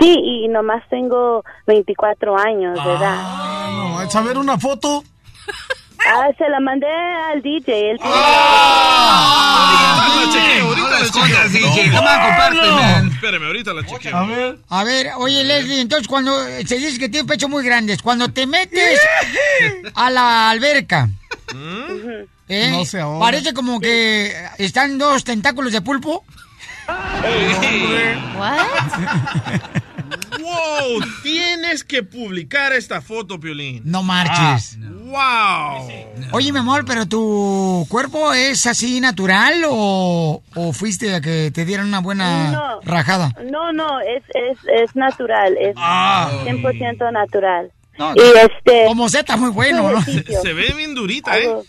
[0.00, 3.14] Sí, y nomás tengo 24 años de edad.
[3.16, 5.04] Ah, ¿A ver una foto?
[6.06, 6.86] Ah, se la mandé
[7.32, 7.96] al DJ.
[11.72, 14.16] Tiene- Espérame, ahorita la chequeo.
[14.16, 14.58] A ver.
[14.68, 16.32] A ver, oye, Leslie, entonces cuando
[16.66, 19.00] se dice que tiene pecho muy grandes, cuando te metes
[19.94, 21.08] a la alberca,
[22.48, 22.70] ¿eh?
[22.70, 23.20] No se ahoga.
[23.20, 26.24] parece como que están dos tentáculos de pulpo.
[30.40, 33.82] Wow, tienes que publicar esta foto, Piolín.
[33.84, 34.78] No marches.
[34.80, 35.88] Wow.
[36.32, 41.64] Oye, mi amor, pero tu cuerpo es así natural o, o fuiste a que te
[41.64, 42.80] dieran una buena No.
[42.82, 43.34] rajada?
[43.50, 46.30] No, no, es, es, es natural, es Ah.
[46.44, 47.70] 100% natural.
[47.98, 48.84] No, y este...
[48.86, 50.00] Como Z, muy bueno, ¿no?
[50.02, 51.46] Se ve bien durita, ¿eh?
[51.48, 51.64] Hago,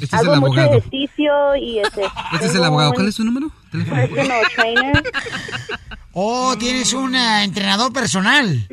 [0.00, 0.78] Este es hago el mucho abogado.
[0.78, 2.02] ejercicio y este...
[2.34, 2.92] Este es el abogado.
[2.92, 3.50] ¿Cuál es su número?
[3.84, 4.14] Teléfono.
[4.14, 5.02] personal trainer.
[6.12, 8.66] Oh, tienes un eh, entrenador personal.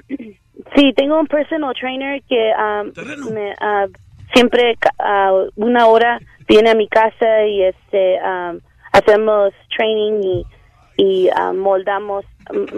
[0.76, 3.86] Sí, tengo un personal trainer que um, me, ah,
[4.34, 8.60] siempre ah, una hora viene a mi casa y este um,
[8.92, 10.46] hacemos training y,
[10.98, 12.26] y ah, moldamos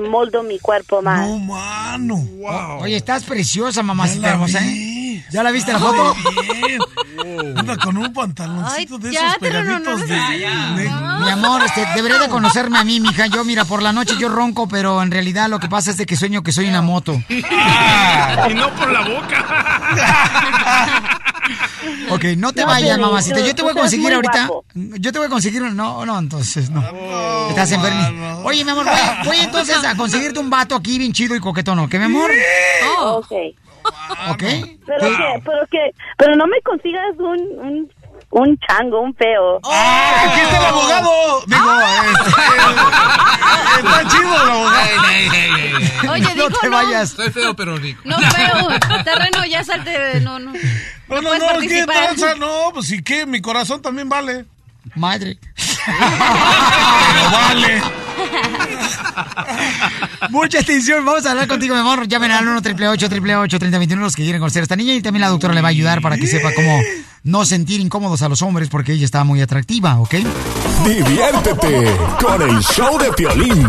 [0.09, 1.27] moldo mi cuerpo más.
[1.27, 2.15] No, mano.
[2.43, 5.04] O- Oye, estás preciosa, mamacita hermosa, ¿eh?
[5.31, 6.15] ¿Ya la viste la foto?
[7.57, 10.39] Anda con un pantaloncito de ya, esos pero no, no, pegaditos no, de...
[10.39, 10.71] ya.
[10.75, 13.27] de- Mi amor, este, debería de conocerme a mí, mija.
[13.27, 16.05] Yo, mira, por la noche yo ronco, pero en realidad lo que pasa es de
[16.05, 17.13] que sueño que soy una moto.
[17.29, 19.45] y no por la boca.
[22.09, 23.39] Ok, no te No, vayas, mamacita.
[23.39, 24.47] Yo te voy a conseguir ahorita.
[24.47, 24.65] guapo.
[24.73, 25.61] Yo te voy a conseguir.
[25.61, 26.83] un- No, no, entonces no.
[27.49, 28.41] Estás enfermo.
[28.43, 31.79] Oye, mi amor, voy, voy entonces a conseguirte un vato aquí bien chido y coquetón,
[31.79, 32.31] ¿ok, mi amor?
[33.01, 33.31] Ok.
[34.31, 34.43] ¿Ok?
[34.85, 37.91] Pero que, pero que, pero no me consigas un, un,
[38.31, 39.57] un chango, un feo.
[39.63, 41.43] ¡Aquí está el abogado!
[41.47, 41.71] Digo,
[42.11, 42.29] este,
[43.79, 44.85] está chido el abogado.
[46.11, 46.75] Oye, no dijo te no.
[46.75, 47.09] vayas.
[47.11, 48.01] Soy feo, pero rico.
[48.05, 48.67] No feo.
[49.03, 49.89] Terreno, ya salte.
[49.97, 50.53] de- No, no.
[51.07, 52.35] No, no, no, ¿qué tranza?
[52.35, 54.45] No, pues sí que mi corazón también vale.
[54.95, 55.37] Madre.
[55.85, 57.81] Pero vale.
[60.29, 62.07] Mucha atención, vamos a hablar contigo, mi amor.
[62.07, 65.21] Llamen al 1 888 888 3021 los que quieren conocer a esta niña y también
[65.21, 66.79] la doctora le va a ayudar para que sepa cómo
[67.23, 70.15] no sentir incómodos a los hombres porque ella está muy atractiva, ¿ok?
[70.85, 73.67] Diviértete con el show de Piolín.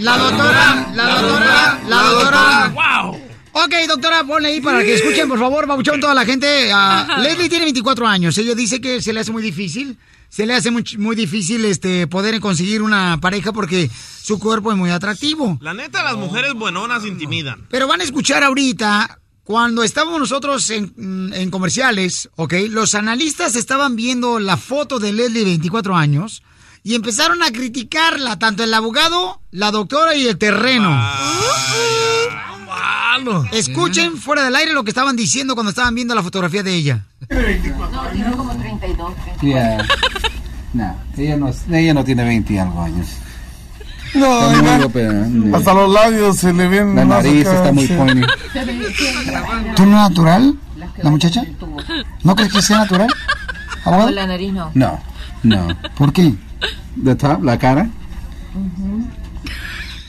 [0.00, 0.92] La doctora.
[0.94, 1.80] La doctora.
[1.86, 2.72] La doctora.
[2.74, 3.20] ¡Wow!
[3.52, 6.70] Ok, doctora, ponle ahí para que escuchen, por favor, babuchón, toda la gente.
[6.72, 8.38] Ah, Leslie tiene 24 años.
[8.38, 9.98] Ella dice que se le hace muy difícil.
[10.30, 13.90] Se le hace muy, muy difícil este poder conseguir una pareja porque
[14.22, 15.58] su cuerpo es muy atractivo.
[15.60, 17.66] La neta, las mujeres buenonas intimidan.
[17.68, 22.54] Pero van a escuchar ahorita, cuando estábamos nosotros en, en comerciales, ¿ok?
[22.70, 26.42] Los analistas estaban viendo la foto de Leslie de 24 años
[26.82, 30.88] y empezaron a criticarla, tanto el abogado, la doctora y el terreno.
[33.52, 37.04] Escuchen fuera del aire lo que estaban diciendo cuando estaban viendo la fotografía de ella.
[37.28, 39.12] No, tiene como 32.
[39.42, 39.78] Ya.
[40.72, 43.08] No, ella no, ella no tiene 20 y algo años.
[44.14, 45.10] No, mira, europea.
[45.54, 47.94] hasta los labios se le ven La más nariz acá, está muy sí.
[47.94, 48.26] pointy.
[49.76, 50.58] ¿Tú no es natural,
[51.02, 51.44] la muchacha?
[52.24, 53.08] ¿No crees que sea natural?
[53.84, 54.10] No, ¿Abogado?
[54.10, 54.70] la nariz no.
[54.74, 55.00] No,
[55.42, 55.68] no.
[55.96, 56.34] ¿Por qué?
[57.04, 57.88] The top, la cara.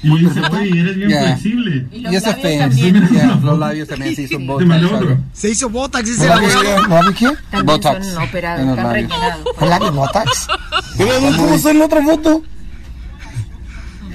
[0.04, 1.88] Y dice, oye, eres bien flexible.
[1.92, 2.10] Y ya,
[3.44, 4.66] los labios también se hizo Te botox.
[4.94, 5.18] otro.
[5.32, 6.90] Se hizo botox, dice ¿Los?
[6.90, 7.34] ¿Los?
[7.52, 8.08] También Botox.
[8.08, 9.10] son operados, en los están labios.
[9.12, 9.46] rellenados.
[9.58, 10.48] ¿Con labios botox?
[10.98, 11.10] ¿Cómo
[11.70, 12.44] en la otra foto?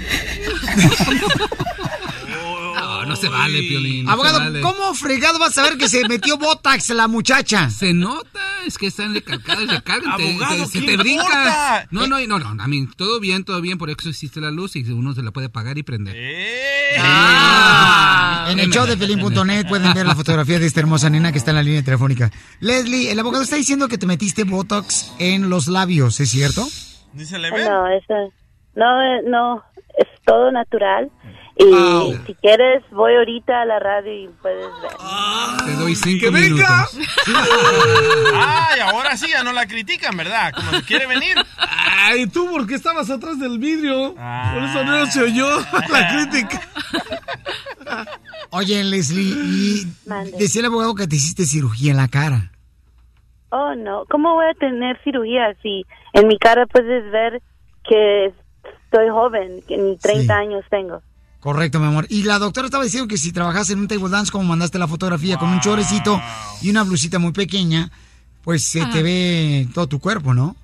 [3.07, 4.05] No, se vale, Piolín.
[4.05, 4.61] no Abogado, vale.
[4.61, 7.71] ¿cómo fregado vas a ver que se metió botox la muchacha?
[7.71, 11.87] Se nota, es que están recargadas, recargan, te- Abogado, te- se ¿qué te brinca.
[11.91, 14.77] No, no, no, no, a mí todo bien, todo bien, por eso existe la luz
[14.77, 16.17] y uno se la puede apagar y prender.
[16.99, 18.47] Ah.
[18.51, 21.51] En el show de Pelín.net pueden ver la fotografía de esta hermosa nena que está
[21.51, 22.31] en la línea telefónica.
[22.61, 26.67] Leslie, el abogado está diciendo que te metiste botox en los labios, ¿es cierto?
[27.13, 28.33] Dice No, eso,
[28.75, 29.63] no, eh, no,
[29.99, 31.11] es todo natural.
[31.59, 32.03] Y Ah.
[32.27, 34.91] si quieres, voy ahorita a la radio y puedes ver.
[35.65, 36.87] Te doy cinco ¡Que venga!
[38.35, 40.53] Ay, ahora sí, ya no la critican, ¿verdad?
[40.55, 41.35] Como que quiere venir.
[41.59, 44.15] Ay, tú, porque estabas atrás del vidrio?
[44.15, 45.49] Por eso no se oyó
[45.91, 46.61] la crítica.
[48.51, 50.33] Oye, Leslie, y Mande.
[50.39, 52.53] decía el abogado que te hiciste cirugía en la cara.
[53.51, 57.41] Oh, no, ¿cómo voy a tener cirugía si en mi cara puedes ver
[57.89, 58.27] que
[58.85, 61.01] estoy joven, que ni 30 años tengo?
[61.41, 62.07] Correcto, mi amor.
[62.09, 64.89] Y la doctora estaba diciendo que si trabajas en un table dance, como mandaste la
[64.89, 66.21] fotografía, con un chorecito
[66.63, 67.91] y una blusita muy pequeña,
[68.43, 70.57] pues se te ve todo tu cuerpo, ¿no?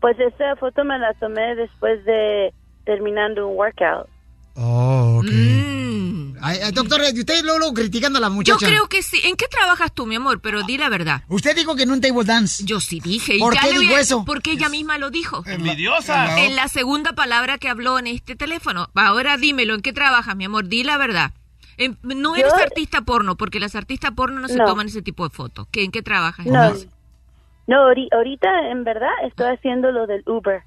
[0.00, 2.52] Pues esa foto me la tomé después de
[2.84, 4.08] terminando un workout.
[4.56, 5.30] Oh, ok.
[5.30, 5.83] Mm.
[6.44, 8.66] Ay, ay, doctora, y usted luego, luego criticando a la Yo muchacha.
[8.66, 9.18] creo que sí.
[9.24, 10.40] ¿En qué trabajas tú, mi amor?
[10.40, 11.22] Pero di la verdad.
[11.28, 12.64] Usted dijo que en un table dance.
[12.64, 13.36] Yo sí dije.
[13.36, 14.24] y ¿Por ya qué dijo eso?
[14.24, 15.42] Porque ella misma lo dijo.
[15.46, 16.38] Envidiosa.
[16.44, 18.88] En la segunda palabra que habló en este teléfono.
[18.94, 20.68] Ahora dímelo, ¿en qué trabajas, mi amor?
[20.68, 21.32] Di la verdad.
[21.76, 24.64] En- no eres Yo- artista porno, porque las artistas porno no se No.
[24.66, 25.66] toman ese tipo de fotos.
[25.72, 26.46] ¿Qué, ¿En qué trabajas?
[26.46, 26.72] No,
[27.66, 30.62] no, ahori- ahorita en verdad estoy haciendo lo del Uber.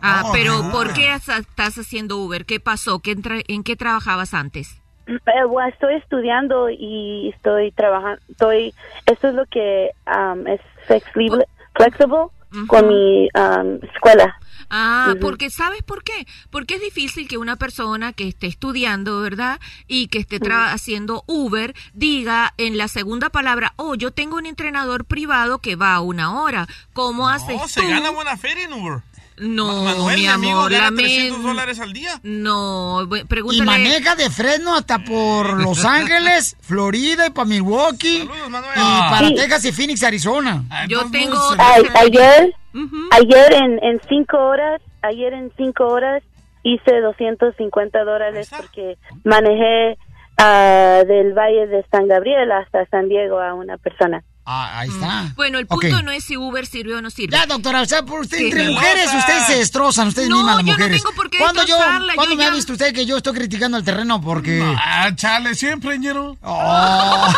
[0.00, 0.70] Ah, Oh, pero.
[0.72, 2.44] ¿por qué estás haciendo Uber?
[2.46, 2.98] ¿Qué pasó?
[3.00, 4.80] ¿Qué entra- ¿En qué trabajabas antes?
[5.06, 8.74] Eh, bueno, estoy estudiando y estoy trabajando, estoy,
[9.06, 11.44] esto es lo que um, es flexible,
[11.74, 12.26] flexible
[12.68, 14.36] con mi um, escuela.
[14.70, 16.26] Ah, porque ¿sabes por qué?
[16.50, 19.60] Porque es difícil que una persona que esté estudiando, ¿verdad?
[19.88, 24.46] Y que esté tra- haciendo Uber diga en la segunda palabra, oh, yo tengo un
[24.46, 26.66] entrenador privado que va a una hora.
[26.94, 27.88] ¿Cómo haces Oh, se tú?
[27.88, 29.02] gana buena feria en Uber.
[29.38, 32.20] No, Manuel, mi mi amigo, amor, gana lamen- 300 dólares al día.
[32.22, 33.64] No, bu- Y pregúntale.
[33.64, 38.22] maneja de Fresno hasta por Los Ángeles, Florida y para Milwaukee.
[38.22, 39.34] Y para Sí.
[39.34, 40.62] Texas y Phoenix, Arizona.
[40.88, 41.36] Yo tengo...
[41.58, 42.54] A- ayer,
[43.10, 46.22] ayer en, en cinco horas, ayer en cinco horas
[46.62, 49.98] hice 250 dólares porque manejé
[50.38, 54.22] ah, del Valle de San Gabriel hasta San Diego a una persona.
[54.46, 55.32] Ah, ahí está.
[55.36, 57.34] Bueno, el punto no es si Uber sirve o no sirve.
[57.34, 58.44] Ya, doctora, o sea, por usted, Sí.
[58.44, 61.02] entre mujeres, ustedes se destrozan, ustedes No, mismas las yo no mujeres.
[61.02, 63.32] tengo por qué ¿Cuándo yo, destrozarla, ¿cuándo yo me ha visto usted que yo estoy
[63.32, 64.62] criticando el terreno porque...
[64.78, 66.36] Ah, chale, siempre, ñero.
[66.42, 67.28] Oh.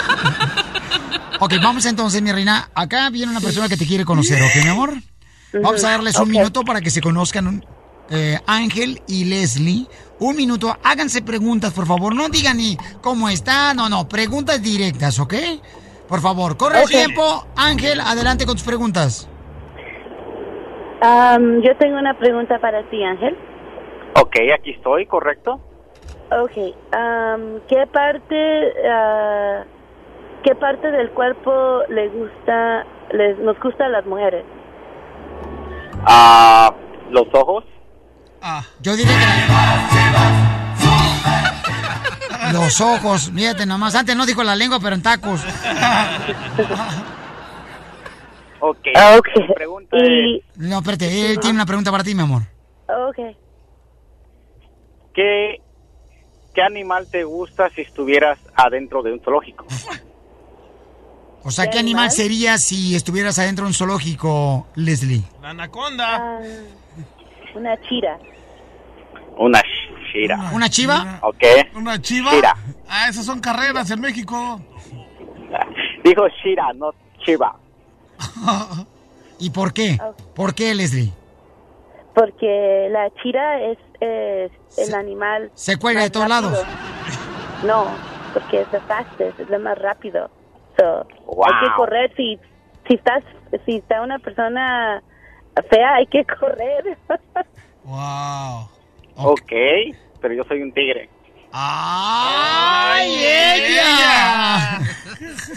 [1.40, 2.70] ok, vamos entonces, mi reina.
[2.74, 4.94] Acá viene una persona que te quiere conocer, ¿ok, mi amor?
[5.52, 7.64] Vamos a darles un minuto para que se conozcan
[8.10, 9.86] eh, Ángel y Leslie.
[10.18, 12.14] Un minuto, háganse preguntas, por favor.
[12.14, 15.34] No digan ni cómo está, no, no, preguntas directas, ¿ok?
[16.08, 17.46] Por favor, corre el tiempo.
[17.56, 19.28] Ángel, adelante con tus preguntas.
[21.02, 23.36] Um, yo tengo una pregunta para ti, Ángel.
[24.14, 25.60] Ok, aquí estoy, correcto.
[26.30, 29.64] Ok, um, ¿qué parte, ah,
[30.42, 34.44] qué parte del cuerpo le gusta, les, nos gusta a las mujeres?
[36.06, 36.72] Ah,
[37.10, 37.64] los ojos.
[38.80, 40.55] Yo diría que...
[42.52, 43.94] Los ojos, fíjate nomás.
[43.94, 45.40] Antes no dijo la lengua, pero en tacos.
[48.60, 48.78] Ok.
[48.96, 49.28] Ah, ok.
[49.36, 52.42] Mi pregunta Y, No, espérate, él tiene una pregunta para ti, mi amor.
[52.88, 53.36] ok.
[55.14, 55.62] ¿qué,
[56.54, 59.66] ¿qué animal te gusta si estuvieras adentro de un zoológico?
[61.42, 65.22] O sea, ¿qué animal sería si estuvieras adentro de un zoológico, Leslie?
[65.40, 66.16] La anaconda.
[66.16, 66.40] Ah,
[67.54, 68.18] una chira.
[69.38, 69.62] Una
[70.52, 71.18] ¿Una chiva?
[71.22, 71.42] Ok.
[71.74, 72.32] ¿Una chiva?
[72.32, 72.54] Shira.
[72.88, 74.60] Ah, esas son carreras en México.
[76.04, 76.92] Dijo shira, no
[77.24, 77.56] chiva.
[79.38, 79.98] ¿Y por qué?
[80.34, 81.12] ¿Por qué, Leslie?
[82.14, 85.50] Porque la chira es, es el animal.
[85.54, 86.50] Se cuelga de todos rápido.
[86.50, 86.66] lados.
[87.64, 87.86] No,
[88.32, 90.30] porque es fastest, es lo más rápido.
[90.78, 91.44] So, Wow.
[91.44, 92.12] Hay que correr.
[92.16, 92.38] Si,
[92.88, 93.22] si, estás,
[93.66, 95.02] si está una persona
[95.68, 96.96] fea, hay que correr.
[97.84, 98.68] Wow.
[99.16, 99.52] Ok,
[100.20, 101.08] pero yo soy un tigre.
[101.52, 104.78] ¡Ay, ella!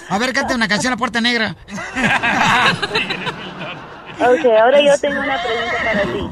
[0.10, 1.56] A ver, canta una canción a Puerta Negra.
[4.20, 6.30] ok, ahora yo tengo una pregunta para ti.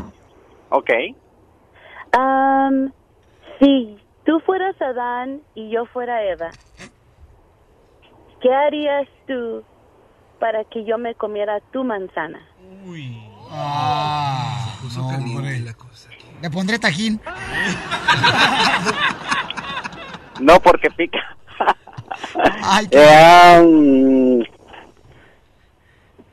[0.70, 0.90] Ok.
[2.14, 2.92] Am,
[3.60, 6.50] si tú fueras Adán y yo fuera Eva,
[8.42, 9.64] ¿qué harías tú
[10.40, 12.40] para que yo me comiera tu manzana?
[13.50, 15.87] Ah, no.
[16.42, 17.20] Le pondré tajín.
[20.40, 21.20] No, porque pica.
[22.64, 24.44] Ay, Eh,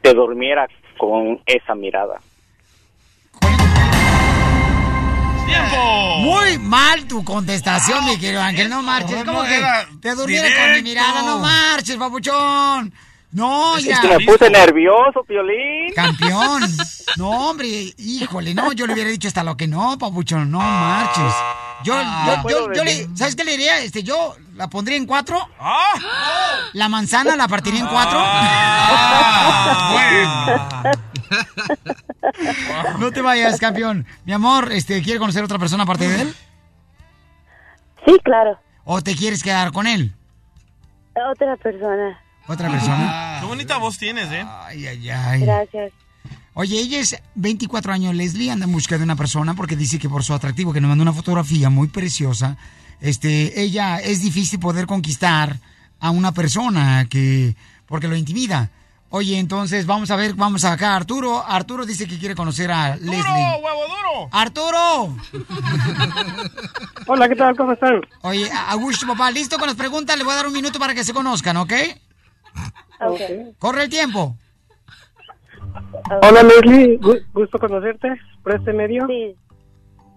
[0.02, 0.66] te durmiera
[0.98, 2.20] con esa mirada.
[5.46, 6.16] ¡Tiempo!
[6.20, 8.68] Muy mal tu contestación, mi querido Ángel.
[8.68, 9.24] No marches.
[9.24, 11.22] no, ¿Cómo que era te durmiera con mi mirada?
[11.22, 12.92] No marches, papuchón.
[13.34, 14.00] No, Es ya.
[14.00, 15.92] que me puse nervioso, Piolín.
[15.94, 16.62] Campeón.
[17.16, 21.32] No, hombre, híjole, no, yo le hubiera dicho hasta lo que no, papuchón, no marches.
[21.84, 22.42] Yo, Ah.
[22.42, 23.78] yo, yo, yo le, ¿sabes qué le diría?
[23.78, 25.38] Este, yo la pondría en cuatro.
[26.72, 28.20] La manzana la partiría en cuatro.
[32.98, 34.06] No te vayas, campeón.
[34.24, 36.34] Mi amor, este, ¿quiere conocer a otra persona aparte de él?
[38.06, 38.58] Sí, claro.
[38.84, 40.14] ¿O te quieres quedar con él?
[41.32, 42.20] Otra persona.
[42.46, 43.38] ¿Otra persona?
[43.40, 44.44] Qué bonita voz tienes, ¿eh?
[44.66, 45.40] Ay, ay, ay.
[45.40, 45.92] Gracias.
[46.54, 50.08] Oye, ella es 24 años, Leslie, anda en busca de una persona porque dice que
[50.08, 52.56] por su atractivo, que nos mandó una fotografía muy preciosa,
[53.00, 55.58] este, ella es difícil poder conquistar
[55.98, 57.56] a una persona que,
[57.86, 58.70] porque lo intimida.
[59.10, 61.44] Oye, entonces vamos a ver, vamos acá, Arturo.
[61.46, 63.22] Arturo dice que quiere conocer a Leslie.
[63.62, 64.28] huevo duro!
[64.32, 65.16] ¡Arturo!
[67.06, 67.56] Hola, ¿qué tal?
[67.56, 68.00] ¿Cómo están?
[68.22, 70.16] Oye, Augusto, papá, listo con las preguntas.
[70.16, 71.72] Le voy a dar un minuto para que se conozcan, ¿ok?
[73.58, 74.36] Corre el tiempo.
[76.22, 76.98] Hola, Leslie.
[77.00, 78.08] Gu- gusto conocerte
[78.42, 79.06] por este medio.
[79.06, 79.34] Sí,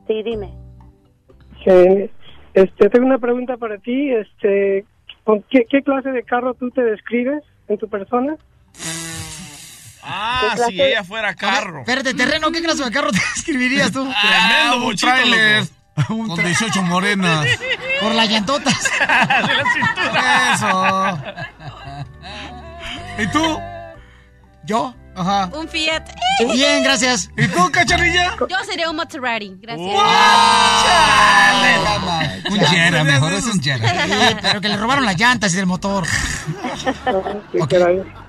[0.08, 0.54] sí, dime.
[2.54, 4.12] Este, tengo una pregunta para ti.
[4.14, 4.86] Este,
[5.24, 8.36] ¿con qué, qué clase de carro tú te describes en tu persona?
[10.04, 11.80] Ah, ¿Qué si ella fuera carro.
[11.80, 14.04] Espérate, terreno, ¿qué clase de carro te escribirías tú?
[14.22, 15.64] Tremendo un bochito, tráiler
[16.10, 17.46] Un con tra- 18 morenas.
[18.02, 18.84] Por las llantotas.
[19.00, 20.54] De la cintura.
[20.54, 21.57] Eso.
[23.18, 23.44] ¿Y tú?
[24.66, 24.94] ¿Yo?
[25.16, 25.50] Ajá.
[25.58, 26.04] Un Fiat.
[26.54, 27.30] Bien, gracias.
[27.38, 28.36] ¿Y tú, cacharrilla?
[28.48, 29.58] Yo sería un Maserati.
[29.60, 30.00] Gracias.
[32.52, 34.06] Un Jera, mejor es un Jera.
[34.06, 36.06] Sí, pero que le robaron las llantas y el motor.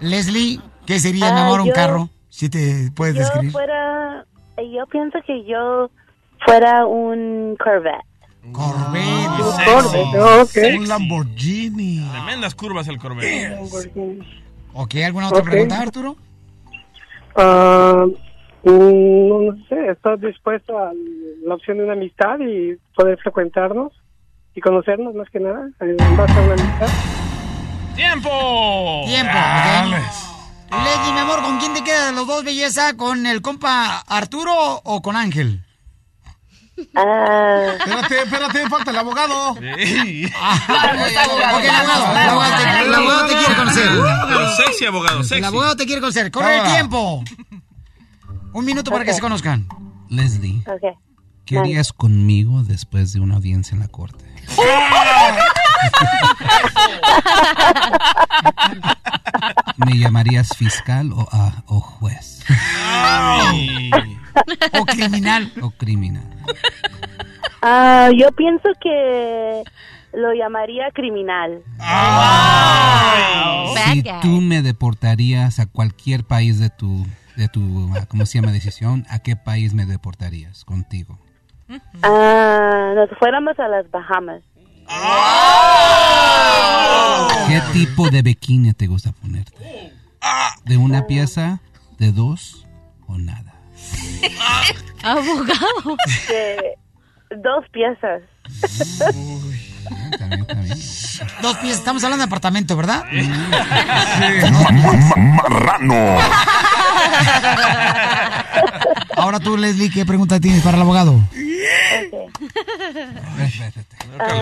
[0.01, 2.09] Leslie, ¿qué sería, mi Ah, amor, un yo- carro?
[2.31, 3.51] Si te puedes Yo describir.
[3.53, 4.25] fuera,
[4.59, 5.91] yo pienso que yo
[6.47, 8.05] fuera un Corvette.
[8.53, 10.49] Corvette.
[10.49, 10.77] Sexy.
[10.79, 12.09] Un Lamborghini.
[12.13, 13.59] Tremendas curvas el Corvette.
[14.75, 15.47] Ok, ¿alguna otra Ok.
[15.51, 16.17] pregunta, Arturo?
[17.37, 20.93] Mm, no, no sé, ¿estás dispuesto a
[21.47, 23.93] la opción de una amistad y poder frecuentarnos
[24.55, 25.69] y conocernos más que nada?
[25.81, 26.89] En base a una amistad.
[27.95, 28.31] ¡Tiempo!
[29.07, 29.39] Tiempo.
[30.71, 32.97] Leslie, mi amor, ¿con quién te quedas de los dos, belleza?
[32.97, 34.53] ¿Con el compa Arturo
[34.85, 35.61] o con Ángel?
[36.95, 39.51] Ah, Espérate, espérate, falta el abogado.
[39.51, 41.71] Ok, el abogado, el
[42.29, 43.89] abogado te, el abogado te quiere conocer.
[44.57, 45.39] Sexy, abogado, sexy.
[45.39, 46.31] El abogado te quiere conocer.
[46.31, 46.73] Corre el Ahora.
[46.75, 47.25] tiempo.
[48.53, 49.67] Un minuto para que se conozcan.
[50.09, 50.97] Leslie, ok.
[51.45, 54.25] ¿qué harías conmigo después de una audiencia en la corte?
[59.77, 62.45] ¿Me llamarías fiscal o, ah, o juez?
[62.49, 63.91] Ay.
[64.79, 65.53] O criminal.
[65.63, 66.25] O criminal.
[67.63, 69.63] Ah, yo pienso que
[70.13, 71.63] lo llamaría criminal.
[73.93, 77.07] Si tú me deportarías a cualquier país de tu,
[77.37, 78.53] de tu, ah, ¿cómo se llama?
[78.53, 81.19] Decisión, ¿a qué país me deportarías contigo?
[82.03, 84.43] Ah, nos fuéramos a las Bahamas.
[87.49, 89.53] ¿Qué tipo de bikini te gusta ponerte?
[90.65, 91.61] ¿De una pieza,
[91.99, 92.67] de dos
[93.07, 93.55] o nada?
[95.03, 95.97] Abogado.
[96.29, 96.75] De
[97.43, 98.23] dos piezas.
[101.43, 103.05] Dos pies, estamos hablando de apartamento, ¿verdad?
[105.17, 106.17] Marrano.
[109.17, 111.21] Ahora tú, Leslie, ¿qué pregunta tienes para el abogado?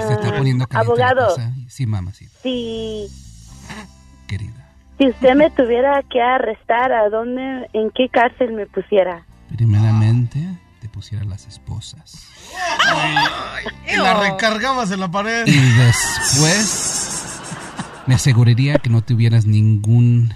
[0.07, 1.37] Se está poniendo caliente la abogado.
[1.69, 3.07] Sí, mamá, sí, Si,
[4.27, 4.71] querida.
[4.99, 9.25] si usted me tuviera que arrestar, ¿a dónde, en qué cárcel me pusiera?
[9.55, 10.66] Primeramente, te
[10.97, 12.27] pusiera las esposas.
[13.93, 15.47] Y la recargabas en la pared.
[15.47, 17.39] Y después
[18.07, 20.33] me aseguraría que no tuvieras ningún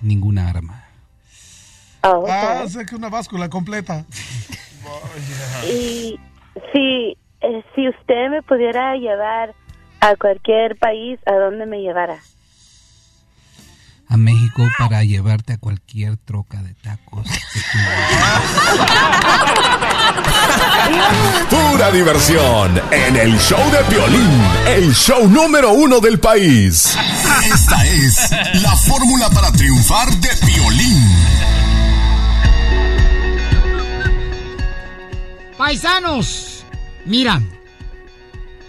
[0.00, 0.84] ninguna arma.
[2.02, 2.28] Oh, ok.
[2.28, 4.04] Ah, sé que una báscula completa.
[5.64, 6.18] Y
[6.72, 9.54] si, eh, si usted me pudiera llevar
[10.00, 12.18] a cualquier país, ¿a dónde me llevara?
[14.10, 17.26] A México para llevarte a cualquier troca de tacos.
[21.48, 26.96] pura diversión en el show de violín, el show número uno del país.
[27.44, 28.30] Esta es
[28.62, 31.06] la fórmula para triunfar de violín.
[35.56, 36.64] Paisanos,
[37.04, 37.40] mira,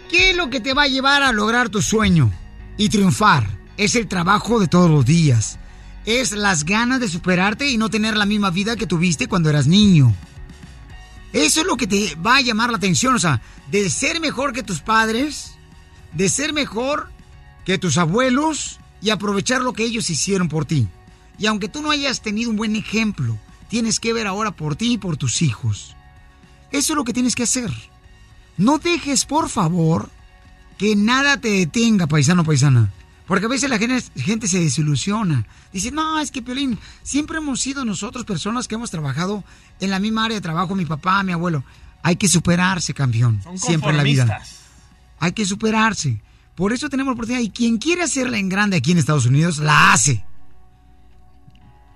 [0.09, 2.31] ¿qué es lo que te va a llevar a lograr tu sueño
[2.77, 3.61] y triunfar?
[3.77, 5.57] Es el trabajo de todos los días.
[6.06, 9.68] Es las ganas de superarte y no tener la misma vida que tuviste cuando eras
[9.68, 10.14] niño.
[11.34, 14.52] Eso es lo que te va a llamar la atención, o sea, de ser mejor
[14.52, 15.53] que tus padres,
[16.14, 17.10] de ser mejor
[17.65, 20.88] que tus abuelos y aprovechar lo que ellos hicieron por ti.
[21.38, 23.38] Y aunque tú no hayas tenido un buen ejemplo,
[23.69, 25.95] tienes que ver ahora por ti y por tus hijos.
[26.72, 27.72] Eso es lo que tienes que hacer.
[28.57, 30.10] No dejes, por favor,
[30.77, 32.91] que nada te detenga, paisano paisana.
[33.32, 35.48] Porque a veces la gente, gente se desilusiona.
[35.72, 39.45] Dice, no, es que Piolín, siempre hemos sido nosotros personas que hemos trabajado
[39.80, 41.64] en la misma área de trabajo, mi papá, mi abuelo.
[42.03, 43.41] Hay que superarse, campeón.
[43.56, 44.44] siempre en la vida.
[45.18, 46.22] Hay que superarse.
[46.56, 47.41] Por eso tenemos la oportunidad.
[47.41, 50.26] Y quien quiere hacerla en grande aquí en Estados Unidos, la hace.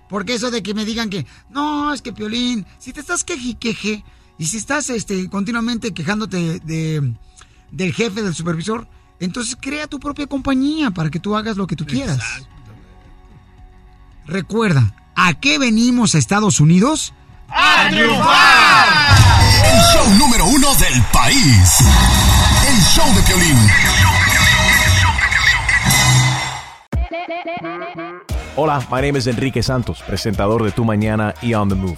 [0.08, 3.50] Porque eso de que me digan que, no, es que Piolín, si te estás queje
[3.50, 4.06] y queje,
[4.38, 7.14] y si estás este, continuamente quejándote de,
[7.74, 8.88] del jefe, del supervisor,
[9.20, 12.48] entonces crea tu propia compañía para que tú hagas lo que tú quieras.
[14.26, 17.14] Recuerda, ¿a qué venimos a Estados Unidos?
[17.50, 18.88] ¡A triunfar!
[19.64, 21.80] El show número uno del país.
[22.68, 23.58] El show de violín.
[28.58, 31.98] Hola, my name is Enrique Santos, presentador de Tu Mañana y On the Move.